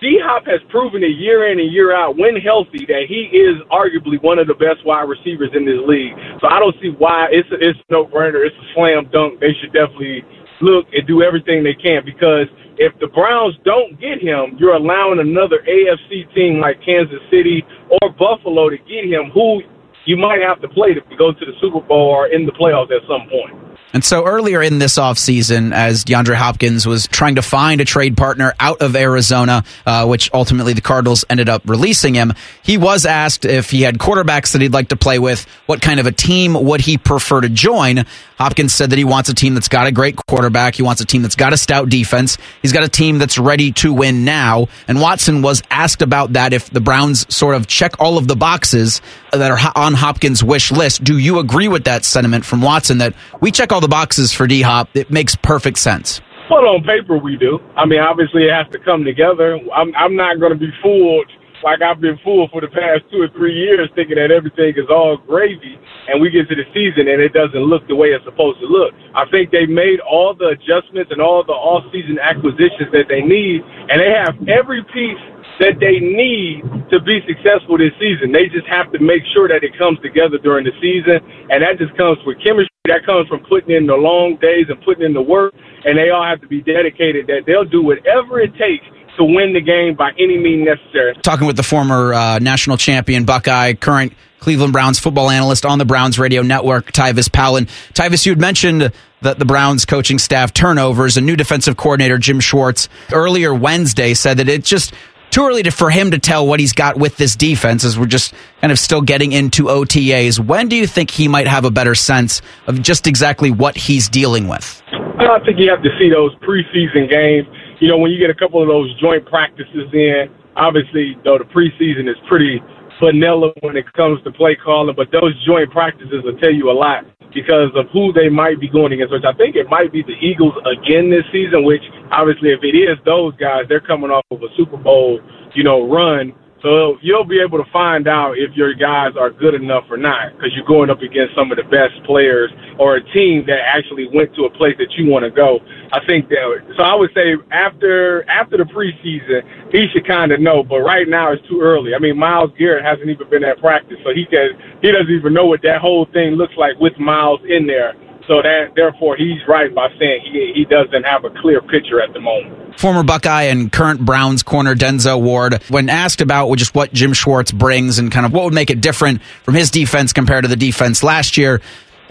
D 0.00 0.20
Hop 0.22 0.44
has 0.46 0.60
proven 0.68 1.02
it 1.04 1.16
year 1.16 1.50
in 1.52 1.60
and 1.60 1.72
year 1.72 1.96
out, 1.96 2.18
when 2.18 2.36
healthy, 2.36 2.84
that 2.86 3.06
he 3.08 3.32
is 3.32 3.56
arguably 3.72 4.20
one 4.22 4.38
of 4.38 4.46
the 4.46 4.54
best 4.54 4.84
wide 4.84 5.08
receivers 5.08 5.50
in 5.54 5.64
this 5.64 5.80
league. 5.88 6.12
So 6.40 6.48
I 6.50 6.60
don't 6.60 6.76
see 6.82 6.90
why 6.98 7.28
it's 7.32 7.48
a, 7.52 7.56
it's 7.56 7.78
no 7.90 8.04
brainer. 8.04 8.44
It's 8.44 8.56
a 8.56 8.66
slam 8.74 9.08
dunk. 9.12 9.40
They 9.40 9.54
should 9.60 9.72
definitely 9.72 10.24
look 10.62 10.86
and 10.92 11.06
do 11.06 11.22
everything 11.22 11.62
they 11.62 11.74
can 11.74 12.02
because 12.04 12.46
if 12.78 12.92
the 13.00 13.08
Browns 13.08 13.54
don't 13.64 14.00
get 14.00 14.22
him, 14.22 14.56
you're 14.58 14.74
allowing 14.74 15.20
another 15.20 15.60
AFC 15.68 16.32
team 16.34 16.60
like 16.60 16.80
Kansas 16.80 17.20
City 17.30 17.62
or 17.90 18.10
Buffalo 18.16 18.70
to 18.70 18.78
get 18.78 19.04
him, 19.04 19.30
who 19.34 19.60
you 20.04 20.16
might 20.16 20.40
have 20.40 20.60
to 20.60 20.68
play 20.68 20.94
to 20.94 21.00
go 21.16 21.32
to 21.32 21.44
the 21.44 21.52
Super 21.60 21.80
Bowl 21.80 22.10
or 22.10 22.26
in 22.26 22.46
the 22.46 22.52
playoffs 22.52 22.90
at 22.90 23.02
some 23.08 23.28
point. 23.28 23.72
And 23.94 24.02
so 24.02 24.24
earlier 24.24 24.62
in 24.62 24.78
this 24.78 24.94
offseason, 24.94 25.74
as 25.74 26.04
DeAndre 26.04 26.34
Hopkins 26.34 26.86
was 26.86 27.06
trying 27.06 27.34
to 27.34 27.42
find 27.42 27.80
a 27.80 27.84
trade 27.84 28.16
partner 28.16 28.54
out 28.58 28.80
of 28.80 28.96
Arizona, 28.96 29.64
uh, 29.84 30.06
which 30.06 30.30
ultimately 30.32 30.72
the 30.72 30.80
Cardinals 30.80 31.26
ended 31.28 31.50
up 31.50 31.62
releasing 31.66 32.14
him, 32.14 32.32
he 32.62 32.78
was 32.78 33.04
asked 33.04 33.44
if 33.44 33.70
he 33.70 33.82
had 33.82 33.98
quarterbacks 33.98 34.52
that 34.52 34.62
he'd 34.62 34.72
like 34.72 34.88
to 34.88 34.96
play 34.96 35.18
with, 35.18 35.46
what 35.66 35.82
kind 35.82 36.00
of 36.00 36.06
a 36.06 36.12
team 36.12 36.54
would 36.54 36.80
he 36.80 36.96
prefer 36.96 37.42
to 37.42 37.50
join. 37.50 38.06
Hopkins 38.38 38.72
said 38.72 38.90
that 38.90 38.98
he 38.98 39.04
wants 39.04 39.28
a 39.28 39.34
team 39.34 39.52
that's 39.54 39.68
got 39.68 39.86
a 39.86 39.92
great 39.92 40.16
quarterback. 40.16 40.74
He 40.74 40.82
wants 40.82 41.02
a 41.02 41.04
team 41.04 41.20
that's 41.20 41.36
got 41.36 41.52
a 41.52 41.58
stout 41.58 41.90
defense. 41.90 42.38
He's 42.62 42.72
got 42.72 42.84
a 42.84 42.88
team 42.88 43.18
that's 43.18 43.38
ready 43.38 43.72
to 43.72 43.92
win 43.92 44.24
now. 44.24 44.68
And 44.88 45.00
Watson 45.00 45.42
was 45.42 45.62
asked 45.70 46.00
about 46.00 46.32
that 46.32 46.54
if 46.54 46.70
the 46.70 46.80
Browns 46.80 47.32
sort 47.32 47.54
of 47.54 47.66
check 47.66 48.00
all 48.00 48.16
of 48.16 48.26
the 48.26 48.36
boxes 48.36 49.02
that 49.32 49.50
are 49.50 49.72
on 49.74 49.94
Hopkins' 49.94 50.44
wish 50.44 50.70
list. 50.70 51.02
Do 51.04 51.18
you 51.18 51.38
agree 51.38 51.68
with 51.68 51.84
that 51.84 52.04
sentiment 52.04 52.44
from 52.44 52.62
Watson 52.62 52.98
that 52.98 53.14
we 53.40 53.50
check 53.50 53.72
all 53.72 53.80
the 53.80 53.88
boxes 53.88 54.32
for 54.32 54.46
D 54.46 54.62
Hop? 54.62 54.88
It 54.94 55.10
makes 55.10 55.34
perfect 55.36 55.78
sense. 55.78 56.20
Well, 56.50 56.66
on 56.66 56.84
paper, 56.84 57.16
we 57.16 57.36
do. 57.36 57.58
I 57.76 57.86
mean, 57.86 58.00
obviously, 58.00 58.44
it 58.44 58.52
has 58.52 58.66
to 58.72 58.78
come 58.78 59.04
together. 59.04 59.58
I'm, 59.74 59.94
I'm 59.96 60.16
not 60.16 60.38
going 60.38 60.52
to 60.52 60.58
be 60.58 60.70
fooled 60.82 61.30
like 61.62 61.80
I've 61.80 62.00
been 62.00 62.18
fooled 62.24 62.50
for 62.50 62.60
the 62.60 62.68
past 62.68 63.06
two 63.10 63.22
or 63.22 63.30
three 63.30 63.54
years 63.54 63.88
thinking 63.94 64.18
that 64.18 64.30
everything 64.30 64.74
is 64.74 64.90
all 64.90 65.16
gravy 65.16 65.78
and 66.10 66.20
we 66.20 66.30
get 66.30 66.50
to 66.50 66.56
the 66.58 66.66
season 66.74 67.06
and 67.06 67.22
it 67.22 67.32
doesn't 67.32 67.62
look 67.62 67.86
the 67.86 67.94
way 67.94 68.10
it's 68.10 68.24
supposed 68.24 68.58
to 68.60 68.66
look. 68.66 68.92
I 69.14 69.24
think 69.30 69.54
they 69.54 69.66
made 69.66 70.02
all 70.02 70.34
the 70.34 70.58
adjustments 70.58 71.14
and 71.14 71.22
all 71.22 71.46
the 71.46 71.54
off 71.54 71.86
season 71.94 72.18
acquisitions 72.18 72.90
that 72.90 73.06
they 73.08 73.22
need 73.22 73.62
and 73.62 74.02
they 74.02 74.10
have 74.10 74.34
every 74.50 74.82
piece 74.90 75.22
that 75.60 75.80
they 75.80 76.00
need 76.00 76.62
to 76.90 77.00
be 77.00 77.20
successful 77.26 77.76
this 77.78 77.92
season. 78.00 78.32
They 78.32 78.48
just 78.48 78.66
have 78.68 78.92
to 78.92 78.98
make 78.98 79.22
sure 79.34 79.48
that 79.48 79.64
it 79.64 79.76
comes 79.76 79.98
together 80.00 80.38
during 80.38 80.64
the 80.64 80.74
season 80.80 81.20
and 81.50 81.62
that 81.62 81.78
just 81.78 81.96
comes 81.96 82.18
with 82.24 82.38
chemistry. 82.40 82.70
That 82.86 83.06
comes 83.06 83.28
from 83.28 83.44
putting 83.48 83.74
in 83.74 83.86
the 83.86 83.94
long 83.94 84.36
days 84.40 84.66
and 84.68 84.80
putting 84.82 85.04
in 85.04 85.12
the 85.12 85.22
work 85.22 85.54
and 85.84 85.98
they 85.98 86.10
all 86.10 86.24
have 86.24 86.40
to 86.40 86.48
be 86.48 86.60
dedicated 86.62 87.26
that 87.26 87.44
they'll 87.46 87.68
do 87.68 87.82
whatever 87.82 88.40
it 88.40 88.52
takes 88.56 88.84
to 89.16 89.24
win 89.24 89.52
the 89.52 89.60
game 89.60 89.94
by 89.94 90.10
any 90.18 90.38
means 90.38 90.66
necessary. 90.66 91.14
Talking 91.22 91.46
with 91.46 91.56
the 91.56 91.62
former 91.62 92.14
uh, 92.14 92.38
national 92.38 92.76
champion 92.76 93.24
Buckeye, 93.24 93.74
current 93.74 94.14
Cleveland 94.40 94.72
Browns 94.72 94.98
football 94.98 95.30
analyst 95.30 95.64
on 95.64 95.78
the 95.78 95.84
Browns 95.84 96.18
radio 96.18 96.42
network, 96.42 96.92
Tyvis 96.92 97.30
Powell. 97.30 97.60
Tyvis, 97.94 98.26
you 98.26 98.32
had 98.32 98.40
mentioned 98.40 98.92
that 99.20 99.38
the 99.38 99.44
Browns 99.44 99.84
coaching 99.84 100.18
staff 100.18 100.52
turnovers. 100.52 101.16
A 101.16 101.20
new 101.20 101.36
defensive 101.36 101.76
coordinator, 101.76 102.18
Jim 102.18 102.40
Schwartz, 102.40 102.88
earlier 103.12 103.54
Wednesday 103.54 104.14
said 104.14 104.38
that 104.38 104.48
it 104.48 104.64
just 104.64 104.92
too 105.32 105.46
early 105.46 105.62
to, 105.64 105.70
for 105.70 105.90
him 105.90 106.10
to 106.10 106.18
tell 106.18 106.46
what 106.46 106.60
he's 106.60 106.74
got 106.74 106.98
with 106.98 107.16
this 107.16 107.34
defense 107.34 107.84
as 107.84 107.98
we're 107.98 108.06
just 108.06 108.34
kind 108.60 108.70
of 108.70 108.78
still 108.78 109.00
getting 109.00 109.32
into 109.32 109.64
OTAs. 109.64 110.38
When 110.38 110.68
do 110.68 110.76
you 110.76 110.86
think 110.86 111.10
he 111.10 111.26
might 111.26 111.48
have 111.48 111.64
a 111.64 111.70
better 111.70 111.94
sense 111.94 112.42
of 112.66 112.80
just 112.82 113.06
exactly 113.06 113.50
what 113.50 113.74
he's 113.74 114.08
dealing 114.08 114.46
with? 114.46 114.82
I 114.92 115.40
think 115.44 115.58
you 115.58 115.70
have 115.70 115.82
to 115.82 115.90
see 115.98 116.10
those 116.10 116.34
preseason 116.36 117.08
games. 117.08 117.48
You 117.80 117.88
know, 117.88 117.96
when 117.96 118.12
you 118.12 118.18
get 118.18 118.30
a 118.30 118.34
couple 118.34 118.60
of 118.60 118.68
those 118.68 118.94
joint 119.00 119.26
practices 119.26 119.88
in, 119.92 120.28
obviously, 120.54 121.16
though 121.24 121.38
the 121.38 121.44
preseason 121.44 122.08
is 122.08 122.16
pretty 122.28 122.60
vanilla 123.02 123.52
when 123.60 123.76
it 123.76 123.90
comes 123.94 124.22
to 124.24 124.30
play 124.30 124.54
calling, 124.54 124.94
but 124.94 125.10
those 125.10 125.32
joint 125.46 125.70
practices 125.70 126.22
will 126.22 126.36
tell 126.38 126.52
you 126.52 126.70
a 126.70 126.76
lot 126.76 127.04
because 127.34 127.70
of 127.74 127.86
who 127.92 128.12
they 128.12 128.28
might 128.28 128.60
be 128.60 128.68
going 128.68 128.92
against, 128.92 129.12
which 129.12 129.24
I 129.24 129.32
think 129.34 129.56
it 129.56 129.68
might 129.68 129.92
be 129.92 130.02
the 130.02 130.16
Eagles 130.20 130.54
again 130.64 131.10
this 131.10 131.24
season, 131.32 131.64
which 131.64 131.82
obviously 132.10 132.50
if 132.50 132.60
it 132.62 132.76
is 132.76 132.98
those 133.04 133.34
guys, 133.36 133.64
they're 133.68 133.80
coming 133.80 134.10
off 134.10 134.24
of 134.30 134.42
a 134.42 134.50
Super 134.56 134.76
Bowl, 134.76 135.20
you 135.54 135.64
know, 135.64 135.88
run 135.88 136.32
so 136.62 136.96
you'll 137.02 137.26
be 137.26 137.42
able 137.42 137.58
to 137.58 137.68
find 137.72 138.06
out 138.06 138.38
if 138.38 138.54
your 138.54 138.72
guys 138.72 139.18
are 139.18 139.30
good 139.30 139.54
enough 139.54 139.82
or 139.90 139.96
not 139.98 140.30
because 140.38 140.54
you're 140.54 140.66
going 140.66 140.90
up 140.90 141.02
against 141.02 141.34
some 141.34 141.50
of 141.50 141.58
the 141.58 141.66
best 141.66 141.98
players 142.06 142.54
or 142.78 142.96
a 142.96 143.04
team 143.12 143.42
that 143.50 143.58
actually 143.66 144.06
went 144.14 144.30
to 144.38 144.46
a 144.46 144.50
place 144.54 144.78
that 144.78 144.94
you 144.94 145.10
want 145.10 145.26
to 145.26 145.30
go. 145.34 145.58
I 145.92 146.00
think 146.06 146.28
that 146.30 146.74
so 146.76 146.82
I 146.82 146.94
would 146.94 147.10
say 147.14 147.36
after 147.50 148.28
after 148.28 148.56
the 148.56 148.64
preseason 148.64 149.44
he 149.70 149.86
should 149.92 150.06
kind 150.06 150.32
of 150.32 150.40
know, 150.40 150.62
but 150.62 150.80
right 150.80 151.06
now 151.06 151.32
it's 151.32 151.46
too 151.46 151.60
early. 151.60 151.94
I 151.94 151.98
mean 151.98 152.18
Myles 152.18 152.50
Garrett 152.58 152.84
hasn't 152.84 153.08
even 153.10 153.28
been 153.28 153.44
at 153.44 153.58
practice, 153.58 153.98
so 154.02 154.10
he 154.14 154.24
can 154.24 154.56
he 154.80 154.90
doesn't 154.90 155.12
even 155.12 155.34
know 155.34 155.44
what 155.44 155.60
that 155.62 155.80
whole 155.80 156.06
thing 156.12 156.32
looks 156.32 156.54
like 156.56 156.80
with 156.80 156.98
Myles 156.98 157.40
in 157.46 157.66
there. 157.66 157.92
So 158.26 158.40
that 158.40 158.72
therefore 158.74 159.16
he's 159.16 159.40
right 159.46 159.74
by 159.74 159.88
saying 159.98 160.22
he 160.32 160.52
he 160.54 160.64
doesn't 160.64 161.04
have 161.04 161.24
a 161.24 161.30
clear 161.42 161.60
picture 161.60 162.00
at 162.00 162.14
the 162.14 162.20
moment. 162.20 162.78
Former 162.78 163.02
Buckeye 163.02 163.52
and 163.52 163.70
current 163.70 164.00
Browns 164.00 164.42
corner 164.42 164.74
Denzel 164.74 165.20
Ward, 165.20 165.62
when 165.68 165.90
asked 165.90 166.22
about 166.22 166.54
just 166.56 166.74
what 166.74 166.92
Jim 166.94 167.12
Schwartz 167.12 167.52
brings 167.52 167.98
and 167.98 168.10
kind 168.10 168.24
of 168.24 168.32
what 168.32 168.44
would 168.44 168.54
make 168.54 168.70
it 168.70 168.80
different 168.80 169.22
from 169.42 169.54
his 169.54 169.70
defense 169.70 170.14
compared 170.14 170.44
to 170.44 170.48
the 170.48 170.56
defense 170.56 171.02
last 171.02 171.36
year, 171.36 171.60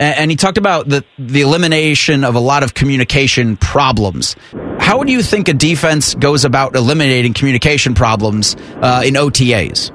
and 0.01 0.31
he 0.31 0.37
talked 0.37 0.57
about 0.57 0.89
the 0.89 1.03
the 1.19 1.41
elimination 1.41 2.23
of 2.23 2.35
a 2.35 2.39
lot 2.39 2.63
of 2.63 2.73
communication 2.73 3.55
problems. 3.57 4.35
How 4.79 5.03
do 5.03 5.11
you 5.11 5.21
think 5.21 5.47
a 5.47 5.53
defense 5.53 6.15
goes 6.15 6.43
about 6.43 6.75
eliminating 6.75 7.33
communication 7.33 7.93
problems 7.93 8.55
uh, 8.81 9.03
in 9.05 9.13
OTAs? 9.13 9.91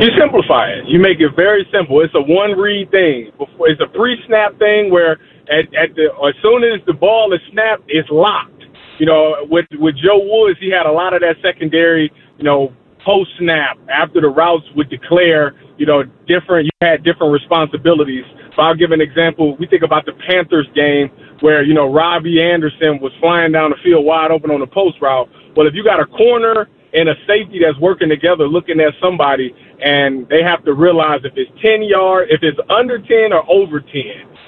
You 0.00 0.08
simplify 0.18 0.70
it. 0.70 0.88
You 0.88 0.98
make 0.98 1.20
it 1.20 1.30
very 1.36 1.66
simple. 1.72 2.02
It's 2.02 2.14
a 2.14 2.20
one 2.20 2.52
read 2.58 2.90
thing. 2.90 3.32
It's 3.60 3.80
a 3.80 3.86
pre 3.86 4.16
snap 4.26 4.58
thing 4.58 4.90
where 4.90 5.12
at, 5.48 5.72
at 5.74 5.94
the 5.94 6.08
as 6.26 6.34
soon 6.42 6.64
as 6.64 6.84
the 6.86 6.94
ball 6.94 7.32
is 7.32 7.40
snapped, 7.52 7.84
it's 7.88 8.08
locked. 8.10 8.64
You 8.98 9.06
know, 9.06 9.36
with 9.50 9.66
with 9.72 9.94
Joe 9.96 10.20
Woods, 10.20 10.58
he 10.58 10.70
had 10.70 10.86
a 10.86 10.92
lot 10.92 11.12
of 11.12 11.20
that 11.20 11.36
secondary. 11.42 12.10
You 12.38 12.44
know, 12.44 12.72
post 13.06 13.30
snap 13.38 13.78
after 13.88 14.20
the 14.20 14.28
routes 14.28 14.66
would 14.74 14.90
declare. 14.90 15.54
You 15.78 15.86
know, 15.86 16.02
different. 16.26 16.66
You 16.66 16.76
had 16.80 17.04
different 17.04 17.32
responsibilities. 17.32 18.24
So 18.56 18.62
I'll 18.62 18.74
give 18.74 18.90
an 18.90 19.00
example. 19.00 19.56
We 19.56 19.66
think 19.66 19.82
about 19.82 20.04
the 20.06 20.12
Panthers 20.26 20.66
game 20.74 21.10
where 21.40 21.62
you 21.62 21.74
know 21.74 21.92
Robby 21.92 22.42
Anderson 22.42 22.98
was 23.00 23.12
flying 23.20 23.52
down 23.52 23.70
the 23.70 23.76
field 23.84 24.04
wide 24.04 24.30
open 24.30 24.50
on 24.50 24.60
the 24.60 24.66
post 24.66 24.96
route. 25.00 25.28
Well, 25.54 25.66
if 25.66 25.74
you 25.74 25.84
got 25.84 26.00
a 26.00 26.06
corner 26.06 26.66
and 26.92 27.08
a 27.08 27.14
safety 27.26 27.60
that's 27.62 27.78
working 27.78 28.08
together 28.08 28.48
looking 28.48 28.80
at 28.80 28.94
somebody 29.02 29.54
and 29.84 30.26
they 30.28 30.42
have 30.42 30.64
to 30.64 30.72
realize 30.72 31.20
if 31.24 31.34
it's 31.36 31.50
10 31.60 31.82
yard, 31.82 32.28
if 32.30 32.40
it's 32.42 32.58
under 32.70 32.98
10 32.98 33.32
or 33.32 33.44
over 33.50 33.80
10. 33.80 33.92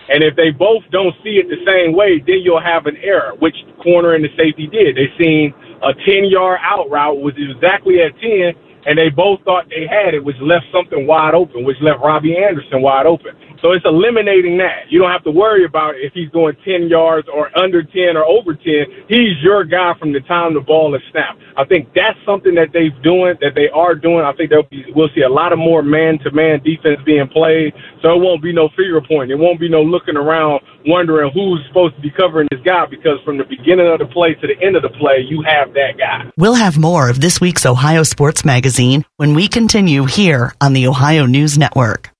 And 0.08 0.24
if 0.24 0.34
they 0.36 0.50
both 0.50 0.82
don't 0.90 1.14
see 1.22 1.36
it 1.36 1.52
the 1.52 1.60
same 1.68 1.92
way, 1.92 2.18
then 2.24 2.40
you'll 2.40 2.64
have 2.64 2.86
an 2.86 2.96
error, 3.04 3.34
which 3.40 3.56
the 3.66 3.82
corner 3.82 4.14
and 4.14 4.24
the 4.24 4.32
safety 4.38 4.66
did. 4.66 4.96
They 4.96 5.12
seen 5.20 5.52
a 5.82 5.94
10 5.94 6.24
yard 6.26 6.60
out 6.62 6.90
route 6.90 7.18
was 7.18 7.34
exactly 7.36 8.00
at 8.00 8.18
10 8.20 8.54
and 8.86 8.98
they 8.98 9.10
both 9.10 9.40
thought 9.44 9.68
they 9.68 9.86
had 9.86 10.14
it, 10.14 10.24
which 10.24 10.36
left 10.40 10.66
something 10.72 11.06
wide 11.06 11.34
open, 11.34 11.64
which 11.64 11.76
left 11.82 12.00
Robby 12.00 12.36
Anderson 12.36 12.82
wide 12.82 13.06
open. 13.06 13.36
So 13.60 13.72
it's 13.72 13.84
eliminating 13.84 14.58
that. 14.58 14.86
You 14.88 15.00
don't 15.00 15.10
have 15.10 15.24
to 15.24 15.30
worry 15.30 15.64
about 15.64 15.94
if 15.96 16.12
he's 16.12 16.30
going 16.30 16.56
10 16.64 16.88
yards 16.88 17.26
or 17.28 17.50
under 17.58 17.82
10 17.82 18.16
or 18.16 18.24
over 18.24 18.54
10. 18.54 19.08
He's 19.08 19.34
your 19.42 19.64
guy 19.64 19.94
from 19.98 20.12
the 20.12 20.20
time 20.20 20.54
the 20.54 20.60
ball 20.60 20.94
is 20.94 21.02
snapped. 21.10 21.40
I 21.56 21.64
think 21.64 21.88
that's 21.94 22.18
something 22.24 22.54
that 22.54 22.70
they've 22.72 22.94
doing, 23.02 23.34
that 23.40 23.54
they 23.54 23.68
are 23.74 23.94
doing. 23.94 24.24
I 24.24 24.32
think 24.34 24.50
be, 24.70 24.84
we'll 24.94 25.10
see 25.14 25.22
a 25.22 25.28
lot 25.28 25.52
of 25.52 25.58
more 25.58 25.82
man-to-man 25.82 26.62
defense 26.62 27.00
being 27.04 27.26
played. 27.28 27.74
So 28.02 28.14
it 28.14 28.22
won't 28.22 28.42
be 28.42 28.52
no 28.52 28.68
finger 28.76 29.00
point. 29.00 29.30
It 29.30 29.36
won't 29.36 29.58
be 29.58 29.68
no 29.68 29.82
looking 29.82 30.16
around 30.16 30.62
wondering 30.86 31.30
who's 31.34 31.60
supposed 31.66 31.96
to 31.96 32.00
be 32.00 32.10
covering 32.10 32.46
this 32.50 32.60
guy 32.64 32.86
because 32.86 33.18
from 33.24 33.38
the 33.38 33.44
beginning 33.44 33.90
of 33.90 33.98
the 33.98 34.06
play 34.06 34.34
to 34.34 34.46
the 34.46 34.54
end 34.64 34.76
of 34.76 34.82
the 34.82 34.94
play, 35.00 35.26
you 35.26 35.42
have 35.42 35.74
that 35.74 35.98
guy. 35.98 36.30
We'll 36.36 36.54
have 36.54 36.78
more 36.78 37.10
of 37.10 37.20
this 37.20 37.40
week's 37.40 37.66
Ohio 37.66 38.04
Sports 38.04 38.44
Magazine 38.44 39.04
when 39.16 39.34
we 39.34 39.48
continue 39.48 40.04
here 40.04 40.54
on 40.60 40.72
the 40.74 40.86
Ohio 40.86 41.26
News 41.26 41.58
Network. 41.58 42.10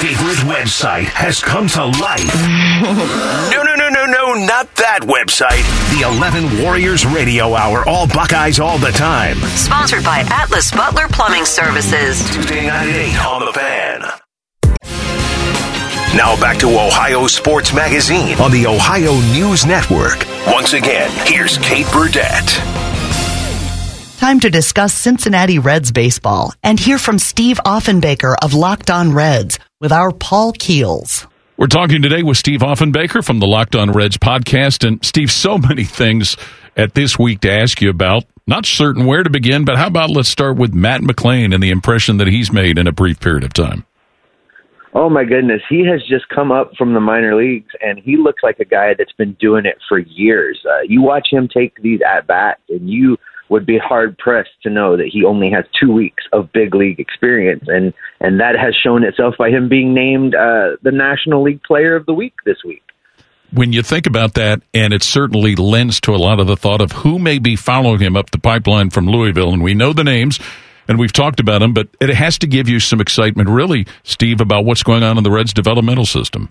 Your 0.00 0.14
favorite 0.14 0.56
website 0.56 1.04
has 1.04 1.42
come 1.42 1.66
to 1.68 1.84
life. 1.84 2.34
no, 3.52 3.62
no, 3.62 3.74
no, 3.74 3.88
no, 3.90 4.06
no, 4.06 4.46
not 4.46 4.74
that 4.76 5.00
website. 5.02 5.60
The 5.92 6.08
11 6.08 6.62
Warriors 6.62 7.04
Radio 7.04 7.54
Hour, 7.54 7.86
all 7.86 8.06
Buckeyes 8.06 8.60
all 8.60 8.78
the 8.78 8.92
time. 8.92 9.36
Sponsored 9.56 10.02
by 10.02 10.20
Atlas 10.30 10.70
Butler 10.70 11.06
Plumbing 11.08 11.44
Services. 11.44 12.22
Tuesday 12.30 12.66
night 12.66 12.88
at 12.88 12.96
8 12.96 13.26
on 13.26 13.44
the 13.44 13.52
fan. 13.52 14.00
Now 16.16 16.40
back 16.40 16.58
to 16.58 16.68
Ohio 16.68 17.26
Sports 17.26 17.74
Magazine 17.74 18.38
on 18.40 18.50
the 18.52 18.66
Ohio 18.66 19.12
News 19.32 19.66
Network. 19.66 20.24
Once 20.46 20.72
again, 20.72 21.10
here's 21.26 21.58
Kate 21.58 21.86
Burdett. 21.92 22.46
Time 24.18 24.40
to 24.40 24.50
discuss 24.50 24.94
Cincinnati 24.94 25.58
Reds 25.58 25.92
baseball 25.92 26.54
and 26.62 26.78
hear 26.80 26.98
from 26.98 27.18
Steve 27.18 27.60
Offenbaker 27.66 28.34
of 28.42 28.54
Locked 28.54 28.90
On 28.90 29.12
Reds 29.12 29.58
with 29.80 29.92
our 29.92 30.12
Paul 30.12 30.52
Keels. 30.52 31.26
We're 31.56 31.66
talking 31.66 32.02
today 32.02 32.22
with 32.22 32.36
Steve 32.36 32.60
Offenbaker 32.60 33.24
from 33.24 33.38
the 33.38 33.46
Locked 33.46 33.74
On 33.74 33.90
Reds 33.92 34.18
podcast. 34.18 34.86
And 34.86 35.04
Steve, 35.04 35.30
so 35.30 35.56
many 35.58 35.84
things 35.84 36.36
at 36.76 36.94
this 36.94 37.18
week 37.18 37.40
to 37.40 37.50
ask 37.50 37.80
you 37.80 37.88
about. 37.88 38.24
Not 38.46 38.66
certain 38.66 39.06
where 39.06 39.22
to 39.22 39.30
begin, 39.30 39.64
but 39.64 39.76
how 39.76 39.86
about 39.86 40.10
let's 40.10 40.28
start 40.28 40.56
with 40.56 40.74
Matt 40.74 41.00
McLain 41.00 41.54
and 41.54 41.62
the 41.62 41.70
impression 41.70 42.18
that 42.18 42.28
he's 42.28 42.52
made 42.52 42.78
in 42.78 42.86
a 42.86 42.92
brief 42.92 43.20
period 43.20 43.42
of 43.42 43.52
time. 43.54 43.86
Oh 44.92 45.08
my 45.08 45.24
goodness, 45.24 45.62
he 45.68 45.86
has 45.86 46.02
just 46.08 46.28
come 46.28 46.50
up 46.50 46.72
from 46.76 46.94
the 46.94 47.00
minor 47.00 47.36
leagues, 47.36 47.70
and 47.80 47.98
he 47.98 48.16
looks 48.16 48.42
like 48.42 48.58
a 48.58 48.64
guy 48.64 48.94
that's 48.98 49.12
been 49.12 49.34
doing 49.34 49.64
it 49.64 49.78
for 49.88 49.98
years. 49.98 50.60
Uh, 50.68 50.80
you 50.80 51.00
watch 51.00 51.28
him 51.30 51.48
take 51.48 51.80
these 51.80 52.00
at 52.02 52.26
bats, 52.26 52.60
and 52.68 52.90
you 52.90 53.16
would 53.50 53.66
be 53.66 53.78
hard 53.78 54.16
pressed 54.16 54.50
to 54.62 54.70
know 54.70 54.96
that 54.96 55.08
he 55.12 55.24
only 55.24 55.50
has 55.50 55.64
two 55.78 55.92
weeks 55.92 56.24
of 56.32 56.52
big 56.52 56.74
league 56.74 56.98
experience, 56.98 57.64
and 57.66 57.92
and 58.20 58.40
that 58.40 58.56
has 58.58 58.74
shown 58.74 59.04
itself 59.04 59.34
by 59.38 59.50
him 59.50 59.68
being 59.68 59.92
named 59.92 60.34
uh, 60.34 60.76
the 60.82 60.92
National 60.92 61.42
League 61.42 61.62
Player 61.62 61.96
of 61.96 62.06
the 62.06 62.14
Week 62.14 62.34
this 62.44 62.64
week. 62.64 62.82
When 63.52 63.72
you 63.72 63.82
think 63.82 64.06
about 64.06 64.34
that, 64.34 64.62
and 64.72 64.92
it 64.92 65.02
certainly 65.02 65.56
lends 65.56 66.00
to 66.02 66.14
a 66.14 66.16
lot 66.16 66.38
of 66.38 66.46
the 66.46 66.56
thought 66.56 66.80
of 66.80 66.92
who 66.92 67.18
may 67.18 67.40
be 67.40 67.56
following 67.56 67.98
him 67.98 68.16
up 68.16 68.30
the 68.30 68.38
pipeline 68.38 68.90
from 68.90 69.06
Louisville, 69.06 69.52
and 69.52 69.62
we 69.62 69.74
know 69.74 69.92
the 69.92 70.04
names 70.04 70.38
and 70.90 70.98
we've 70.98 71.12
talked 71.12 71.38
about 71.38 71.60
them, 71.60 71.72
but 71.72 71.88
it 72.00 72.10
has 72.10 72.36
to 72.38 72.48
give 72.48 72.68
you 72.68 72.80
some 72.80 73.00
excitement, 73.00 73.48
really, 73.48 73.86
Steve, 74.02 74.40
about 74.40 74.64
what's 74.64 74.82
going 74.82 75.04
on 75.04 75.16
in 75.18 75.22
the 75.22 75.30
Reds' 75.30 75.52
developmental 75.52 76.04
system. 76.04 76.50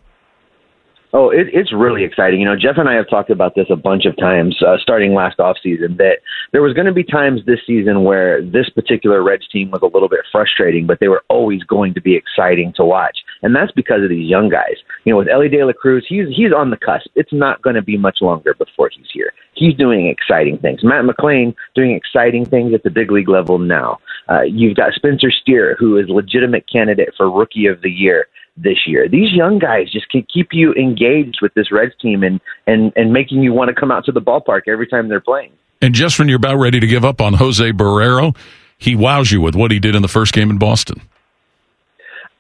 Oh, 1.12 1.32
it, 1.32 1.48
it's 1.54 1.74
really 1.74 2.04
exciting. 2.04 2.39
You 2.39 2.45
know, 2.45 2.56
Jeff 2.56 2.78
and 2.78 2.88
I 2.88 2.93
have 2.93 3.10
talked 3.10 3.32
about 3.32 3.56
this 3.56 3.65
a 3.72 3.76
bunch 3.76 4.06
of 4.06 4.15
times, 4.17 4.56
uh, 4.62 4.78
starting 4.80 5.15
last 5.15 5.39
offseason, 5.39 5.98
that 5.98 6.19
there 6.52 6.62
was 6.62 6.74
going 6.74 6.86
to 6.86 6.93
be 6.93 7.04
times 7.04 7.41
this 7.45 7.60
season 7.65 8.04
where 8.04 8.43
this 8.43 8.69
particular 8.69 9.24
Reds 9.24 9.48
team 9.48 9.72
was 9.72 9.82
a 9.82 9.88
little 9.88 10.08
bit 10.08 10.19
frustrating, 10.32 10.86
but 10.86 11.00
they 11.00 11.08
were 11.08 11.24
always 11.28 11.63
going 11.63 11.95
to 11.95 12.02
be 12.02 12.15
exciting 12.15 12.74
to 12.74 12.86
watch. 12.86 13.17
And 13.41 13.56
that's 13.56 13.72
because 13.72 14.04
of 14.04 14.10
these 14.10 14.30
young 14.30 14.50
guys. 14.50 14.76
You 15.04 15.13
know, 15.13 15.17
with 15.17 15.30
Elly 15.30 15.50
De 15.50 15.63
La 15.63 15.74
Cruz, 15.74 16.06
he's, 16.08 16.28
he's 16.30 16.54
on 16.54 16.69
the 16.69 16.78
cusp. 16.78 17.08
It's 17.15 17.34
not 17.34 17.62
going 17.63 17.76
to 17.76 17.82
be 17.82 17.98
much 17.98 18.19
longer 18.22 18.54
before 18.54 18.91
he's 18.93 19.08
here. 19.12 19.34
He's 19.54 19.74
doing 19.74 20.08
exciting 20.08 20.60
things. 20.60 20.84
Matt 20.84 21.06
McLain 21.06 21.56
doing 21.74 21.91
exciting 21.91 22.45
things 22.45 22.74
at 22.74 22.84
the 22.84 22.91
big 22.91 23.12
league 23.12 23.30
level 23.30 23.58
now. 23.58 23.98
Uh, 24.30 24.41
you've 24.43 24.78
got 24.78 24.93
Spencer 24.93 25.32
Steer, 25.32 25.76
who 25.80 25.98
is 25.98 26.08
legitimate 26.08 26.69
candidate 26.72 27.10
for 27.17 27.31
Rookie 27.31 27.65
of 27.65 27.81
the 27.81 27.90
Year 27.90 28.27
this 28.62 28.85
year. 28.85 29.07
These 29.07 29.31
young 29.31 29.60
guys 29.60 29.91
just 29.91 30.10
can 30.10 30.25
keep 30.31 30.49
you 30.51 30.73
engaged 30.73 31.39
with 31.41 31.53
this 31.53 31.71
Reds 31.71 31.93
team 32.01 32.23
and 32.23 32.39
and 32.67 32.91
and 32.95 33.13
making 33.13 33.41
you 33.41 33.53
want 33.53 33.69
to 33.69 33.75
come 33.75 33.91
out 33.91 34.05
to 34.05 34.12
the 34.12 34.21
ballpark 34.21 34.62
every 34.67 34.87
time 34.87 35.07
they're 35.07 35.19
playing. 35.21 35.51
And 35.81 35.93
just 35.93 36.19
when 36.19 36.27
you're 36.27 36.37
about 36.37 36.57
ready 36.57 36.79
to 36.79 36.87
give 36.87 37.05
up 37.05 37.21
on 37.21 37.33
Jose 37.35 37.71
Barrero, 37.71 38.35
he 38.77 38.95
wows 38.95 39.31
you 39.31 39.41
with 39.41 39.55
what 39.55 39.71
he 39.71 39.79
did 39.79 39.95
in 39.95 40.01
the 40.01 40.07
first 40.07 40.33
game 40.33 40.49
in 40.49 40.57
Boston. 40.57 41.01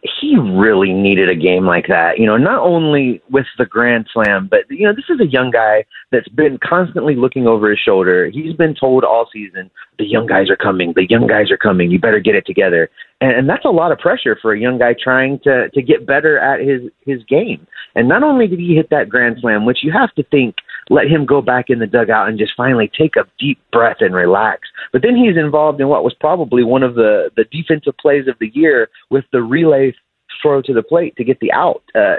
He 0.01 0.37
really 0.37 0.93
needed 0.93 1.29
a 1.29 1.35
game 1.35 1.65
like 1.65 1.87
that. 1.87 2.19
You 2.19 2.25
know, 2.25 2.37
not 2.37 2.59
only 2.59 3.21
with 3.29 3.45
the 3.57 3.65
Grand 3.65 4.07
Slam, 4.13 4.47
but 4.49 4.61
you 4.69 4.85
know, 4.85 4.93
this 4.93 5.09
is 5.09 5.19
a 5.19 5.27
young 5.27 5.51
guy 5.51 5.83
that's 6.11 6.27
been 6.29 6.57
constantly 6.57 7.15
looking 7.15 7.47
over 7.47 7.69
his 7.69 7.79
shoulder. 7.79 8.29
He's 8.29 8.53
been 8.53 8.73
told 8.73 9.03
all 9.03 9.29
season, 9.31 9.69
"The 9.97 10.05
young 10.05 10.25
guys 10.25 10.49
are 10.49 10.55
coming. 10.55 10.93
The 10.93 11.07
young 11.09 11.27
guys 11.27 11.51
are 11.51 11.57
coming. 11.57 11.91
You 11.91 11.99
better 11.99 12.21
get 12.21 12.35
it 12.35 12.45
together." 12.45 12.89
And, 13.19 13.33
and 13.33 13.49
that's 13.49 13.65
a 13.65 13.69
lot 13.69 13.91
of 13.91 13.99
pressure 13.99 14.37
for 14.41 14.53
a 14.53 14.59
young 14.59 14.77
guy 14.77 14.93
trying 14.93 15.39
to 15.39 15.69
to 15.69 15.81
get 15.81 16.05
better 16.05 16.39
at 16.39 16.61
his 16.61 16.83
his 17.05 17.21
game. 17.25 17.67
And 17.95 18.07
not 18.07 18.23
only 18.23 18.47
did 18.47 18.59
he 18.59 18.75
hit 18.75 18.89
that 18.91 19.09
Grand 19.09 19.37
Slam, 19.41 19.65
which 19.65 19.83
you 19.83 19.91
have 19.91 20.13
to 20.15 20.23
think 20.23 20.55
let 20.89 21.07
him 21.07 21.25
go 21.25 21.41
back 21.41 21.65
in 21.69 21.79
the 21.79 21.87
dugout 21.87 22.27
and 22.27 22.37
just 22.37 22.53
finally 22.57 22.91
take 22.97 23.15
a 23.15 23.27
deep 23.39 23.59
breath 23.71 23.97
and 23.99 24.13
relax. 24.13 24.67
But 24.91 25.01
then 25.01 25.15
he's 25.15 25.37
involved 25.37 25.79
in 25.79 25.87
what 25.87 26.03
was 26.03 26.15
probably 26.19 26.63
one 26.63 26.83
of 26.83 26.95
the 26.95 27.31
the 27.35 27.45
defensive 27.45 27.97
plays 27.97 28.27
of 28.27 28.35
the 28.39 28.51
year 28.53 28.89
with 29.09 29.25
the 29.31 29.41
relay 29.41 29.93
throw 30.41 30.61
to 30.61 30.73
the 30.73 30.83
plate 30.83 31.15
to 31.17 31.23
get 31.23 31.39
the 31.39 31.51
out. 31.51 31.83
Uh, 31.95 32.15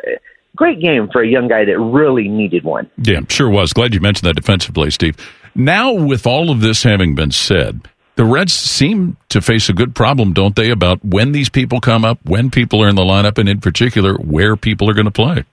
great 0.56 0.80
game 0.80 1.08
for 1.12 1.22
a 1.22 1.28
young 1.28 1.48
guy 1.48 1.64
that 1.64 1.78
really 1.78 2.28
needed 2.28 2.64
one. 2.64 2.90
Yeah, 2.98 3.20
sure 3.28 3.48
was. 3.48 3.72
Glad 3.72 3.94
you 3.94 4.00
mentioned 4.00 4.28
that 4.28 4.36
defensive 4.36 4.74
play, 4.74 4.90
Steve. 4.90 5.16
Now, 5.54 5.92
with 5.92 6.26
all 6.26 6.50
of 6.50 6.60
this 6.60 6.82
having 6.82 7.14
been 7.14 7.32
said, 7.32 7.88
the 8.16 8.24
Reds 8.24 8.52
seem 8.52 9.16
to 9.30 9.40
face 9.40 9.68
a 9.68 9.72
good 9.72 9.94
problem, 9.94 10.32
don't 10.32 10.54
they, 10.54 10.70
about 10.70 11.04
when 11.04 11.32
these 11.32 11.48
people 11.48 11.80
come 11.80 12.04
up, 12.04 12.18
when 12.24 12.50
people 12.50 12.82
are 12.82 12.88
in 12.88 12.96
the 12.96 13.02
lineup, 13.02 13.38
and 13.38 13.48
in 13.48 13.60
particular, 13.60 14.14
where 14.16 14.56
people 14.56 14.90
are 14.90 14.94
going 14.94 15.06
to 15.06 15.10
play. 15.10 15.44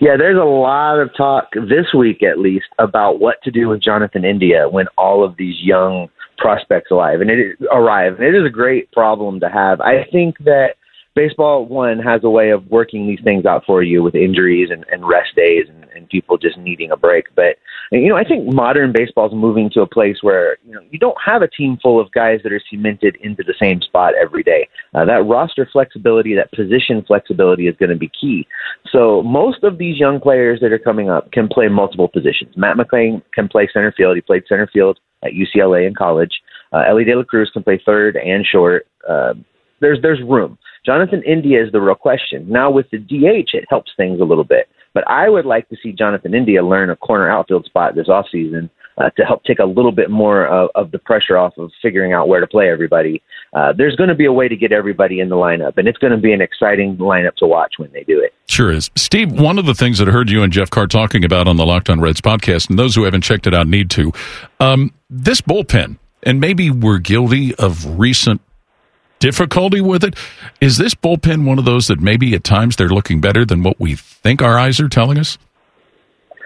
Yeah, 0.00 0.16
there's 0.16 0.38
a 0.38 0.44
lot 0.44 1.00
of 1.00 1.10
talk 1.16 1.48
this 1.54 1.92
week, 1.96 2.22
at 2.22 2.38
least, 2.38 2.66
about 2.78 3.20
what 3.20 3.36
to 3.44 3.50
do 3.50 3.68
with 3.68 3.82
Jonathan 3.82 4.24
India 4.24 4.68
when 4.68 4.86
all 4.98 5.24
of 5.24 5.36
these 5.36 5.56
young 5.60 6.08
prospects 6.38 6.90
arrive, 6.90 7.20
and 7.20 7.30
it 7.30 7.38
is, 7.38 7.66
arrive. 7.72 8.14
And 8.14 8.24
it 8.24 8.34
is 8.34 8.46
a 8.46 8.50
great 8.50 8.90
problem 8.92 9.40
to 9.40 9.48
have. 9.48 9.80
I 9.80 10.04
think 10.10 10.38
that 10.44 10.74
baseball 11.14 11.66
one 11.66 11.98
has 11.98 12.22
a 12.24 12.30
way 12.30 12.50
of 12.50 12.66
working 12.66 13.06
these 13.06 13.20
things 13.22 13.46
out 13.46 13.64
for 13.66 13.82
you 13.82 14.02
with 14.02 14.14
injuries 14.14 14.68
and, 14.70 14.84
and 14.90 15.06
rest 15.06 15.34
days 15.36 15.66
and, 15.68 15.84
and 15.94 16.08
people 16.08 16.36
just 16.36 16.58
needing 16.58 16.90
a 16.90 16.96
break. 16.96 17.26
But 17.34 17.56
you 17.92 18.08
know, 18.08 18.16
I 18.16 18.24
think 18.24 18.52
modern 18.52 18.92
baseball 18.92 19.26
is 19.26 19.34
moving 19.34 19.70
to 19.70 19.80
a 19.80 19.86
place 19.86 20.18
where 20.22 20.58
you 20.64 20.72
know 20.72 20.80
you 20.90 20.98
don't 20.98 21.16
have 21.24 21.42
a 21.42 21.48
team 21.48 21.78
full 21.82 22.00
of 22.00 22.10
guys 22.12 22.40
that 22.42 22.52
are 22.52 22.60
cemented 22.70 23.16
into 23.22 23.42
the 23.42 23.54
same 23.60 23.80
spot 23.80 24.14
every 24.20 24.42
day. 24.42 24.68
Uh, 24.94 25.04
that 25.04 25.26
roster 25.26 25.68
flexibility, 25.70 26.34
that 26.34 26.50
position 26.52 27.04
flexibility, 27.06 27.66
is 27.66 27.76
going 27.76 27.90
to 27.90 27.96
be 27.96 28.10
key. 28.20 28.46
So 28.90 29.22
most 29.22 29.64
of 29.64 29.78
these 29.78 29.98
young 29.98 30.20
players 30.20 30.60
that 30.60 30.72
are 30.72 30.78
coming 30.78 31.10
up 31.10 31.30
can 31.32 31.48
play 31.48 31.68
multiple 31.68 32.08
positions. 32.08 32.56
Matt 32.56 32.76
McLain 32.76 33.22
can 33.34 33.48
play 33.48 33.68
center 33.72 33.92
field. 33.96 34.16
He 34.16 34.20
played 34.20 34.44
center 34.48 34.68
field 34.72 34.98
at 35.24 35.32
UCLA 35.32 35.86
in 35.86 35.94
college. 35.94 36.40
Uh, 36.72 36.82
Elly 36.88 37.04
De 37.04 37.14
La 37.14 37.24
Cruz 37.24 37.50
can 37.52 37.62
play 37.62 37.80
third 37.84 38.16
and 38.16 38.44
short. 38.46 38.86
Uh, 39.08 39.34
there's 39.80 40.00
there's 40.02 40.20
room. 40.22 40.58
Jonathan 40.84 41.22
India 41.22 41.64
is 41.64 41.72
the 41.72 41.80
real 41.80 41.94
question. 41.94 42.48
Now 42.48 42.70
with 42.70 42.86
the 42.90 42.98
DH, 42.98 43.54
it 43.54 43.64
helps 43.68 43.92
things 43.96 44.20
a 44.20 44.24
little 44.24 44.44
bit. 44.44 44.68
But 44.94 45.06
I 45.08 45.28
would 45.28 45.44
like 45.44 45.68
to 45.68 45.76
see 45.82 45.92
Jonathan 45.92 46.34
India 46.34 46.64
learn 46.64 46.88
a 46.88 46.96
corner 46.96 47.30
outfield 47.30 47.66
spot 47.66 47.94
this 47.94 48.08
offseason 48.08 48.70
uh, 48.98 49.10
to 49.10 49.24
help 49.24 49.44
take 49.44 49.58
a 49.58 49.64
little 49.64 49.92
bit 49.92 50.10
more 50.10 50.46
of, 50.46 50.70
of 50.74 50.90
the 50.90 50.98
pressure 50.98 51.36
off 51.36 51.58
of 51.58 51.70
figuring 51.82 52.12
out 52.12 52.28
where 52.28 52.40
to 52.40 52.46
play 52.46 52.70
everybody. 52.70 53.22
Uh, 53.52 53.72
there's 53.76 53.96
going 53.96 54.08
to 54.08 54.14
be 54.14 54.24
a 54.24 54.32
way 54.32 54.48
to 54.48 54.56
get 54.56 54.72
everybody 54.72 55.20
in 55.20 55.28
the 55.28 55.36
lineup, 55.36 55.76
and 55.76 55.88
it's 55.88 55.98
going 55.98 56.12
to 56.12 56.18
be 56.18 56.32
an 56.32 56.40
exciting 56.40 56.96
lineup 56.96 57.34
to 57.36 57.46
watch 57.46 57.74
when 57.76 57.90
they 57.92 58.04
do 58.04 58.20
it. 58.20 58.32
Sure 58.46 58.70
is. 58.70 58.90
Steve, 58.96 59.32
one 59.32 59.58
of 59.58 59.66
the 59.66 59.74
things 59.74 59.98
that 59.98 60.08
I 60.08 60.12
heard 60.12 60.30
you 60.30 60.42
and 60.42 60.52
Jeff 60.52 60.70
Carr 60.70 60.86
talking 60.86 61.24
about 61.24 61.48
on 61.48 61.56
the 61.56 61.66
Locked 61.66 61.90
on 61.90 62.00
Reds 62.00 62.20
podcast, 62.20 62.70
and 62.70 62.78
those 62.78 62.94
who 62.94 63.04
haven't 63.04 63.22
checked 63.22 63.46
it 63.46 63.54
out 63.54 63.66
need 63.66 63.90
to, 63.90 64.12
um, 64.60 64.92
this 65.10 65.40
bullpen, 65.40 65.98
and 66.22 66.40
maybe 66.40 66.70
we're 66.70 66.98
guilty 66.98 67.54
of 67.56 67.98
recent 67.98 68.40
difficulty 69.24 69.80
with 69.80 70.04
it. 70.04 70.14
Is 70.60 70.76
this 70.76 70.94
bullpen 70.94 71.46
one 71.46 71.58
of 71.58 71.64
those 71.64 71.86
that 71.88 71.98
maybe 71.98 72.34
at 72.34 72.44
times 72.44 72.76
they're 72.76 72.90
looking 72.90 73.22
better 73.22 73.46
than 73.46 73.62
what 73.62 73.80
we 73.80 73.94
think 73.94 74.42
our 74.42 74.58
eyes 74.58 74.78
are 74.80 74.88
telling 74.88 75.18
us? 75.18 75.38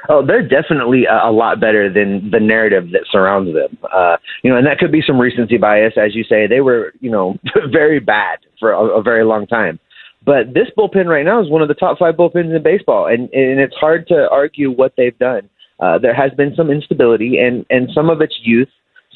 Oh, 0.09 0.25
they're 0.25 0.47
definitely 0.47 1.05
a, 1.05 1.33
lot 1.33 1.61
better 1.61 1.93
than 1.93 2.31
the 2.31 2.39
narrative 2.39 2.93
that 2.93 3.03
surrounds 3.11 3.53
them. 3.53 3.77
Uh, 3.93 4.17
you 4.45 4.51
know, 4.51 4.57
and 4.57 4.67
that 4.67 4.79
could 4.79 4.93
be 4.93 5.03
some 5.05 5.19
recency 5.19 5.59
bias, 5.59 5.95
as 5.97 6.15
you 6.15 6.23
say. 6.23 6.47
They 6.47 6.61
were, 6.61 6.95
you 7.01 7.11
know, 7.11 7.37
very 7.73 7.99
bad 7.99 8.39
for 8.61 8.71
a, 8.71 9.01
a 9.01 9.03
very 9.03 9.25
long 9.25 9.47
time. 9.49 9.81
But 10.25 10.55
this 10.55 10.69
bullpen 10.79 11.07
right 11.07 11.25
now 11.25 11.43
is 11.43 11.51
one 11.51 11.63
of 11.63 11.69
the 11.69 11.75
top 11.75 11.99
five 11.99 12.15
bullpens 12.15 12.55
in 12.55 12.63
baseball, 12.63 13.07
and 13.07 13.23
and 13.33 13.61
it's 13.61 13.75
hard 13.75 14.07
to 14.09 14.29
argue 14.31 14.71
what 14.71 14.93
they've 14.97 15.19
done. 15.19 15.51
Uh, 15.81 15.99
there 15.99 16.15
has 16.15 16.33
been 16.37 16.55
some 16.55 16.71
instability, 16.71 17.39
and 17.39 17.67
and 17.71 17.91
some 17.93 18.09
of 18.09 18.21
it's 18.21 18.39
youth, 18.43 18.69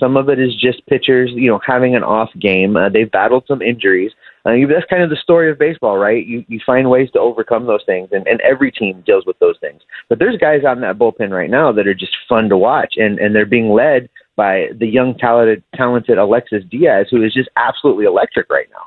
some 0.03 0.17
of 0.17 0.29
it 0.29 0.41
is 0.41 0.53
just 0.57 0.85
pitchers, 0.87 1.31
you 1.33 1.49
know, 1.49 1.61
having 1.65 1.95
an 1.95 2.03
off 2.03 2.31
game. 2.41 2.77
Uh, 2.77 2.89
they've 2.89 3.11
battled 3.11 3.45
some 3.47 3.63
injuries. 3.63 4.11
Uh, 4.45 4.55
that's 4.69 4.91
kind 4.91 5.05
of 5.05 5.11
the 5.11 5.17
story 5.17 5.49
of 5.49 5.59
baseball, 5.59 5.97
right? 5.97 6.27
You 6.27 6.45
you 6.49 6.59
find 6.67 6.91
ways 6.91 7.09
to 7.13 7.21
overcome 7.21 7.67
those 7.67 7.85
things, 7.87 8.09
and, 8.11 8.27
and 8.27 8.41
every 8.41 8.73
team 8.73 9.05
deals 9.07 9.25
with 9.25 9.39
those 9.39 9.57
things. 9.61 9.83
But 10.09 10.19
there's 10.19 10.37
guys 10.37 10.65
out 10.65 10.77
in 10.77 10.83
that 10.83 10.99
bullpen 10.99 11.31
right 11.31 11.51
now 11.51 11.71
that 11.71 11.87
are 11.87 11.95
just 11.95 12.17
fun 12.29 12.49
to 12.49 12.57
watch, 12.57 12.95
and 12.97 13.21
and 13.21 13.33
they're 13.33 13.47
being 13.47 13.71
led 13.71 14.09
by 14.35 14.71
the 14.77 14.89
young 14.89 15.17
talented 15.17 15.63
talented 15.77 16.19
Alexis 16.19 16.65
Diaz, 16.69 17.07
who 17.09 17.23
is 17.23 17.33
just 17.33 17.51
absolutely 17.57 18.05
electric 18.05 18.51
right 18.51 18.67
now. 18.73 18.87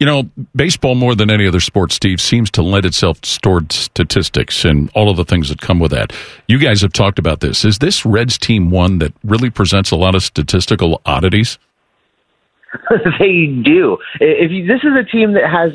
You 0.00 0.06
know, 0.06 0.30
baseball 0.56 0.94
more 0.94 1.14
than 1.14 1.30
any 1.30 1.46
other 1.46 1.60
sport, 1.60 1.92
Steve, 1.92 2.22
seems 2.22 2.50
to 2.52 2.62
lend 2.62 2.86
itself 2.86 3.20
toward 3.20 3.70
statistics 3.70 4.64
and 4.64 4.90
all 4.94 5.10
of 5.10 5.18
the 5.18 5.26
things 5.26 5.50
that 5.50 5.60
come 5.60 5.78
with 5.78 5.90
that. 5.90 6.14
You 6.48 6.58
guys 6.58 6.80
have 6.80 6.94
talked 6.94 7.18
about 7.18 7.40
this. 7.40 7.66
Is 7.66 7.78
this 7.78 8.06
Reds 8.06 8.38
team 8.38 8.70
one 8.70 8.98
that 9.00 9.12
really 9.24 9.50
presents 9.50 9.90
a 9.90 9.96
lot 9.96 10.14
of 10.14 10.22
statistical 10.22 11.02
oddities? 11.04 11.58
they 13.18 13.46
do. 13.62 13.98
If 14.20 14.50
you, 14.50 14.66
this 14.66 14.80
is 14.84 14.92
a 14.98 15.04
team 15.04 15.34
that 15.34 15.50
has 15.50 15.72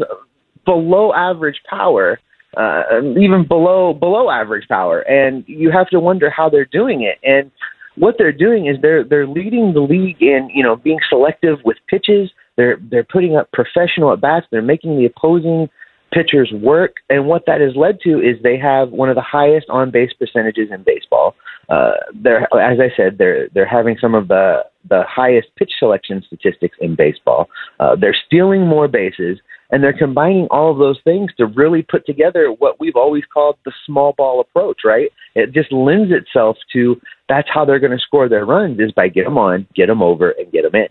below 0.66 1.14
average 1.14 1.62
power, 1.70 2.20
uh, 2.58 2.84
even 3.20 3.46
below 3.48 3.94
below 3.94 4.32
average 4.32 4.68
power, 4.68 5.02
and 5.02 5.44
you 5.48 5.70
have 5.70 5.90
to 5.90 6.00
wonder 6.00 6.32
how 6.32 6.50
they're 6.50 6.66
doing 6.66 7.02
it. 7.02 7.20
And 7.24 7.52
what 7.96 8.16
they're 8.18 8.32
doing 8.32 8.66
is 8.66 8.78
they're 8.82 9.04
they're 9.04 9.28
leading 9.28 9.74
the 9.74 9.82
league 9.82 10.22
in 10.22 10.50
you 10.54 10.64
know 10.64 10.76
being 10.78 11.00
selective 11.10 11.60
with 11.64 11.78
pitches 11.88 12.32
they're 12.58 12.78
they're 12.90 13.04
putting 13.04 13.36
up 13.36 13.52
professional 13.52 14.14
at 14.14 14.22
bats. 14.22 14.46
They're 14.52 14.62
making 14.62 14.98
the 14.98 15.06
opposing 15.06 15.70
pitchers 16.14 16.52
work, 16.54 16.96
and 17.10 17.28
what 17.28 17.44
that 17.46 17.62
has 17.62 17.76
led 17.76 18.00
to 18.02 18.20
is 18.20 18.42
they 18.42 18.58
have 18.58 18.92
one 18.92 19.10
of 19.10 19.16
the 19.16 19.22
highest 19.22 19.68
on 19.70 19.92
base 19.92 20.12
percentages 20.18 20.70
in 20.72 20.84
baseball. 20.84 21.36
Uh, 21.70 21.92
they're 22.14 22.44
as 22.54 22.80
I 22.80 22.96
said, 22.96 23.18
they're 23.18 23.50
they're 23.50 23.68
having 23.68 23.98
some 24.00 24.16
of 24.16 24.28
the 24.28 24.64
the 24.88 25.04
highest 25.08 25.48
pitch 25.58 25.72
selection 25.80 26.24
statistics 26.26 26.78
in 26.80 26.96
baseball. 26.96 27.50
Uh, 27.80 27.96
they're 28.00 28.16
stealing 28.26 28.66
more 28.66 28.88
bases, 28.88 29.40
and 29.72 29.84
they're 29.84 29.98
combining 29.98 30.48
all 30.52 30.72
of 30.72 30.78
those 30.78 31.00
things 31.04 31.32
to 31.38 31.48
really 31.48 31.82
put 31.82 32.06
together 32.06 32.52
what 32.60 32.80
we've 32.80 32.96
always 32.96 33.24
called 33.34 33.58
the 33.66 33.74
small 33.86 34.14
ball 34.14 34.40
approach. 34.40 34.82
Right? 34.86 35.10
It 35.34 35.54
just 35.54 35.72
lends 35.72 36.12
itself 36.14 36.58
to 36.74 37.02
that's 37.28 37.50
how 37.52 37.66
they're 37.66 37.80
going 37.80 37.98
to 37.98 38.04
score 38.06 38.30
their 38.30 38.46
runs 38.46 38.80
is 38.80 38.92
by 38.92 39.08
get 39.10 39.26
them 39.26 39.38
on, 39.38 39.68
get 39.76 39.88
them 39.88 40.04
over, 40.04 40.32
and 40.32 40.52
get 40.52 40.64
them 40.64 40.76
in. 40.76 40.88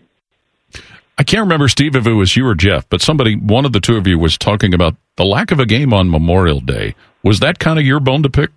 I 1.17 1.23
can't 1.23 1.41
remember, 1.41 1.67
Steve, 1.69 1.95
if 1.95 2.05
it 2.05 2.13
was 2.13 2.35
you 2.35 2.45
or 2.45 2.55
Jeff, 2.55 2.87
but 2.89 3.01
somebody, 3.01 3.35
one 3.35 3.65
of 3.65 3.71
the 3.71 3.79
two 3.79 3.95
of 3.95 4.05
you, 4.05 4.19
was 4.19 4.37
talking 4.37 4.73
about 4.73 4.95
the 5.15 5.23
lack 5.23 5.51
of 5.51 5.59
a 5.59 5.65
game 5.65 5.93
on 5.93 6.09
Memorial 6.09 6.59
Day. 6.59 6.93
Was 7.23 7.39
that 7.39 7.57
kind 7.57 7.79
of 7.79 7.85
your 7.85 8.01
bone 8.01 8.21
to 8.23 8.29
pick? 8.29 8.51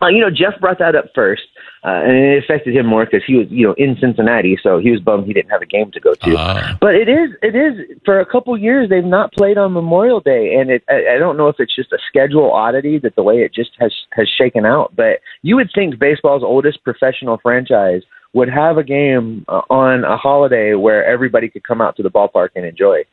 Uh, 0.00 0.08
you 0.08 0.20
know, 0.20 0.30
Jeff 0.30 0.60
brought 0.60 0.78
that 0.78 0.94
up 0.94 1.06
first, 1.14 1.42
uh, 1.82 1.88
and 1.88 2.12
it 2.12 2.44
affected 2.44 2.76
him 2.76 2.86
more 2.86 3.06
because 3.06 3.22
he 3.26 3.36
was, 3.36 3.46
you 3.50 3.66
know, 3.66 3.74
in 3.74 3.96
Cincinnati, 4.00 4.58
so 4.62 4.78
he 4.78 4.90
was 4.90 5.00
bummed 5.00 5.26
he 5.26 5.32
didn't 5.32 5.50
have 5.50 5.62
a 5.62 5.66
game 5.66 5.90
to 5.92 6.00
go 6.00 6.14
to. 6.14 6.36
Ah. 6.36 6.76
But 6.80 6.94
it 6.94 7.08
is, 7.08 7.30
it 7.42 7.56
is 7.56 7.98
for 8.04 8.20
a 8.20 8.26
couple 8.26 8.56
years 8.58 8.88
they've 8.88 9.04
not 9.04 9.32
played 9.32 9.56
on 9.56 9.72
Memorial 9.72 10.20
Day, 10.20 10.54
and 10.54 10.70
it, 10.70 10.84
I, 10.88 11.14
I 11.14 11.18
don't 11.18 11.36
know 11.36 11.48
if 11.48 11.56
it's 11.58 11.74
just 11.74 11.92
a 11.92 11.98
schedule 12.06 12.52
oddity 12.52 12.98
that 12.98 13.16
the 13.16 13.22
way 13.22 13.38
it 13.38 13.52
just 13.54 13.70
has 13.80 13.92
has 14.12 14.28
shaken 14.28 14.66
out. 14.66 14.94
But 14.94 15.20
you 15.42 15.56
would 15.56 15.70
think 15.74 15.98
baseball's 15.98 16.42
oldest 16.42 16.84
professional 16.84 17.38
franchise 17.38 18.02
would 18.34 18.48
have 18.50 18.76
a 18.76 18.84
game 18.84 19.44
uh, 19.48 19.62
on 19.70 20.04
a 20.04 20.16
holiday 20.16 20.74
where 20.74 21.04
everybody 21.06 21.48
could 21.48 21.64
come 21.64 21.80
out 21.80 21.96
to 21.96 22.02
the 22.02 22.10
ballpark 22.10 22.50
and 22.54 22.66
enjoy. 22.66 23.04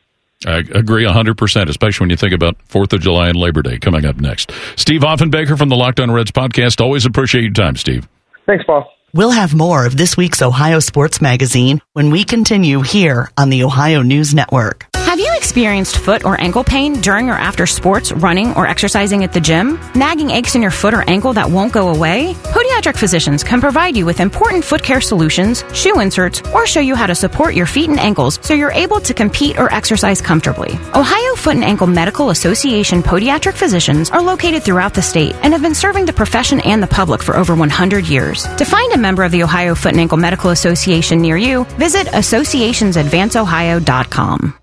I 0.46 0.58
agree 0.58 1.06
100%, 1.06 1.70
especially 1.70 2.04
when 2.04 2.10
you 2.10 2.18
think 2.18 2.34
about 2.34 2.58
4th 2.68 2.94
of 2.94 3.02
July 3.02 3.30
and 3.30 3.38
Labor 3.38 3.62
Day 3.62 3.78
coming 3.78 4.06
up 4.06 4.18
next. 4.18 4.52
Steve 4.76 5.02
Offenbaker 5.02 5.58
from 5.58 5.70
the 5.70 5.76
Locked 5.76 6.00
on 6.00 6.12
Reds 6.12 6.32
podcast. 6.32 6.82
Always 6.82 7.06
appreciate 7.06 7.44
your 7.44 7.54
time, 7.54 7.76
Steve. 7.76 8.08
Thanks, 8.48 8.66
Paul. 8.66 8.92
We'll 9.14 9.32
have 9.32 9.54
more 9.54 9.86
of 9.86 9.98
this 9.98 10.18
week's 10.18 10.42
Ohio 10.42 10.80
Sports 10.80 11.22
Magazine 11.22 11.82
when 11.94 12.12
we 12.12 12.24
continue 12.24 12.82
here 12.82 13.30
on 13.38 13.50
the 13.50 13.66
Ohio 13.66 14.02
News 14.02 14.34
Network. 14.34 14.91
Experienced 15.42 15.98
foot 15.98 16.24
or 16.24 16.40
ankle 16.40 16.64
pain 16.64 17.02
during 17.02 17.32
or 17.32 17.34
after 17.34 17.66
sports, 17.66 18.12
running, 18.12 18.54
or 18.54 18.68
exercising 18.68 19.24
at 19.24 19.34
the 19.34 19.42
gym? 19.42 19.80
Nagging 19.96 20.30
aches 20.30 20.54
in 20.54 20.62
your 20.62 20.70
foot 20.70 20.94
or 20.94 21.02
ankle 21.10 21.34
that 21.34 21.50
won't 21.50 21.74
go 21.74 21.90
away? 21.90 22.36
Podiatric 22.58 22.96
physicians 22.96 23.44
can 23.44 23.60
provide 23.60 23.98
you 23.98 24.06
with 24.06 24.20
important 24.20 24.64
foot 24.64 24.84
care 24.84 25.02
solutions, 25.02 25.64
shoe 25.74 26.00
inserts, 26.00 26.44
or 26.54 26.68
show 26.68 26.80
you 26.80 26.94
how 26.96 27.08
to 27.08 27.16
support 27.16 27.56
your 27.56 27.66
feet 27.66 27.90
and 27.90 28.00
ankles 28.00 28.38
so 28.44 28.54
you're 28.54 28.72
able 28.72 29.00
to 29.00 29.16
compete 29.16 29.58
or 29.58 29.74
exercise 29.74 30.22
comfortably. 30.22 30.78
Ohio 30.94 31.34
Foot 31.36 31.56
and 31.56 31.66
Ankle 31.66 31.88
Medical 31.88 32.30
Association 32.30 33.02
podiatric 33.02 33.56
physicians 33.56 34.12
are 34.12 34.22
located 34.22 34.62
throughout 34.62 34.94
the 34.94 35.02
state 35.02 35.34
and 35.42 35.54
have 35.54 35.64
been 35.64 35.74
serving 35.74 36.06
the 36.06 36.14
profession 36.14 36.60
and 36.62 36.84
the 36.84 36.88
public 36.88 37.24
for 37.24 37.36
over 37.36 37.56
100 37.56 38.06
years. 38.06 38.44
To 38.58 38.64
find 38.64 38.94
a 38.94 38.98
member 38.98 39.24
of 39.24 39.32
the 39.32 39.42
Ohio 39.42 39.74
Foot 39.74 39.94
and 39.94 40.02
Ankle 40.02 40.20
Medical 40.20 40.52
Association 40.52 41.20
near 41.20 41.36
you, 41.36 41.64
visit 41.80 42.06
associationsadvanceohio.com. 42.08 44.61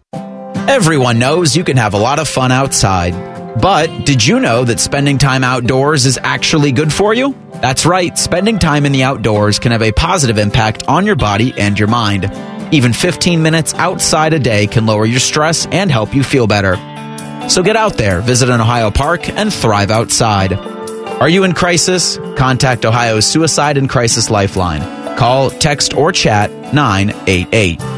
Everyone 0.68 1.18
knows 1.18 1.56
you 1.56 1.64
can 1.64 1.78
have 1.78 1.94
a 1.94 1.98
lot 1.98 2.18
of 2.18 2.28
fun 2.28 2.52
outside. 2.52 3.14
But 3.58 4.04
did 4.04 4.24
you 4.24 4.38
know 4.38 4.64
that 4.64 4.78
spending 4.78 5.16
time 5.16 5.42
outdoors 5.42 6.04
is 6.04 6.18
actually 6.22 6.72
good 6.72 6.92
for 6.92 7.14
you? 7.14 7.34
That's 7.52 7.86
right, 7.86 8.18
spending 8.18 8.58
time 8.58 8.84
in 8.84 8.92
the 8.92 9.04
outdoors 9.04 9.58
can 9.58 9.72
have 9.72 9.80
a 9.80 9.92
positive 9.92 10.36
impact 10.36 10.86
on 10.86 11.06
your 11.06 11.16
body 11.16 11.54
and 11.56 11.78
your 11.78 11.88
mind. 11.88 12.30
Even 12.70 12.92
15 12.92 13.42
minutes 13.42 13.72
outside 13.72 14.34
a 14.34 14.38
day 14.38 14.66
can 14.66 14.84
lower 14.84 15.06
your 15.06 15.20
stress 15.20 15.64
and 15.68 15.90
help 15.90 16.14
you 16.14 16.22
feel 16.22 16.46
better. 16.46 16.76
So 17.48 17.62
get 17.62 17.76
out 17.76 17.96
there, 17.96 18.20
visit 18.20 18.50
an 18.50 18.60
Ohio 18.60 18.90
park, 18.90 19.26
and 19.26 19.50
thrive 19.50 19.90
outside. 19.90 20.52
Are 20.52 21.30
you 21.30 21.44
in 21.44 21.54
crisis? 21.54 22.18
Contact 22.36 22.84
Ohio's 22.84 23.24
Suicide 23.24 23.78
and 23.78 23.88
Crisis 23.88 24.28
Lifeline. 24.28 25.16
Call, 25.16 25.48
text, 25.48 25.94
or 25.94 26.12
chat 26.12 26.50
988. 26.74 27.97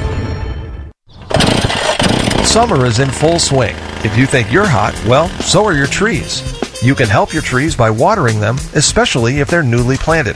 Summer 2.43 2.85
is 2.85 2.99
in 2.99 3.09
full 3.09 3.39
swing. 3.39 3.75
If 4.03 4.17
you 4.17 4.25
think 4.25 4.51
you're 4.51 4.67
hot, 4.67 4.93
well, 5.07 5.29
so 5.41 5.63
are 5.63 5.73
your 5.73 5.87
trees. 5.87 6.43
You 6.83 6.95
can 6.95 7.07
help 7.07 7.31
your 7.31 7.41
trees 7.41 7.75
by 7.75 7.89
watering 7.89 8.39
them, 8.39 8.57
especially 8.73 9.39
if 9.39 9.47
they're 9.47 9.63
newly 9.63 9.95
planted. 9.95 10.35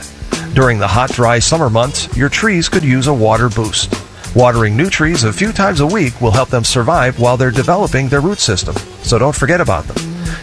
During 0.53 0.79
the 0.79 0.87
hot, 0.87 1.11
dry 1.11 1.39
summer 1.39 1.69
months, 1.69 2.15
your 2.15 2.29
trees 2.29 2.69
could 2.69 2.83
use 2.83 3.07
a 3.07 3.13
water 3.13 3.49
boost. 3.49 3.93
Watering 4.35 4.77
new 4.77 4.89
trees 4.89 5.23
a 5.23 5.33
few 5.33 5.51
times 5.51 5.81
a 5.81 5.85
week 5.85 6.21
will 6.21 6.31
help 6.31 6.49
them 6.49 6.63
survive 6.63 7.19
while 7.19 7.35
they're 7.37 7.51
developing 7.51 8.07
their 8.07 8.21
root 8.21 8.39
system, 8.39 8.75
so 9.01 9.17
don't 9.17 9.35
forget 9.35 9.59
about 9.59 9.85
them. 9.85 9.97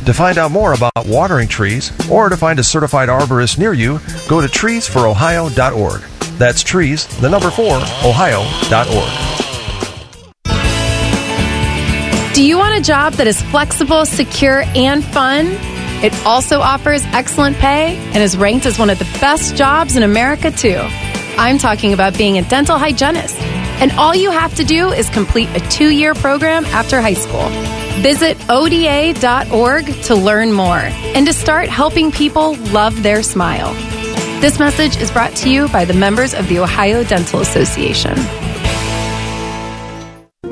To 0.04 0.12
find 0.12 0.36
out 0.36 0.50
more 0.50 0.74
about 0.74 1.06
watering 1.06 1.48
trees 1.48 1.92
or 2.10 2.28
to 2.28 2.36
find 2.36 2.58
a 2.58 2.64
certified 2.64 3.08
arborist 3.08 3.58
near 3.58 3.72
you, 3.72 4.00
go 4.28 4.40
to 4.40 4.48
treesforohio.org. 4.48 6.00
That's 6.38 6.62
trees, 6.62 7.06
the 7.20 7.30
number 7.30 7.50
4, 7.50 7.76
ohio.org. 8.04 9.41
Do 12.34 12.42
you 12.42 12.56
want 12.56 12.78
a 12.78 12.80
job 12.80 13.12
that 13.14 13.26
is 13.26 13.42
flexible, 13.42 14.06
secure, 14.06 14.62
and 14.74 15.04
fun? 15.04 15.48
It 16.02 16.14
also 16.24 16.60
offers 16.60 17.04
excellent 17.12 17.58
pay 17.58 17.96
and 17.96 18.22
is 18.22 18.38
ranked 18.38 18.64
as 18.64 18.78
one 18.78 18.88
of 18.88 18.98
the 18.98 19.04
best 19.20 19.54
jobs 19.54 19.96
in 19.96 20.02
America, 20.02 20.50
too. 20.50 20.78
I'm 21.36 21.58
talking 21.58 21.92
about 21.92 22.16
being 22.16 22.38
a 22.38 22.42
dental 22.42 22.78
hygienist. 22.78 23.36
And 23.82 23.92
all 23.92 24.14
you 24.14 24.30
have 24.30 24.54
to 24.54 24.64
do 24.64 24.92
is 24.92 25.10
complete 25.10 25.50
a 25.50 25.60
two 25.68 25.90
year 25.90 26.14
program 26.14 26.64
after 26.66 27.02
high 27.02 27.12
school. 27.12 27.46
Visit 28.00 28.38
ODA.org 28.48 29.84
to 30.04 30.14
learn 30.14 30.52
more 30.52 30.88
and 31.14 31.26
to 31.26 31.34
start 31.34 31.68
helping 31.68 32.10
people 32.10 32.54
love 32.72 33.02
their 33.02 33.22
smile. 33.22 33.74
This 34.40 34.58
message 34.58 34.96
is 34.96 35.10
brought 35.10 35.36
to 35.36 35.50
you 35.50 35.68
by 35.68 35.84
the 35.84 35.94
members 35.94 36.32
of 36.32 36.48
the 36.48 36.60
Ohio 36.60 37.04
Dental 37.04 37.40
Association. 37.40 38.16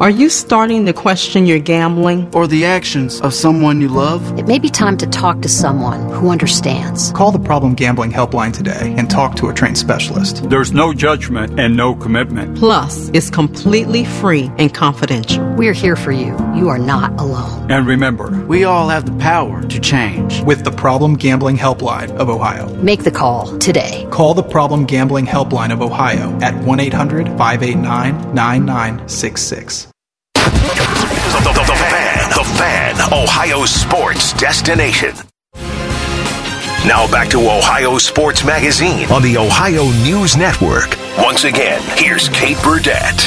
Are 0.01 0.09
you 0.09 0.30
starting 0.30 0.86
to 0.86 0.94
question 0.94 1.44
your 1.44 1.59
gambling? 1.59 2.34
Or 2.34 2.46
the 2.46 2.64
actions 2.64 3.20
of 3.20 3.34
someone 3.34 3.82
you 3.82 3.88
love? 3.88 4.38
It 4.38 4.46
may 4.46 4.59
be 4.59 4.70
time 4.70 4.96
to 4.96 5.07
talk 5.07 5.42
to 5.42 5.48
someone 5.51 6.11
who 6.11 6.30
understands. 6.30 7.12
Call 7.12 7.32
the 7.32 7.38
Problem 7.38 7.74
Gambling 7.74 8.11
Helpline 8.11 8.55
today 8.55 8.94
and 8.96 9.11
talk 9.11 9.36
to 9.36 9.51
a 9.51 9.53
trained 9.53 9.76
specialist. 9.76 10.48
There's 10.48 10.72
no 10.72 10.94
judgment 10.94 11.61
and 11.61 11.76
no 11.76 11.94
commitment. 11.94 12.57
Plus, 12.57 13.11
it's 13.12 13.28
completely 13.28 14.07
free 14.07 14.51
and 14.57 14.72
confidential. 14.72 15.46
We're 15.57 15.74
here 15.74 15.96
for 15.96 16.12
you. 16.12 16.34
You 16.57 16.70
are 16.70 16.78
not 16.78 17.12
alone. 17.20 17.70
And 17.70 17.86
remember, 17.86 18.30
we 18.46 18.64
all 18.64 18.88
have 18.88 19.05
the 19.05 19.18
power 19.18 19.61
to 19.64 19.80
change. 19.80 20.40
With 20.44 20.64
the 20.64 20.72
Problem 20.72 21.14
Gambling 21.14 21.59
Helpline 21.59 22.11
of 22.12 22.30
Ohio. 22.30 22.74
Make 22.76 23.05
the 23.05 23.11
call 23.11 23.59
today. 23.59 24.09
Call 24.11 24.32
the 24.32 24.42
Problem 24.42 24.86
Gambling 24.86 25.26
Helpline 25.26 25.74
of 25.74 25.82
Ohio 25.82 26.38
at 26.40 26.55
1 26.64 26.80
800 26.80 27.26
589 27.36 28.34
9966. 28.34 29.89
The, 31.43 31.53
the, 31.53 31.64
the 31.64 31.78
fan, 31.91 32.28
the 32.30 32.45
fan, 32.59 33.12
Ohio 33.12 33.64
sports 33.64 34.32
destination. 34.34 35.12
Now 36.86 37.11
back 37.11 37.28
to 37.30 37.38
Ohio 37.38 37.99
Sports 37.99 38.45
Magazine 38.45 39.11
on 39.11 39.22
the 39.22 39.36
Ohio 39.36 39.84
News 40.03 40.36
Network. 40.36 40.97
Once 41.18 41.45
again, 41.45 41.80
here's 41.97 42.28
Kate 42.30 42.57
Burdett. 42.62 43.18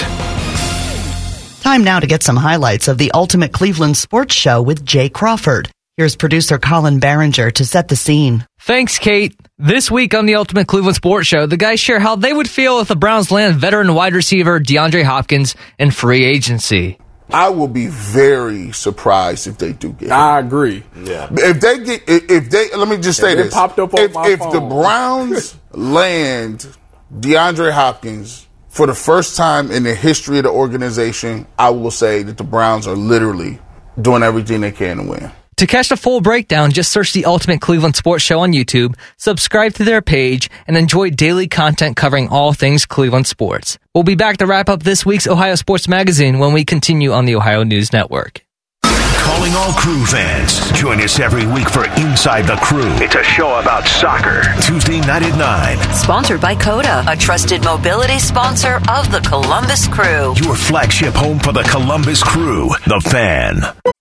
Time 1.61 1.83
now 1.83 1.99
to 1.99 2.07
get 2.07 2.23
some 2.23 2.35
highlights 2.35 2.87
of 2.87 2.97
the 2.97 3.11
Ultimate 3.13 3.51
Cleveland 3.53 3.97
Sports 3.97 4.35
Show 4.35 4.61
with 4.61 4.85
Jay 4.85 5.09
Crawford. 5.09 5.69
Here's 5.97 6.15
producer 6.15 6.57
Colin 6.57 6.99
Barringer 6.99 7.51
to 7.51 7.65
set 7.65 7.87
the 7.87 7.95
scene. 7.95 8.45
Thanks, 8.61 8.97
Kate. 8.99 9.35
This 9.59 9.91
week 9.91 10.13
on 10.15 10.25
the 10.25 10.35
Ultimate 10.35 10.67
Cleveland 10.67 10.95
Sports 10.95 11.27
Show, 11.27 11.45
the 11.45 11.57
guys 11.57 11.79
share 11.79 11.99
how 11.99 12.15
they 12.15 12.33
would 12.33 12.49
feel 12.49 12.79
if 12.79 12.87
the 12.87 12.95
Browns 12.95 13.31
land 13.31 13.55
veteran 13.55 13.93
wide 13.93 14.13
receiver 14.15 14.59
DeAndre 14.59 15.03
Hopkins 15.03 15.55
in 15.77 15.91
free 15.91 16.25
agency. 16.25 16.97
I 17.33 17.49
will 17.49 17.67
be 17.67 17.87
very 17.87 18.71
surprised 18.73 19.47
if 19.47 19.57
they 19.57 19.73
do 19.73 19.91
get. 19.93 20.11
I 20.11 20.39
agree. 20.39 20.83
Yeah. 21.03 21.29
If 21.31 21.59
they 21.59 21.83
get, 21.83 22.03
if 22.07 22.49
they, 22.51 22.69
let 22.75 22.87
me 22.87 22.97
just 22.97 23.19
say 23.19 23.31
if 23.31 23.37
this: 23.37 23.53
popped 23.53 23.79
up 23.79 23.93
on 23.95 23.99
if, 23.99 24.13
my 24.13 24.27
if 24.27 24.39
phone. 24.39 24.53
the 24.53 24.61
Browns 24.61 25.57
land 25.71 26.67
DeAndre 27.11 27.71
Hopkins 27.71 28.47
for 28.69 28.85
the 28.85 28.93
first 28.93 29.35
time 29.35 29.71
in 29.71 29.83
the 29.83 29.95
history 29.95 30.37
of 30.37 30.43
the 30.43 30.51
organization, 30.51 31.47
I 31.57 31.71
will 31.71 31.91
say 31.91 32.21
that 32.23 32.37
the 32.37 32.43
Browns 32.43 32.85
are 32.87 32.95
literally 32.95 33.59
doing 33.99 34.21
everything 34.23 34.61
they 34.61 34.71
can 34.71 34.97
to 34.97 35.03
win. 35.03 35.31
To 35.57 35.67
catch 35.67 35.89
the 35.89 35.97
full 35.97 36.19
breakdown, 36.21 36.71
just 36.71 36.91
search 36.91 37.13
the 37.13 37.25
Ultimate 37.25 37.61
Cleveland 37.61 37.95
Sports 37.95 38.23
Show 38.23 38.39
on 38.39 38.53
YouTube, 38.53 38.95
subscribe 39.17 39.73
to 39.75 39.83
their 39.83 40.01
page, 40.01 40.49
and 40.67 40.75
enjoy 40.75 41.11
daily 41.11 41.47
content 41.47 41.95
covering 41.95 42.27
all 42.29 42.53
things 42.53 42.85
Cleveland 42.85 43.27
sports. 43.27 43.77
We'll 43.93 44.03
be 44.03 44.15
back 44.15 44.37
to 44.37 44.47
wrap 44.47 44.67
up 44.67 44.83
this 44.83 45.05
week's 45.05 45.27
Ohio 45.27 45.55
Sports 45.55 45.87
Magazine 45.87 46.39
when 46.39 46.53
we 46.53 46.65
continue 46.65 47.11
on 47.11 47.25
the 47.25 47.35
Ohio 47.35 47.63
News 47.63 47.93
Network. 47.93 48.43
Calling 48.83 49.53
all 49.53 49.71
crew 49.73 50.05
fans. 50.05 50.59
Join 50.73 50.99
us 50.99 51.19
every 51.19 51.45
week 51.47 51.69
for 51.69 51.85
Inside 52.01 52.43
the 52.43 52.57
Crew. 52.57 52.91
It's 52.95 53.15
a 53.15 53.23
show 53.23 53.59
about 53.59 53.87
soccer. 53.87 54.43
Tuesday 54.61 54.99
night 55.01 55.23
at 55.23 55.37
9. 55.37 55.95
Sponsored 55.95 56.41
by 56.41 56.55
Coda, 56.55 57.05
a 57.07 57.15
trusted 57.15 57.63
mobility 57.63 58.19
sponsor 58.19 58.81
of 58.89 59.11
the 59.11 59.21
Columbus 59.27 59.87
Crew. 59.87 60.33
Your 60.43 60.55
flagship 60.55 61.13
home 61.13 61.39
for 61.39 61.53
the 61.53 61.63
Columbus 61.63 62.21
Crew, 62.21 62.69
The 62.85 62.99
Fan. 63.09 63.92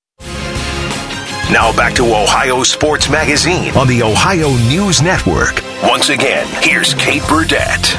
Now 1.52 1.70
back 1.76 1.92
to 1.96 2.04
Ohio 2.04 2.62
Sports 2.62 3.10
Magazine 3.10 3.76
on 3.76 3.86
the 3.86 4.02
Ohio 4.02 4.48
News 4.68 5.02
Network. 5.02 5.62
Once 5.82 6.08
again, 6.08 6.46
here's 6.62 6.94
Kate 6.94 7.22
Burdett. 7.28 7.94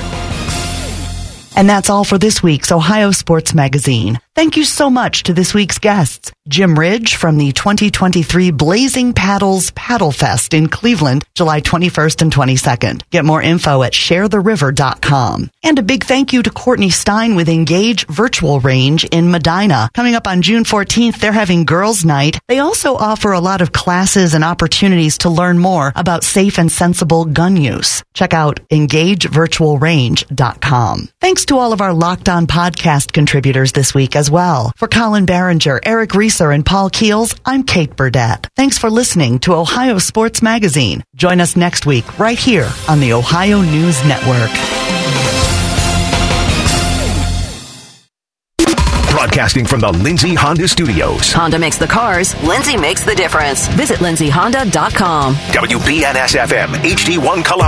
And 1.56 1.70
that's 1.70 1.88
all 1.88 2.04
for 2.04 2.18
this 2.18 2.42
week's 2.42 2.72
Ohio 2.72 3.12
Sports 3.12 3.54
Magazine. 3.54 4.20
Thank 4.36 4.58
you 4.58 4.64
so 4.64 4.90
much 4.90 5.22
to 5.24 5.34
this 5.34 5.54
week's 5.54 5.78
guests. 5.78 6.32
Jim 6.48 6.74
Ridge 6.78 7.16
from 7.16 7.38
the 7.38 7.52
2023 7.52 8.50
Blazing 8.50 9.14
Paddles 9.14 9.70
Paddle 9.72 10.12
Fest 10.12 10.56
in 10.56 10.70
Cleveland, 10.70 11.24
July 11.36 11.62
21st 11.62 12.24
and 12.24 12.34
22nd. 12.34 13.04
Get 13.12 13.26
more 13.26 13.44
info 13.44 13.84
at 13.84 13.94
sharetheriver.com. 13.94 15.52
And 15.64 15.78
a 15.78 15.84
big 15.84 16.04
thank 16.04 16.34
you 16.34 16.42
to 16.42 16.50
Courtney 16.50 16.90
Stein 16.90 17.36
with 17.36 17.48
Engage 17.48 18.08
Virtual 18.08 18.60
Range 18.60 19.06
in 19.06 19.30
Medina. 19.30 19.92
Coming 19.94 20.16
up 20.16 20.28
on 20.28 20.42
June 20.42 20.64
14th, 20.64 21.20
they're 21.20 21.32
having 21.32 21.66
Girls 21.66 22.04
Night. 22.04 22.40
They 22.48 22.58
also 22.58 22.96
offer 22.96 23.34
a 23.34 23.40
lot 23.40 23.62
of 23.62 23.72
classes 23.72 24.34
and 24.34 24.44
opportunities 24.44 25.20
to 25.20 25.30
learn 25.30 25.60
more 25.60 25.94
about 25.96 26.24
safe 26.24 26.58
and 26.58 26.72
sensible 26.72 27.26
gun 27.26 27.56
use. 27.56 28.02
Check 28.16 28.34
out 28.34 28.68
engagevirtualrange.com. 28.70 31.10
Thanks 31.22 31.46
to 31.46 31.60
all 31.60 31.72
of 31.72 31.82
our 31.82 31.94
Locked 31.94 32.30
On 32.30 32.48
podcast 32.48 33.14
contributors 33.14 33.74
this 33.74 33.94
week 33.94 34.16
as 34.24 34.32
well. 34.32 34.72
For 34.78 34.88
Colin 34.88 35.26
Barringer, 35.26 35.82
Eric 35.84 36.16
Reeser, 36.16 36.52
and 36.52 36.66
Paul 36.66 36.90
Keels, 36.90 37.36
I'm 37.46 37.64
Kate 37.64 37.94
Burdett. 37.94 38.48
Thanks 38.56 38.78
for 38.78 38.90
listening 38.90 39.40
to 39.40 39.54
Ohio 39.54 39.98
Sports 39.98 40.42
Magazine. 40.42 41.04
Join 41.14 41.42
us 41.42 41.58
next 41.58 41.86
week 41.86 42.18
right 42.18 42.40
here 42.40 42.70
on 42.88 43.02
the 43.02 43.12
Ohio 43.12 43.60
News 43.62 44.02
Network. 44.06 44.50
Broadcasting 49.12 49.66
from 49.66 49.80
the 49.80 49.92
Lindsay 49.92 50.36
Honda 50.36 50.68
Studios. 50.68 51.32
Honda 51.32 51.58
makes 51.58 51.78
the 51.78 51.88
cars, 51.88 52.36
Lindsay 52.44 52.76
makes 52.76 53.06
the 53.06 53.16
difference. 53.16 53.68
Visit 53.70 54.00
lindsayhonda.com. 54.00 55.36
WBNS 55.36 56.38
FM, 56.48 56.68
HD1 56.68 57.46
Columbus. 57.46 57.62